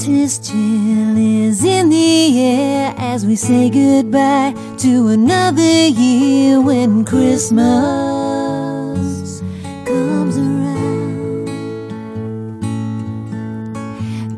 Winter's 0.06 0.39
chill 0.39 1.16
is 1.16 1.64
in 1.64 1.89
the 1.89 2.39
air 2.39 2.94
as 2.98 3.24
we 3.24 3.36
say 3.36 3.70
goodbye 3.70 4.52
to 4.76 5.09
another 5.09 5.86
year 5.86 6.60
when 6.60 7.06
Christmas 7.06 7.62
comes 9.86 10.36
around. 10.36 11.48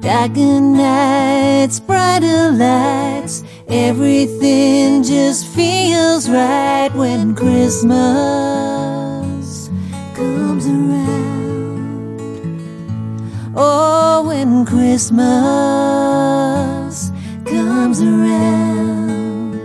Darker 0.00 0.60
nights, 0.60 1.80
brighter 1.80 2.52
lights, 2.52 3.42
everything 3.66 5.02
just 5.02 5.48
feels 5.48 6.30
right 6.30 6.92
when 6.94 7.34
Christmas 7.34 7.96
comes 10.14 10.68
around. 10.68 11.05
Oh, 13.58 14.24
when 14.26 14.66
Christmas 14.66 15.24
comes 17.46 18.02
around. 18.02 19.56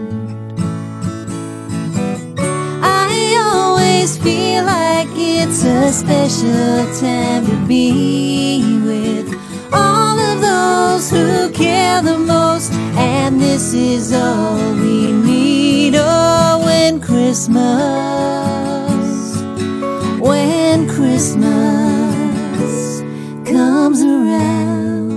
I 2.81 3.35
always 3.51 4.17
feel 4.17 4.63
like 4.63 5.09
it's 5.11 5.65
a 5.65 5.91
special 5.91 6.87
time 7.01 7.45
to 7.47 7.67
be 7.67 8.79
with 8.85 9.27
all 9.73 10.17
of 10.17 10.39
those 10.39 11.09
who 11.11 11.49
care 11.51 12.01
the 12.01 12.17
most, 12.17 12.71
and 12.95 13.41
this 13.41 13.73
is 13.73 14.13
all 14.13 14.73
we 14.75 15.11
need. 15.11 15.95
Oh, 15.97 16.61
when 16.63 17.01
Christmas, 17.01 17.59
when 20.21 20.87
Christmas 20.87 22.10
comes 23.81 24.03
around. 24.03 25.09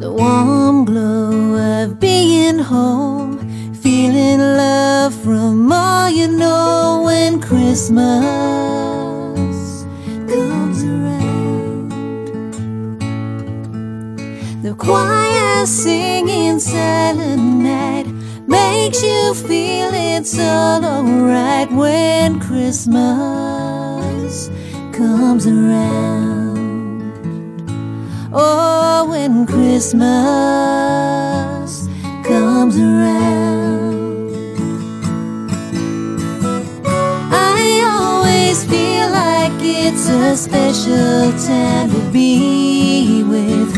the 0.00 0.12
warm 0.12 0.84
glow 0.84 1.82
of 1.82 1.98
being 1.98 2.60
home, 2.60 3.32
feeling 3.74 4.38
love 4.38 5.12
from 5.24 5.72
all 5.72 6.08
you 6.08 6.28
know 6.28 7.02
when 7.04 7.40
Christmas 7.40 8.24
comes 10.32 10.84
around. 10.84 11.90
The 14.62 14.74
choir 14.78 15.66
singing 15.66 16.60
silent 16.60 17.42
night 17.42 18.09
makes 18.50 19.02
you 19.02 19.32
feel 19.34 19.90
it's 19.94 20.36
all 20.38 20.84
alright 20.84 21.70
when 21.72 22.40
Christmas 22.40 22.90
comes 24.92 25.46
around. 25.46 27.02
Oh, 28.32 29.06
when 29.08 29.46
Christmas 29.46 30.00
comes 32.24 32.76
around, 32.76 34.30
I 37.32 37.82
always 37.94 38.64
feel 38.64 39.10
like 39.10 39.52
it's 39.62 40.08
a 40.08 40.36
special 40.36 41.32
time 41.46 41.90
to 41.90 42.00
be 42.12 43.22
with 43.22 43.69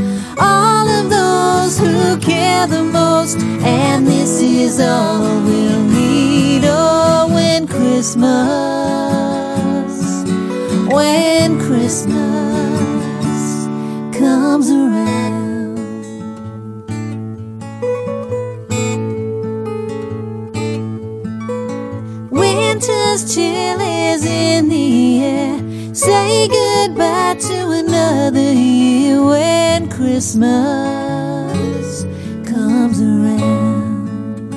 all 0.43 0.87
of 0.89 1.05
those 1.09 1.79
who 1.79 2.17
care 2.19 2.67
the 2.67 2.83
most, 2.83 3.39
and 3.63 4.07
this 4.07 4.41
is 4.43 4.81
all 4.81 5.21
we'll 5.47 5.85
need. 5.85 6.63
Oh, 6.65 7.29
when 7.33 7.67
Christmas, 7.67 8.23
when 10.93 11.59
Christmas 11.61 13.43
comes 14.19 14.71
around. 14.71 15.13
Winter's 22.31 23.35
chill 23.35 23.81
is 23.81 24.25
in 24.25 24.69
the 24.69 25.25
air. 25.25 25.95
Say 25.95 26.49
goodbye 26.49 27.37
to 27.49 27.71
another 27.71 28.53
year 28.53 29.21
Christmas 30.03 32.03
comes 32.45 33.01
around. 33.01 34.51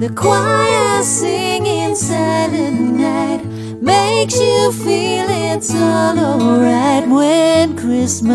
The 0.00 0.08
choir 0.16 1.02
singing 1.02 1.94
silent 1.96 2.80
night 2.80 3.44
makes 3.82 4.40
you 4.40 4.72
feel 4.72 5.26
it's 5.28 5.74
all 5.74 6.18
alright 6.18 7.06
when 7.06 7.76
Christmas 7.76 8.30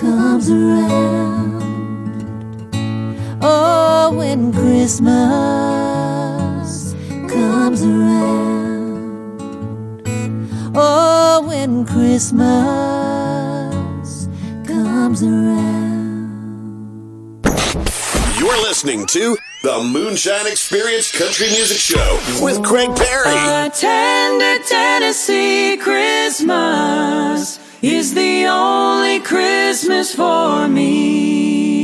comes 0.00 0.50
around. 0.50 1.62
Oh, 3.42 4.14
when 4.16 4.50
Christmas 4.50 5.12
comes 7.28 7.84
around. 7.84 8.57
Oh, 10.80 11.42
when 11.44 11.84
Christmas 11.84 12.38
comes 14.64 15.24
around. 15.24 16.28
You're 18.38 18.62
listening 18.62 19.04
to 19.06 19.36
the 19.64 19.82
Moonshine 19.82 20.46
Experience 20.46 21.10
Country 21.10 21.48
Music 21.48 21.78
Show 21.78 22.20
with 22.40 22.62
Craig 22.62 22.94
Perry. 22.94 23.34
A 23.34 23.68
tender 23.70 24.62
Tennessee 24.62 25.76
Christmas 25.78 27.58
is 27.82 28.14
the 28.14 28.46
only 28.46 29.18
Christmas 29.18 30.14
for 30.14 30.68
me. 30.68 31.77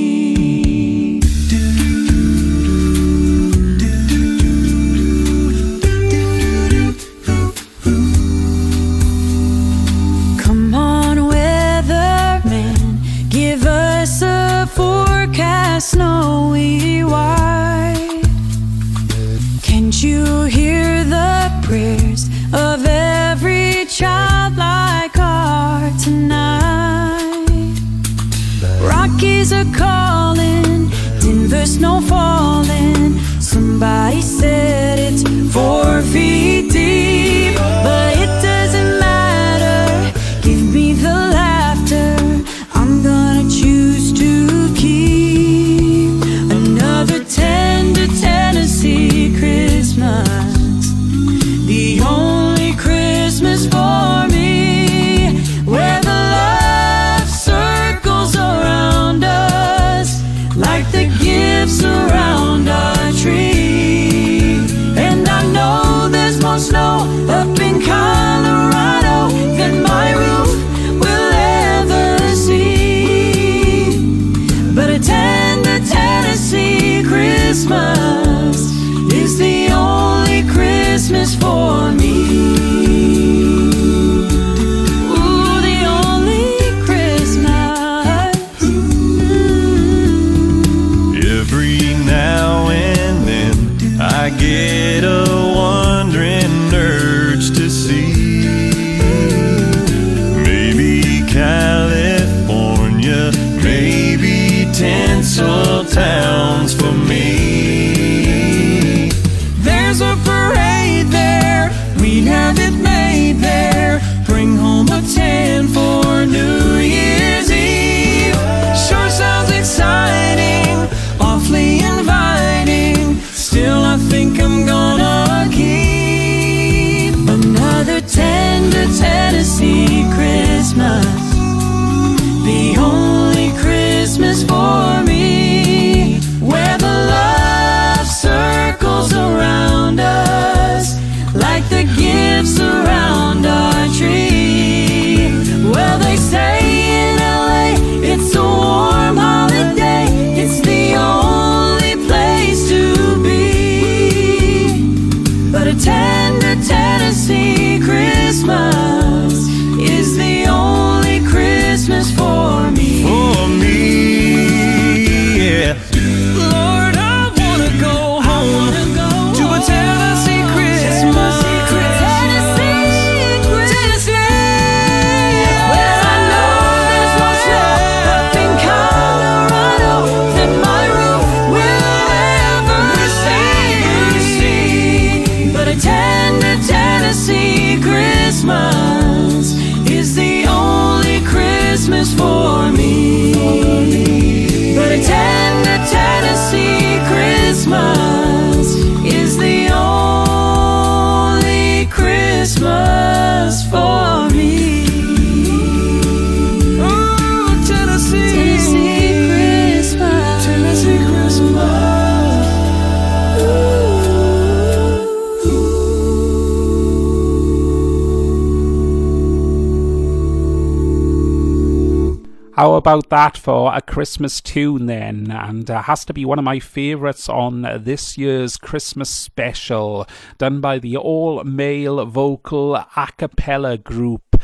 About 222.85 223.09
that 223.09 223.39
for 223.39 223.74
a 223.74 223.81
Christmas 223.81 224.43
tune 224.43 224.85
then? 224.85 225.31
And 225.31 225.70
uh, 225.70 225.81
has 225.81 226.05
to 226.05 226.12
be 226.12 226.27
one 226.27 226.39
of 226.39 226.44
my 226.44 226.59
favourites 226.59 227.31
on 227.31 227.62
this 227.82 228.19
year's 228.19 228.59
Christmas 228.59 229.09
special, 229.09 230.06
done 230.36 230.61
by 230.61 230.78
the 230.78 230.98
all 230.98 231.43
male 231.44 232.05
vocal 232.05 232.74
a 232.74 233.09
cappella 233.16 233.78
group. 233.78 234.36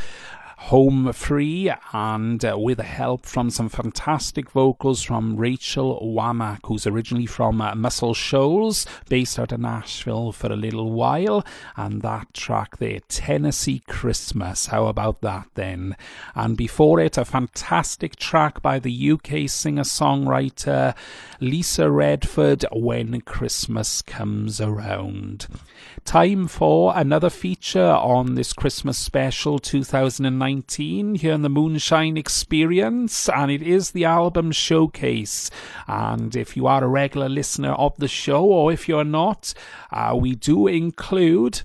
Home 0.64 1.12
Free, 1.12 1.72
and 1.92 2.44
uh, 2.44 2.56
with 2.56 2.78
help 2.78 3.26
from 3.26 3.50
some 3.50 3.68
fantastic 3.68 4.50
vocals 4.50 5.02
from 5.02 5.36
Rachel 5.36 5.98
Wammack, 6.14 6.60
who's 6.66 6.86
originally 6.86 7.26
from 7.26 7.60
uh, 7.60 7.74
Muscle 7.74 8.14
Shoals, 8.14 8.86
based 9.08 9.38
out 9.38 9.52
of 9.52 9.60
Nashville 9.60 10.30
for 10.32 10.52
a 10.52 10.56
little 10.56 10.92
while. 10.92 11.44
And 11.76 12.02
that 12.02 12.34
track 12.34 12.76
there, 12.76 13.00
Tennessee 13.08 13.82
Christmas. 13.88 14.66
How 14.66 14.86
about 14.86 15.22
that 15.22 15.48
then? 15.54 15.96
And 16.36 16.56
before 16.56 17.00
it, 17.00 17.18
a 17.18 17.24
fantastic 17.24 18.14
track 18.14 18.62
by 18.62 18.78
the 18.78 19.12
UK 19.12 19.48
singer 19.48 19.82
songwriter 19.82 20.94
Lisa 21.40 21.90
Redford, 21.90 22.64
When 22.70 23.22
Christmas 23.22 24.02
Comes 24.02 24.60
Around. 24.60 25.46
Time 26.04 26.46
for 26.46 26.92
another 26.94 27.30
feature 27.30 27.90
on 27.92 28.34
this 28.34 28.52
Christmas 28.52 28.98
special 28.98 29.58
2019 29.58 30.49
here 31.14 31.32
in 31.32 31.42
the 31.42 31.48
Moonshine 31.48 32.16
Experience, 32.16 33.28
and 33.28 33.50
it 33.50 33.62
is 33.62 33.92
the 33.92 34.04
album 34.04 34.50
showcase. 34.52 35.50
And 35.86 36.34
if 36.34 36.56
you 36.56 36.66
are 36.66 36.82
a 36.82 36.88
regular 36.88 37.28
listener 37.28 37.72
of 37.72 37.96
the 37.98 38.08
show, 38.08 38.44
or 38.44 38.72
if 38.72 38.88
you're 38.88 39.04
not, 39.04 39.54
uh, 39.92 40.16
we 40.20 40.34
do 40.34 40.66
include 40.66 41.62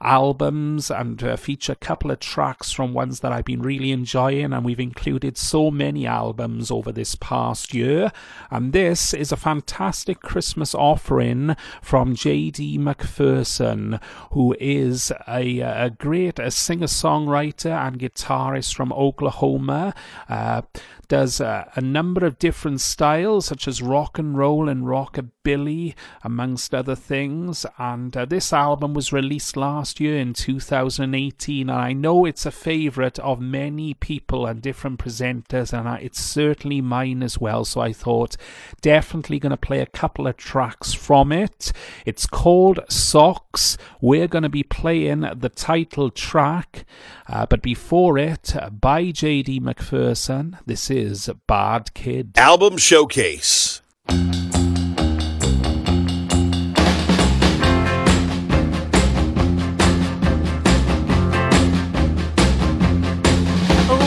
albums 0.00 0.90
and 0.90 1.22
uh, 1.22 1.36
feature 1.36 1.72
a 1.72 1.76
couple 1.76 2.10
of 2.10 2.20
tracks 2.20 2.72
from 2.72 2.92
ones 2.92 3.20
that 3.20 3.32
I've 3.32 3.44
been 3.44 3.62
really 3.62 3.92
enjoying, 3.92 4.52
and 4.52 4.64
we've 4.64 4.80
included 4.80 5.36
so 5.36 5.70
many 5.70 6.06
albums 6.06 6.70
over 6.70 6.92
this 6.92 7.14
past 7.14 7.74
year. 7.74 8.12
And 8.50 8.72
this 8.72 9.14
is 9.14 9.32
a 9.32 9.36
fantastic 9.36 10.20
Christmas 10.20 10.74
offering 10.74 11.56
from 11.82 12.14
J.D. 12.14 12.78
McPherson, 12.78 14.00
who 14.32 14.56
is 14.60 15.12
a, 15.28 15.60
a 15.60 15.90
great 15.90 16.38
singer 16.48 16.86
songwriter 16.86 17.70
and 17.70 17.98
guitarist 17.98 18.74
from 18.74 18.92
Oklahoma. 18.92 19.94
Uh, 20.28 20.62
does 21.08 21.40
uh, 21.40 21.70
a 21.74 21.80
number 21.80 22.26
of 22.26 22.38
different 22.38 22.80
styles, 22.80 23.46
such 23.46 23.68
as 23.68 23.82
rock 23.82 24.18
and 24.18 24.36
roll 24.36 24.68
and 24.68 24.84
rockabilly, 24.84 25.94
amongst 26.22 26.74
other 26.74 26.94
things. 26.94 27.64
And 27.78 28.16
uh, 28.16 28.24
this 28.24 28.52
album 28.52 28.94
was 28.94 29.12
released 29.12 29.56
last 29.56 30.00
year 30.00 30.18
in 30.18 30.34
2018, 30.34 31.70
and 31.70 31.78
I 31.78 31.92
know 31.92 32.24
it's 32.24 32.46
a 32.46 32.50
favourite 32.50 33.18
of 33.18 33.40
many 33.40 33.94
people 33.94 34.46
and 34.46 34.60
different 34.60 34.98
presenters, 34.98 35.72
and 35.72 35.88
I, 35.88 35.98
it's 35.98 36.20
certainly 36.20 36.80
mine 36.80 37.22
as 37.22 37.38
well. 37.38 37.64
So 37.64 37.80
I 37.80 37.92
thought 37.92 38.36
definitely 38.80 39.38
going 39.38 39.50
to 39.50 39.56
play 39.56 39.80
a 39.80 39.86
couple 39.86 40.26
of 40.26 40.36
tracks 40.36 40.92
from 40.92 41.32
it. 41.32 41.72
It's 42.04 42.26
called 42.26 42.80
Socks. 42.88 43.76
We're 44.00 44.28
going 44.28 44.42
to 44.42 44.48
be 44.48 44.62
playing 44.62 45.20
the 45.20 45.48
title 45.48 46.10
track, 46.10 46.84
uh, 47.28 47.46
but 47.46 47.62
before 47.62 48.18
it, 48.18 48.54
by 48.70 49.04
JD 49.04 49.60
McPherson, 49.60 50.58
this 50.66 50.90
is 50.90 50.95
Bad 50.96 51.92
Kid. 51.92 52.32
Album 52.38 52.78
Showcase. 52.78 53.82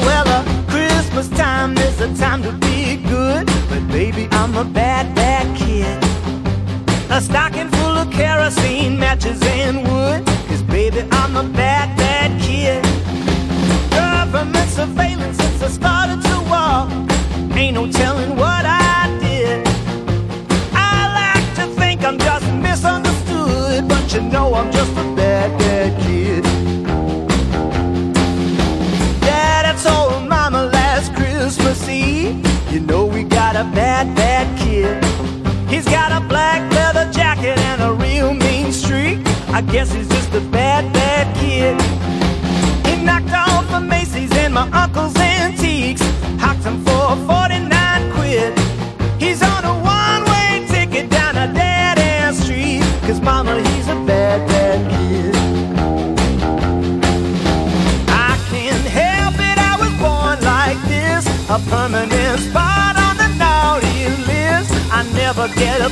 Well, 0.02 0.28
uh, 0.28 0.44
Christmas 0.68 1.30
time 1.38 1.78
is 1.78 2.02
a 2.02 2.11
time 2.16 2.41
to 2.41 2.52
be 2.53 2.95
good, 2.95 3.45
but 3.70 3.88
baby, 3.90 4.28
I'm 4.32 4.57
a 4.57 4.64
bad, 4.64 5.14
bad 5.14 5.45
kid. 5.56 6.03
A 7.11 7.22
stocking 7.22 7.70
full 7.70 7.98
of 7.98 8.11
kerosene, 8.11 8.98
matches, 8.98 9.40
and 9.44 9.78
wood, 9.88 10.26
cause 10.48 10.64
baby, 10.64 11.07
I'm 11.11 11.36
a 11.36 11.44
bad, 11.44 11.95
bad 11.98 12.41
kid. 12.41 12.89
Government 14.31 14.69
surveillance 14.69 15.38
since 15.38 15.64
I 15.64 15.68
started 15.69 16.22
to 16.22 16.49
walk, 16.51 16.91
ain't 17.57 17.73
no 17.73 17.91
telling 17.91 18.35
what 18.35 18.64
I 18.64 19.18
did. 19.19 19.68
I 20.72 20.99
like 21.19 21.56
to 21.56 21.65
think 21.81 22.03
I'm 22.03 22.19
just 22.19 22.45
misunderstood, 22.53 23.88
but 23.88 24.14
you 24.14 24.22
know 24.22 24.53
I'm 24.53 24.72
just 24.72 24.91
a 24.91 25.03
bad, 25.15 25.57
bad 25.57 25.99
kid. 26.03 26.43
Dad, 29.22 29.76
told 29.81 30.30
Mama 30.30 30.65
last 30.65 31.11
Christmas 31.15 31.89
Eve. 31.89 32.45
You 32.72 32.81
know 32.81 33.07
we 33.07 33.23
got 33.23 33.56
a 33.56 33.64
bad, 33.73 34.15
bad 34.15 34.45
kid. 34.60 35.03
He's 35.68 35.85
got 35.85 36.11
a 36.11 36.23
black 36.27 36.72
leather 36.72 37.11
jacket 37.11 37.57
and 37.57 37.81
a 37.81 37.93
real 37.93 38.35
mean 38.35 38.72
streak. 38.73 39.26
I 39.49 39.61
guess 39.61 39.91
he's 39.91 40.07
just 40.07 40.31
a 40.35 40.41
bad, 40.41 40.93
bad 40.93 41.35
kid. 41.38 41.98
Macy's 43.81 44.31
and 44.38 44.53
my 44.53 44.69
uncle's 44.72 45.15
antiques. 45.18 46.01
Hocked 46.39 46.64
him 46.64 46.84
for 46.84 47.15
49 47.27 48.11
quid. 48.14 48.57
He's 49.19 49.41
on 49.41 49.64
a 49.65 49.73
one-way 49.73 50.65
ticket 50.68 51.10
down 51.10 51.35
a 51.38 51.53
dead-end 51.53 52.35
street. 52.35 52.84
Cause 53.07 53.22
mama, 53.22 53.56
he's 53.69 53.88
a 53.88 53.95
bad, 54.06 54.47
bad 54.47 54.80
kid. 54.91 55.35
I 58.10 58.38
can't 58.49 58.88
help 59.01 59.35
it, 59.35 59.57
I 59.72 59.76
was 59.81 59.93
born 60.03 60.38
like 60.53 60.80
this. 60.88 61.26
A 61.49 61.60
permanent 61.69 62.39
spot 62.39 62.95
on 62.97 63.18
the 63.18 63.30
naughty 63.38 64.10
list. 64.27 64.72
I 64.91 65.03
never 65.14 65.47
get 65.56 65.81
a 65.81 65.89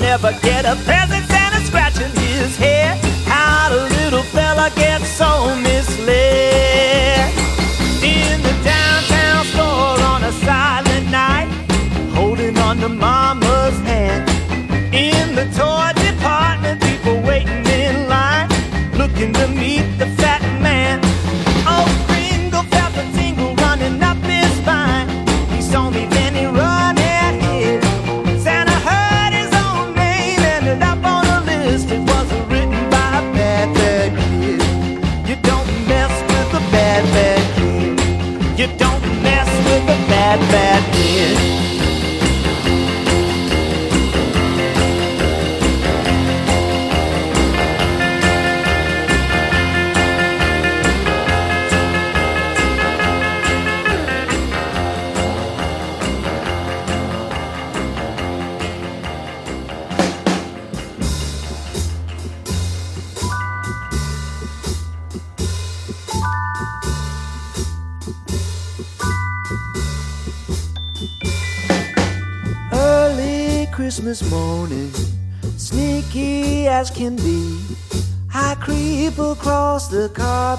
never 0.00 0.32
get 0.42 0.64
a 0.64 0.76
present, 0.84 1.24
Santa 1.26 1.60
scratching 1.66 2.10
his 2.20 2.56
head. 2.56 2.98
How'd 3.26 3.72
a 3.72 3.82
little 4.00 4.22
fella 4.22 4.70
get 4.76 5.02
so 5.02 5.54
misled? 5.56 7.30
In 8.02 8.42
the 8.42 8.54
downtown 8.64 9.44
store 9.46 10.00
on 10.12 10.24
a 10.24 10.32
silent 10.32 11.10
night, 11.10 11.48
holding 12.14 12.56
on 12.58 12.78
to 12.78 12.88
mama's 12.88 13.41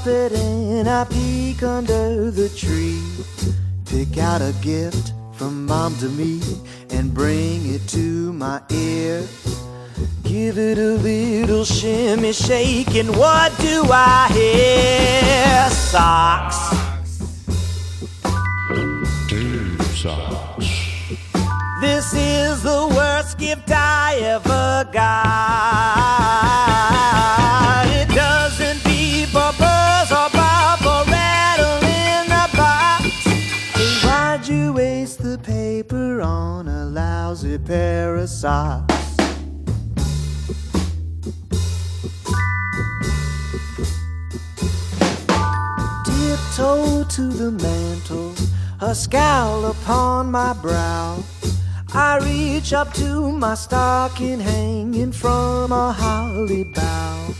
carpet 0.03 0.34
and 0.34 0.89
I 0.89 1.05
peek 1.05 1.63
under 1.63 2.30
the 2.31 2.49
tree. 2.49 3.01
Pick 3.85 4.17
out 4.17 4.41
a 4.41 4.53
gift 4.61 5.13
from 5.34 5.65
mom 5.65 5.95
to 5.97 6.09
me 6.09 6.41
and 6.91 7.13
bring 7.13 7.73
it 7.73 7.88
to 7.89 8.34
my 8.34 8.61
ear. 8.69 9.25
Give 10.23 10.57
it 10.57 10.77
a 10.77 10.95
little 10.95 11.63
shimmy 11.63 12.34
shake, 12.34 12.95
and 12.95 13.15
what 13.15 13.57
do 13.59 13.84
I 13.89 14.30
hear? 14.34 15.69
Socks. 15.69 16.57
Socks. 19.95 20.67
This 21.81 22.13
is 22.13 22.63
the 22.63 22.88
worst 22.95 23.38
gift 23.38 23.69
I 23.71 24.17
ever 24.21 24.89
got. 24.91 25.22
A 48.93 48.95
scowl 48.95 49.65
upon 49.65 50.29
my 50.29 50.53
brow. 50.61 51.17
I 51.95 52.19
reach 52.19 52.73
up 52.73 52.93
to 52.93 53.31
my 53.31 53.55
stocking 53.55 54.39
hanging 54.39 55.11
from 55.11 55.71
a 55.71 55.91
holly 55.91 56.63
bough. 56.63 57.33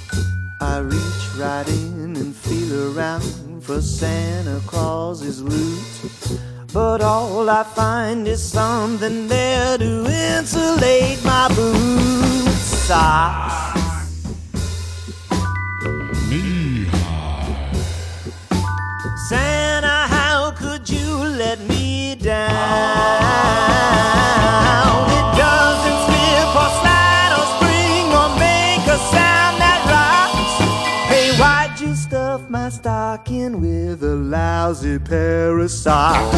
I 0.62 0.80
reach 0.80 1.26
right 1.38 1.68
in 1.68 2.16
and 2.16 2.36
feel 2.36 2.98
around 2.98 3.62
for 3.62 3.82
Santa 3.82 4.60
Claus's 4.66 5.44
loot. 5.44 6.40
But 6.74 7.02
all 7.02 7.48
I 7.48 7.62
find 7.62 8.28
is 8.28 8.42
something 8.42 9.28
there 9.28 9.78
to 9.78 10.08
insulate 10.08 11.24
my 11.24 11.50
boots. 11.56 12.66
Socks. 12.88 13.83
My 33.14 33.18
stocking 33.18 33.62
with 33.62 34.02
a 34.02 34.16
lousy 34.16 34.98
pair 34.98 35.60
of 35.60 35.70
socks? 35.70 36.36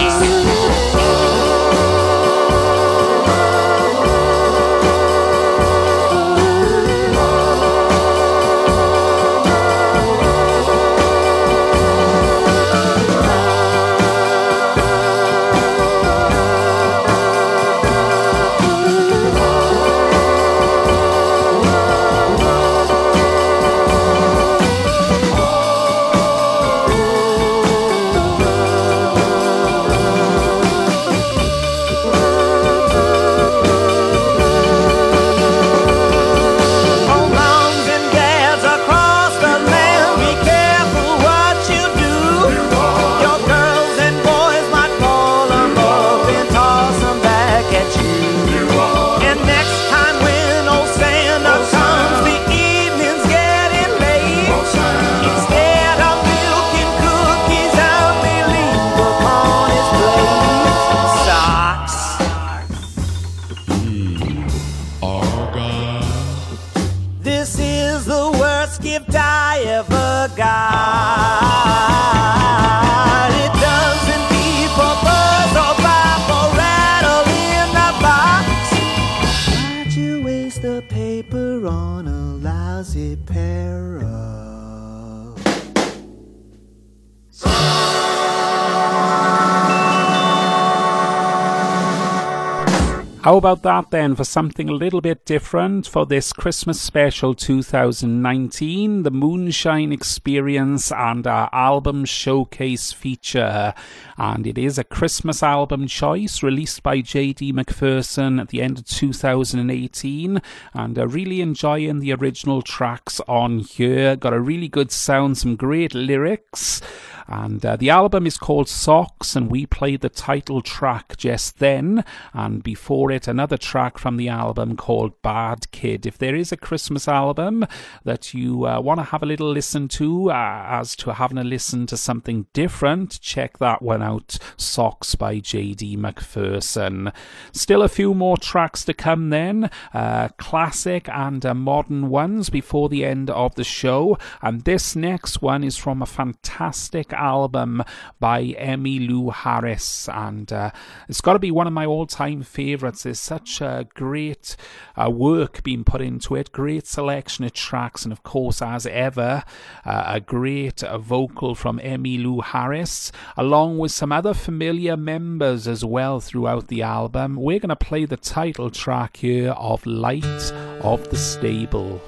How 93.25 93.37
about 93.37 93.63
that 93.63 93.89
then 93.89 94.13
for 94.13 94.23
something 94.23 94.69
a 94.69 94.73
little 94.73 95.01
bit 95.01 95.25
different 95.25 95.87
for 95.87 96.05
this 96.05 96.31
Christmas 96.31 96.79
special 96.79 97.33
2019, 97.33 99.01
the 99.01 99.09
Moonshine 99.09 99.91
Experience 99.91 100.91
and 100.91 101.25
our 101.25 101.49
album 101.51 102.05
showcase 102.05 102.91
feature. 102.91 103.73
And 104.15 104.45
it 104.45 104.59
is 104.59 104.77
a 104.77 104.83
Christmas 104.83 105.41
album 105.41 105.87
choice 105.87 106.43
released 106.43 106.83
by 106.83 106.99
JD 106.99 107.51
McPherson 107.53 108.39
at 108.39 108.49
the 108.49 108.61
end 108.61 108.77
of 108.77 108.85
2018. 108.85 110.39
And 110.75 110.99
uh, 110.99 111.07
really 111.07 111.41
enjoying 111.41 112.01
the 112.01 112.13
original 112.13 112.61
tracks 112.61 113.19
on 113.27 113.57
here. 113.57 114.15
Got 114.15 114.33
a 114.33 114.39
really 114.39 114.67
good 114.67 114.91
sound, 114.91 115.39
some 115.39 115.55
great 115.55 115.95
lyrics. 115.95 116.79
And 117.27 117.65
uh, 117.65 117.75
the 117.75 117.89
album 117.89 118.27
is 118.27 118.37
called 118.37 118.69
Socks, 118.69 119.35
and 119.35 119.49
we 119.49 119.65
played 119.65 120.01
the 120.01 120.09
title 120.09 120.61
track 120.61 121.17
just 121.17 121.59
then. 121.59 122.03
And 122.33 122.61
before 122.61 123.11
it, 123.11 123.27
another 123.27 123.57
track 123.57 123.97
from 123.97 124.17
the 124.17 124.29
album 124.29 124.77
called 124.77 125.21
Bad 125.21 125.71
Kid. 125.71 126.05
If 126.05 126.17
there 126.17 126.35
is 126.35 126.51
a 126.51 126.57
Christmas 126.57 127.07
album 127.07 127.65
that 128.03 128.33
you 128.33 128.67
uh, 128.67 128.79
want 128.79 128.99
to 128.99 129.05
have 129.05 129.23
a 129.23 129.25
little 129.25 129.49
listen 129.49 129.87
to, 129.89 130.29
uh, 130.31 130.65
as 130.67 130.95
to 130.97 131.13
having 131.13 131.39
a 131.39 131.43
listen 131.43 131.87
to 131.87 131.97
something 131.97 132.45
different, 132.53 133.19
check 133.21 133.57
that 133.57 133.81
one 133.81 134.03
out 134.03 134.37
Socks 134.57 135.15
by 135.15 135.37
JD 135.37 135.97
McPherson. 135.97 137.11
Still 137.51 137.81
a 137.81 137.89
few 137.89 138.13
more 138.13 138.37
tracks 138.37 138.85
to 138.85 138.93
come 138.93 139.29
then, 139.29 139.71
uh, 139.93 140.29
classic 140.37 141.09
and 141.09 141.43
uh, 141.45 141.53
modern 141.53 142.09
ones 142.09 142.49
before 142.49 142.89
the 142.89 143.03
end 143.03 143.29
of 143.31 143.55
the 143.55 143.63
show. 143.63 144.17
And 144.41 144.61
this 144.61 144.95
next 144.95 145.41
one 145.41 145.63
is 145.63 145.77
from 145.77 146.01
a 146.01 146.05
fantastic 146.05 147.14
album 147.15 147.83
by 148.19 148.53
Emmylou 148.59 149.33
Harris, 149.33 150.07
and 150.09 150.51
uh, 150.53 150.71
it's 151.09 151.21
got 151.21 151.33
to 151.33 151.39
be 151.39 151.51
one 151.51 151.67
of 151.67 151.73
my 151.73 151.85
all-time 151.85 152.43
favourites. 152.43 153.03
There's 153.03 153.19
such 153.19 153.61
a 153.61 153.87
great 153.93 154.55
uh, 154.95 155.09
work 155.09 155.63
being 155.63 155.83
put 155.83 156.01
into 156.01 156.35
it, 156.35 156.51
great 156.51 156.85
selection 156.85 157.45
of 157.45 157.53
tracks, 157.53 158.03
and 158.03 158.11
of 158.11 158.23
course, 158.23 158.61
as 158.61 158.85
ever, 158.85 159.43
uh, 159.85 160.03
a 160.07 160.19
great 160.19 160.83
uh, 160.83 160.97
vocal 160.97 161.55
from 161.55 161.79
Emmylou 161.79 162.43
Harris, 162.43 163.11
along 163.35 163.77
with 163.77 163.91
some 163.91 164.11
other 164.11 164.33
familiar 164.33 164.97
members 164.97 165.67
as 165.67 165.83
well 165.83 166.19
throughout 166.19 166.67
the 166.67 166.81
album. 166.81 167.35
We're 167.35 167.59
going 167.59 167.69
to 167.69 167.75
play 167.75 168.05
the 168.05 168.17
title 168.17 168.69
track 168.69 169.17
here 169.17 169.51
of 169.51 169.85
Light 169.85 170.51
of 170.81 171.09
the 171.09 171.17
Stable. 171.17 172.01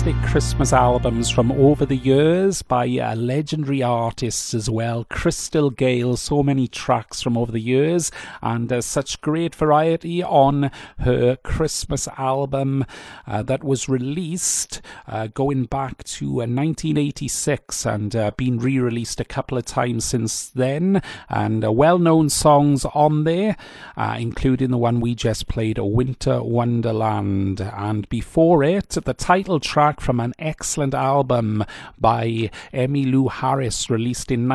Fantastic 0.00 0.30
Christmas 0.30 0.72
albums 0.72 1.28
from 1.28 1.52
over 1.52 1.84
the 1.84 1.96
years 1.96 2.62
by 2.62 2.86
uh, 2.86 3.14
legendary 3.16 3.82
artists 3.82 4.54
as 4.54 4.70
well. 4.70 5.04
Crystal 5.20 5.68
Gayle, 5.68 6.16
so 6.16 6.42
many 6.42 6.66
tracks 6.66 7.20
from 7.20 7.36
over 7.36 7.52
the 7.52 7.60
years, 7.60 8.10
and 8.40 8.72
uh, 8.72 8.80
such 8.80 9.20
great 9.20 9.54
variety 9.54 10.22
on 10.22 10.70
her 11.00 11.36
Christmas 11.36 12.08
album 12.16 12.86
uh, 13.26 13.42
that 13.42 13.62
was 13.62 13.86
released 13.86 14.80
uh, 15.06 15.26
going 15.26 15.64
back 15.64 16.02
to 16.04 16.24
uh, 16.24 16.48
1986 16.48 17.84
and 17.84 18.16
uh, 18.16 18.30
been 18.38 18.58
re 18.58 18.78
released 18.78 19.20
a 19.20 19.26
couple 19.26 19.58
of 19.58 19.66
times 19.66 20.06
since 20.06 20.48
then. 20.48 21.02
And 21.28 21.66
uh, 21.66 21.70
well 21.70 21.98
known 21.98 22.30
songs 22.30 22.86
on 22.86 23.24
there, 23.24 23.58
uh, 23.98 24.16
including 24.18 24.70
the 24.70 24.78
one 24.78 25.00
we 25.00 25.14
just 25.14 25.48
played, 25.48 25.76
Winter 25.78 26.42
Wonderland. 26.42 27.60
And 27.60 28.08
before 28.08 28.64
it, 28.64 28.88
the 28.88 29.12
title 29.12 29.60
track 29.60 30.00
from 30.00 30.18
an 30.18 30.32
excellent 30.38 30.94
album 30.94 31.62
by 31.98 32.50
Emmylou 32.72 33.30
Harris, 33.30 33.90
released 33.90 34.30
in 34.30 34.48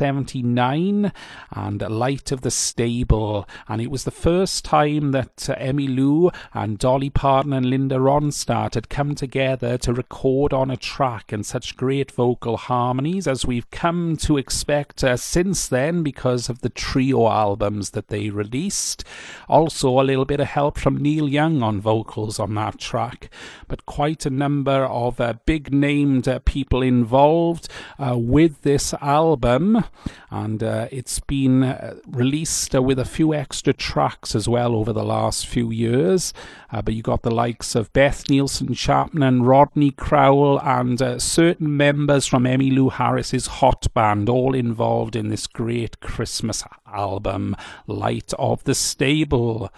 1979, 0.00 1.12
and 1.50 1.82
Light 1.82 2.32
of 2.32 2.40
the 2.40 2.50
Stable. 2.50 3.48
And 3.68 3.80
it 3.82 3.90
was 3.90 4.04
the 4.04 4.10
first 4.10 4.64
time 4.64 5.12
that 5.12 5.50
uh, 5.50 5.54
Emmylou 5.56 6.34
and 6.54 6.78
Dolly 6.78 7.10
Parton 7.10 7.52
and 7.52 7.66
Linda 7.66 7.96
Ronstadt 7.96 8.74
had 8.74 8.88
come 8.88 9.14
together 9.14 9.76
to 9.78 9.92
record 9.92 10.52
on 10.52 10.70
a 10.70 10.76
track 10.76 11.32
and 11.32 11.44
such 11.44 11.76
great 11.76 12.10
vocal 12.10 12.56
harmonies 12.56 13.26
as 13.26 13.44
we've 13.44 13.70
come 13.70 14.16
to 14.18 14.38
expect 14.38 15.04
uh, 15.04 15.16
since 15.16 15.68
then 15.68 16.02
because 16.02 16.48
of 16.48 16.60
the 16.60 16.68
trio 16.70 17.28
albums 17.28 17.90
that 17.90 18.08
they 18.08 18.30
released. 18.30 19.04
Also, 19.48 20.00
a 20.00 20.02
little 20.02 20.24
bit 20.24 20.40
of 20.40 20.46
help 20.46 20.78
from 20.78 20.96
Neil 20.96 21.28
Young 21.28 21.62
on 21.62 21.80
vocals 21.80 22.38
on 22.38 22.54
that 22.54 22.78
track, 22.78 23.28
but 23.68 23.86
quite 23.86 24.24
a 24.24 24.30
number 24.30 24.84
of 24.84 25.20
uh, 25.20 25.34
big 25.44 25.72
named 25.72 26.26
uh, 26.26 26.38
people 26.44 26.82
involved 26.82 27.68
uh, 27.98 28.16
with 28.16 28.62
this 28.62 28.94
album, 28.94 29.81
and 30.30 30.62
uh, 30.62 30.88
it's 30.90 31.20
been 31.20 31.62
uh, 31.62 31.94
released 32.06 32.74
uh, 32.74 32.82
with 32.82 32.98
a 32.98 33.04
few 33.04 33.34
extra 33.34 33.72
tracks 33.72 34.34
as 34.34 34.48
well 34.48 34.74
over 34.74 34.92
the 34.92 35.04
last 35.04 35.46
few 35.46 35.70
years. 35.70 36.32
Uh, 36.70 36.82
but 36.82 36.94
you 36.94 37.02
got 37.02 37.22
the 37.22 37.30
likes 37.30 37.74
of 37.74 37.92
Beth 37.92 38.28
Nielsen 38.28 38.74
Chapman, 38.74 39.42
Rodney 39.42 39.90
Crowell, 39.90 40.60
and 40.60 41.22
certain 41.22 41.76
members 41.76 42.26
from 42.26 42.44
Emmylou 42.44 42.92
Harris's 42.92 43.46
Hot 43.46 43.86
Band, 43.94 44.28
all 44.28 44.54
involved 44.54 45.16
in 45.16 45.28
this 45.28 45.46
great 45.46 46.00
Christmas 46.00 46.64
album, 46.86 47.56
Light 47.86 48.32
of 48.38 48.64
the 48.64 48.74
Stable. 48.74 49.70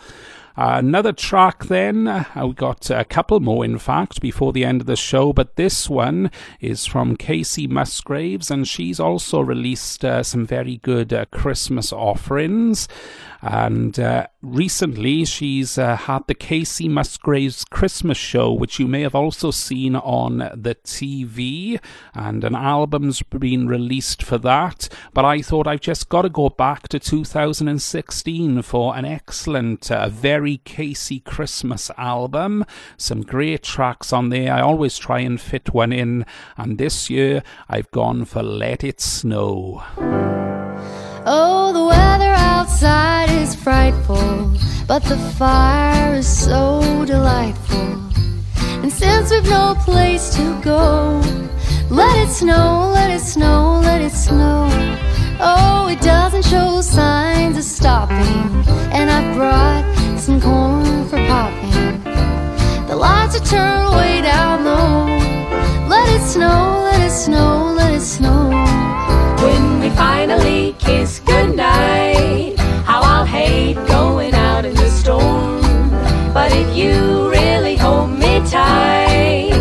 Another 0.56 1.12
track, 1.12 1.64
then. 1.64 2.06
Uh, 2.06 2.24
we 2.46 2.52
got 2.52 2.88
a 2.88 3.04
couple 3.04 3.40
more, 3.40 3.64
in 3.64 3.78
fact, 3.78 4.20
before 4.20 4.52
the 4.52 4.64
end 4.64 4.80
of 4.80 4.86
the 4.86 4.94
show, 4.94 5.32
but 5.32 5.56
this 5.56 5.90
one 5.90 6.30
is 6.60 6.86
from 6.86 7.16
Kacey 7.16 7.68
Musgraves, 7.68 8.52
and 8.52 8.66
she's 8.68 9.00
also 9.00 9.40
released 9.40 10.04
uh, 10.04 10.22
some 10.22 10.46
very 10.46 10.76
good 10.76 11.12
uh, 11.12 11.24
Christmas 11.32 11.92
offerings. 11.92 12.86
And 13.46 14.00
uh, 14.00 14.28
recently, 14.40 15.26
she's 15.26 15.76
uh, 15.76 15.96
had 15.96 16.26
the 16.26 16.34
Kacey 16.34 16.88
Musgraves 16.88 17.66
Christmas 17.66 18.16
show, 18.16 18.50
which 18.50 18.78
you 18.78 18.88
may 18.88 19.02
have 19.02 19.14
also 19.14 19.50
seen 19.50 19.96
on 19.96 20.38
the 20.38 20.74
TV, 20.82 21.78
and 22.14 22.42
an 22.42 22.54
album's 22.54 23.20
been 23.20 23.68
released 23.68 24.22
for 24.22 24.38
that. 24.38 24.88
But 25.12 25.26
I 25.26 25.42
thought 25.42 25.66
I've 25.66 25.82
just 25.82 26.08
got 26.08 26.22
to 26.22 26.30
go 26.30 26.48
back 26.48 26.88
to 26.88 26.98
2016 26.98 28.62
for 28.62 28.96
an 28.96 29.04
excellent, 29.04 29.90
uh, 29.90 30.08
very 30.08 30.62
Kacey 30.64 31.22
Christmas 31.22 31.90
album. 31.98 32.64
Some 32.96 33.20
great 33.20 33.62
tracks 33.62 34.10
on 34.10 34.30
there. 34.30 34.54
I 34.54 34.62
always 34.62 34.96
try 34.96 35.18
and 35.18 35.38
fit 35.38 35.74
one 35.74 35.92
in, 35.92 36.24
and 36.56 36.78
this 36.78 37.10
year 37.10 37.42
I've 37.68 37.90
gone 37.90 38.24
for 38.24 38.42
Let 38.42 38.82
It 38.82 39.02
Snow. 39.02 39.84
Oh, 41.26 41.53
frightful, 43.64 44.52
but 44.86 45.02
the 45.04 45.16
fire 45.38 46.16
is 46.16 46.28
so 46.28 46.82
delightful. 47.06 47.98
And 48.82 48.92
since 48.92 49.30
we've 49.30 49.48
no 49.48 49.74
place 49.86 50.36
to 50.36 50.60
go, 50.60 51.18
let 51.88 52.14
it 52.18 52.30
snow, 52.30 52.90
let 52.92 53.10
it 53.10 53.22
snow, 53.22 53.80
let 53.82 54.02
it 54.02 54.12
snow. 54.12 54.68
Oh, 55.40 55.88
it 55.90 56.02
doesn't 56.02 56.44
show 56.44 56.82
signs 56.82 57.56
of 57.56 57.64
stopping, 57.64 58.44
and 58.92 59.10
I 59.10 59.32
brought 59.32 59.84
some 60.18 60.42
corn 60.42 61.08
for 61.08 61.16
popping. 61.26 62.02
The 62.86 62.96
lights 62.96 63.40
are 63.40 63.46
turned 63.46 63.96
way 63.96 64.20
down 64.20 64.64
low. 64.66 65.06
Let 65.88 66.06
it 66.10 66.20
snow, 66.20 66.82
let 66.84 67.00
it 67.00 67.10
snow, 67.10 67.72
let 67.74 67.94
it 67.94 68.02
snow. 68.02 68.50
When 69.42 69.80
we 69.80 69.88
finally 69.88 70.76
kiss 70.78 71.20
goodnight, 71.20 72.13
you 76.74 77.30
really 77.30 77.76
hold 77.76 78.10
me 78.10 78.40
tight, 78.50 79.52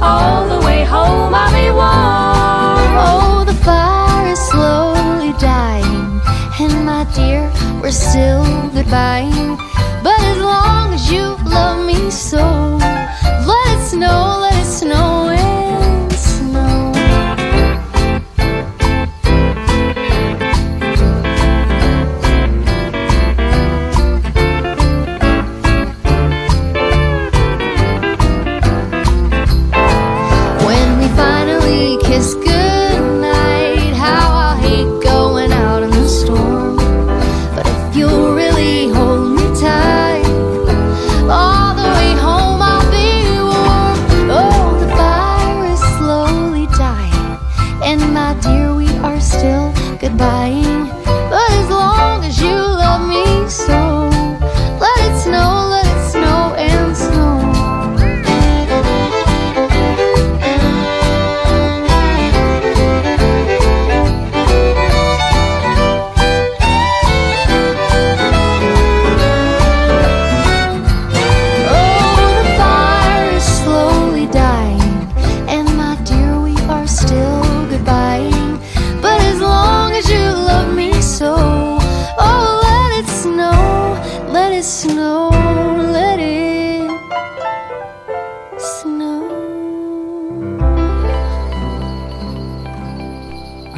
all 0.00 0.46
the 0.48 0.64
way 0.64 0.84
home 0.84 1.34
I'll 1.34 1.52
be 1.52 1.68
warm. 1.70 2.94
Oh, 3.06 3.44
the 3.44 3.54
fire 3.64 4.28
is 4.28 4.38
slowly 4.50 5.32
dying, 5.40 6.20
and 6.60 6.86
my 6.86 7.04
dear, 7.14 7.50
we're 7.82 7.90
still 7.90 8.44
goodbying. 8.70 9.58
But 10.04 10.20
as 10.20 10.38
long 10.38 10.94
as 10.94 11.10
you 11.10 11.36
love 11.44 11.84
me 11.84 12.10
so, 12.10 12.78
let 13.50 13.66
it 13.74 13.82
snow, 13.90 14.38
let 14.40 14.54
it 14.54 14.66
snow 14.66 15.13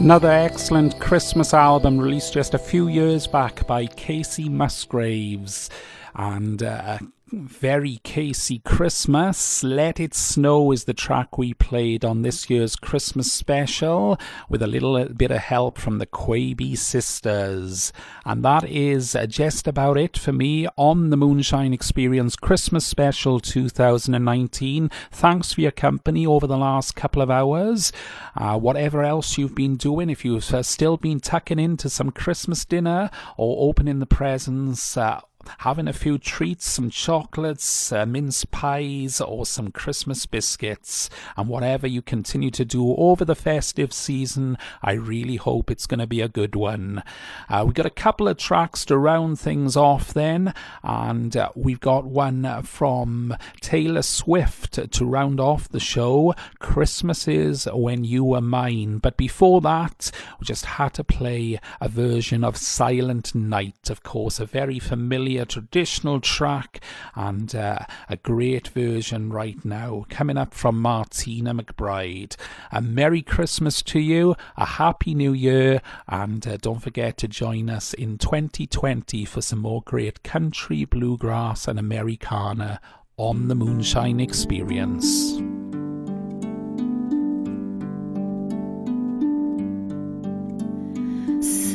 Another 0.07 0.31
excellent 0.31 1.01
Christmas 1.01 1.53
album 1.53 1.99
released 1.99 2.33
just 2.33 2.55
a 2.55 2.61
few 2.61 2.87
years 2.87 3.27
back 3.27 3.67
by 3.67 3.87
Kacey 3.87 4.49
Musgraves. 4.49 5.69
And 6.15 6.63
uh, 6.63 6.99
very 7.33 7.99
Kacey 8.05 8.63
Christmas. 8.63 9.65
Let 9.65 9.99
It 9.99 10.15
Snow 10.15 10.71
is 10.71 10.85
the 10.85 10.95
track 10.95 11.37
we 11.37 11.55
played 11.55 12.05
on 12.05 12.23
this 12.23 12.49
year's 12.49 12.77
Christmas 12.77 13.33
special 13.33 14.17
with 14.49 14.63
a 14.63 14.69
little 14.69 15.09
bit 15.09 15.33
of 15.33 15.39
help 15.39 15.77
from 15.77 15.99
the 15.99 16.07
Quebe 16.07 16.79
sisters. 16.79 17.93
And 18.25 18.45
that 18.45 18.69
is 18.69 19.17
uh, 19.17 19.27
just 19.27 19.67
about 19.67 19.99
it 19.99 20.17
for 20.17 20.33
me 20.33 20.69
on 20.77 21.11
the 21.11 21.17
Moonshine 21.17 21.73
Experience 21.73 22.37
Christmas 22.37 22.87
special 22.87 23.41
2019. 23.41 24.89
Thanks 25.11 25.53
for 25.53 25.61
your 25.63 25.73
company 25.73 26.25
over 26.25 26.47
the 26.47 26.57
last 26.57 26.95
couple 26.95 27.23
of 27.23 27.31
hours. 27.31 27.91
Uh, 28.37 28.57
whatever 28.57 29.03
else 29.03 29.37
you've 29.37 29.55
been 29.57 29.75
doing, 29.75 30.11
if 30.11 30.25
you've 30.25 30.55
uh, 30.55 30.63
still 30.63 30.97
been 30.97 31.19
tucking 31.19 31.59
into 31.59 31.91
some 31.91 32.13
Christmas 32.13 32.65
dinner 32.65 33.11
or 33.37 33.69
opening 33.69 33.99
the 33.99 34.07
presents, 34.07 34.97
uh, 34.97 35.21
having 35.59 35.89
a 35.89 35.93
few 35.93 36.19
treats, 36.19 36.69
some 36.69 36.91
chocolates, 36.91 37.93
uh, 37.93 38.07
mince 38.07 38.45
pies, 38.45 39.21
or 39.21 39.47
some 39.47 39.71
Christmas 39.71 40.27
biscuits, 40.27 41.11
and 41.37 41.49
whatever 41.49 41.87
you 41.87 42.03
continue 42.03 42.51
to 42.51 42.65
do 42.65 42.95
over 42.97 43.25
the 43.25 43.35
festive 43.35 43.93
season, 43.93 44.59
I 44.83 44.93
really 44.93 45.37
hope 45.37 45.71
it's 45.71 45.87
going 45.87 46.01
to 46.01 46.07
be 46.07 46.21
a 46.21 46.29
good 46.29 46.55
one. 46.55 47.03
Uh, 47.49 47.63
we've 47.65 47.75
got 47.75 47.87
a 47.87 47.91
couple 47.91 48.29
of 48.29 48.37
tracks 48.37 48.85
to 48.87 48.99
round 48.99 49.39
things 49.39 49.77
off 49.77 50.13
then, 50.13 50.55
and 50.83 51.37
uh, 51.37 51.51
we've 51.55 51.81
got 51.81 52.05
one 52.05 52.63
from 52.63 53.37
Taylor 53.61 54.03
Swift 54.03 54.91
to 54.93 55.05
round 55.05 55.41
off 55.41 55.69
the 55.69 55.81
show 55.81 56.35
Christmases 56.59 57.67
When 57.73 58.05
You 58.05 58.25
Were 58.25 58.41
Mine. 58.41 58.99
But 58.99 59.17
before 59.17 59.61
that, 59.63 60.11
we 60.41 60.45
just 60.45 60.65
had 60.65 60.95
to 60.95 61.05
play 61.05 61.59
a 61.81 61.89
version 61.89 62.45
of 62.45 62.57
Silent 62.57 63.35
Night, 63.35 63.91
of 63.91 64.03
course, 64.03 64.41
a 64.41 64.47
very 64.47 64.79
familiar 64.79 65.36
a 65.39 65.47
traditional 65.47 66.21
track 66.21 66.81
and 67.15 67.55
uh, 67.55 67.81
a 68.09 68.17
great 68.17 68.69
version 68.69 69.31
right 69.31 69.65
now 69.65 70.05
coming 70.09 70.37
up 70.37 70.55
from 70.55 70.81
Martina 70.81 71.55
McBride. 71.55 72.37
A 72.73 72.81
Merry 72.81 73.23
Christmas 73.23 73.83
to 73.83 73.99
you, 73.99 74.37
a 74.57 74.65
Happy 74.65 75.15
New 75.15 75.33
Year, 75.33 75.81
and 76.09 76.47
uh, 76.47 76.57
don't 76.57 76.83
forget 76.83 77.17
to 77.19 77.29
join 77.29 77.71
us 77.71 77.95
in 77.95 78.19
2020 78.19 79.25
for 79.25 79.41
some 79.41 79.61
more 79.61 79.83
great 79.83 80.23
country, 80.23 80.85
bluegrass, 80.85 81.69
and 81.69 81.79
Americana 81.79 82.81
on 83.17 83.49
the 83.49 83.55
Moonshine 83.55 84.21
Experience. 84.21 85.41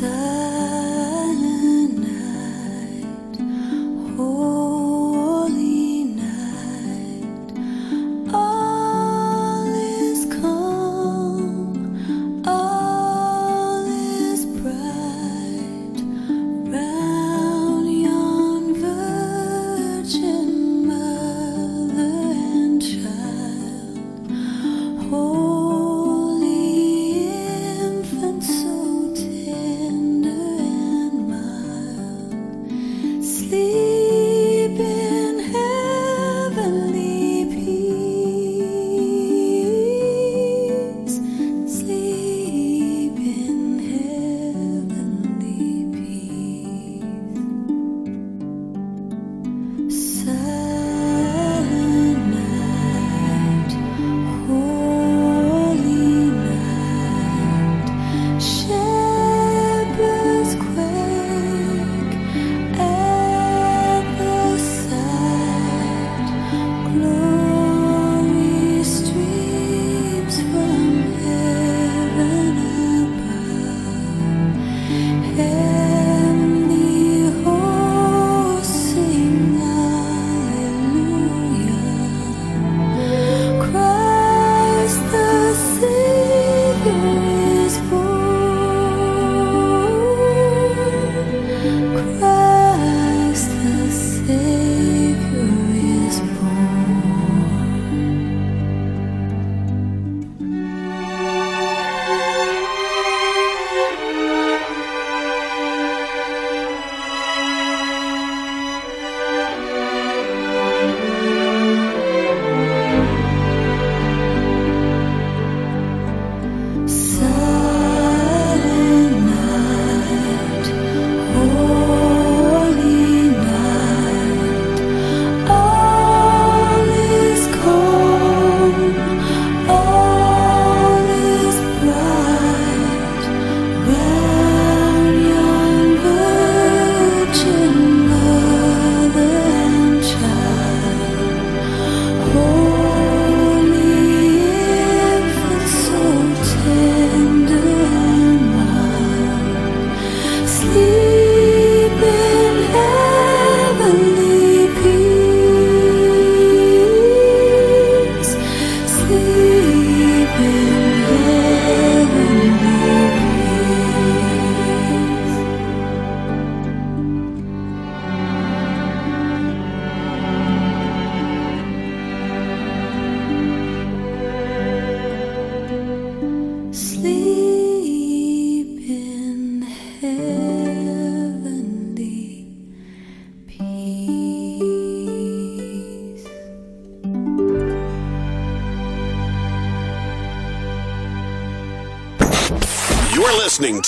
listening 0.01 0.40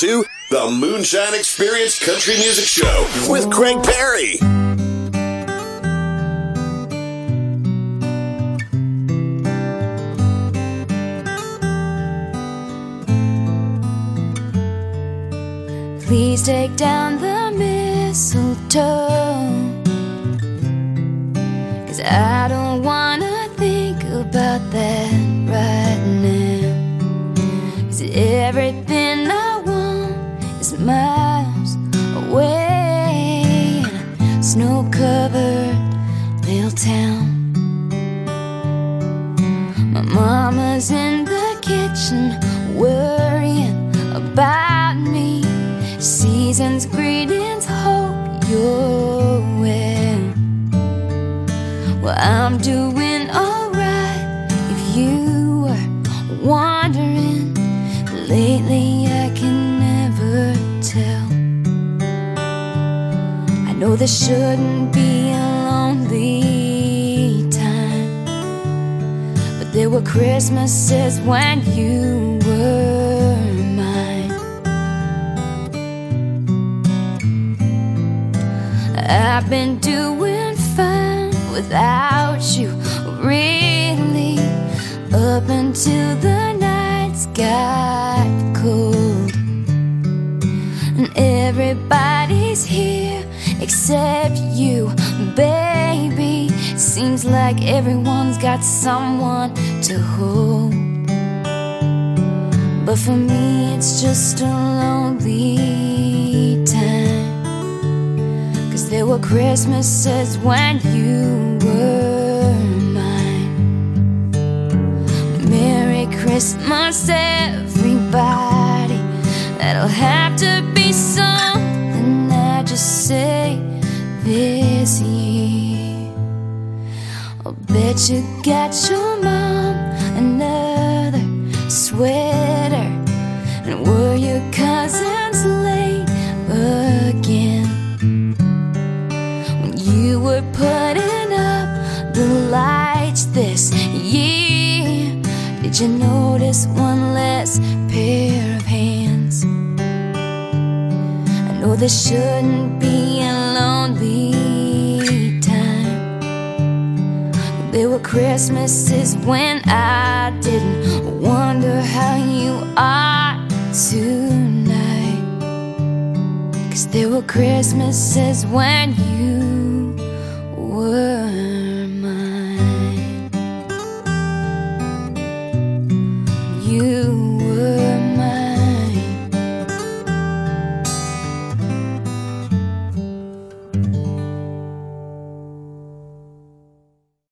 to 0.03 0.25
the 0.49 0.69
Moonshine 0.69 1.33
Experience 1.33 1.97
Country 1.97 2.33
Music 2.33 2.65
Show 2.65 3.07
with 3.29 3.49
Craig 3.49 3.81
Perry. 3.81 4.37
Please 16.05 16.43
take 16.43 16.75
down 16.75 17.21
the 17.21 17.42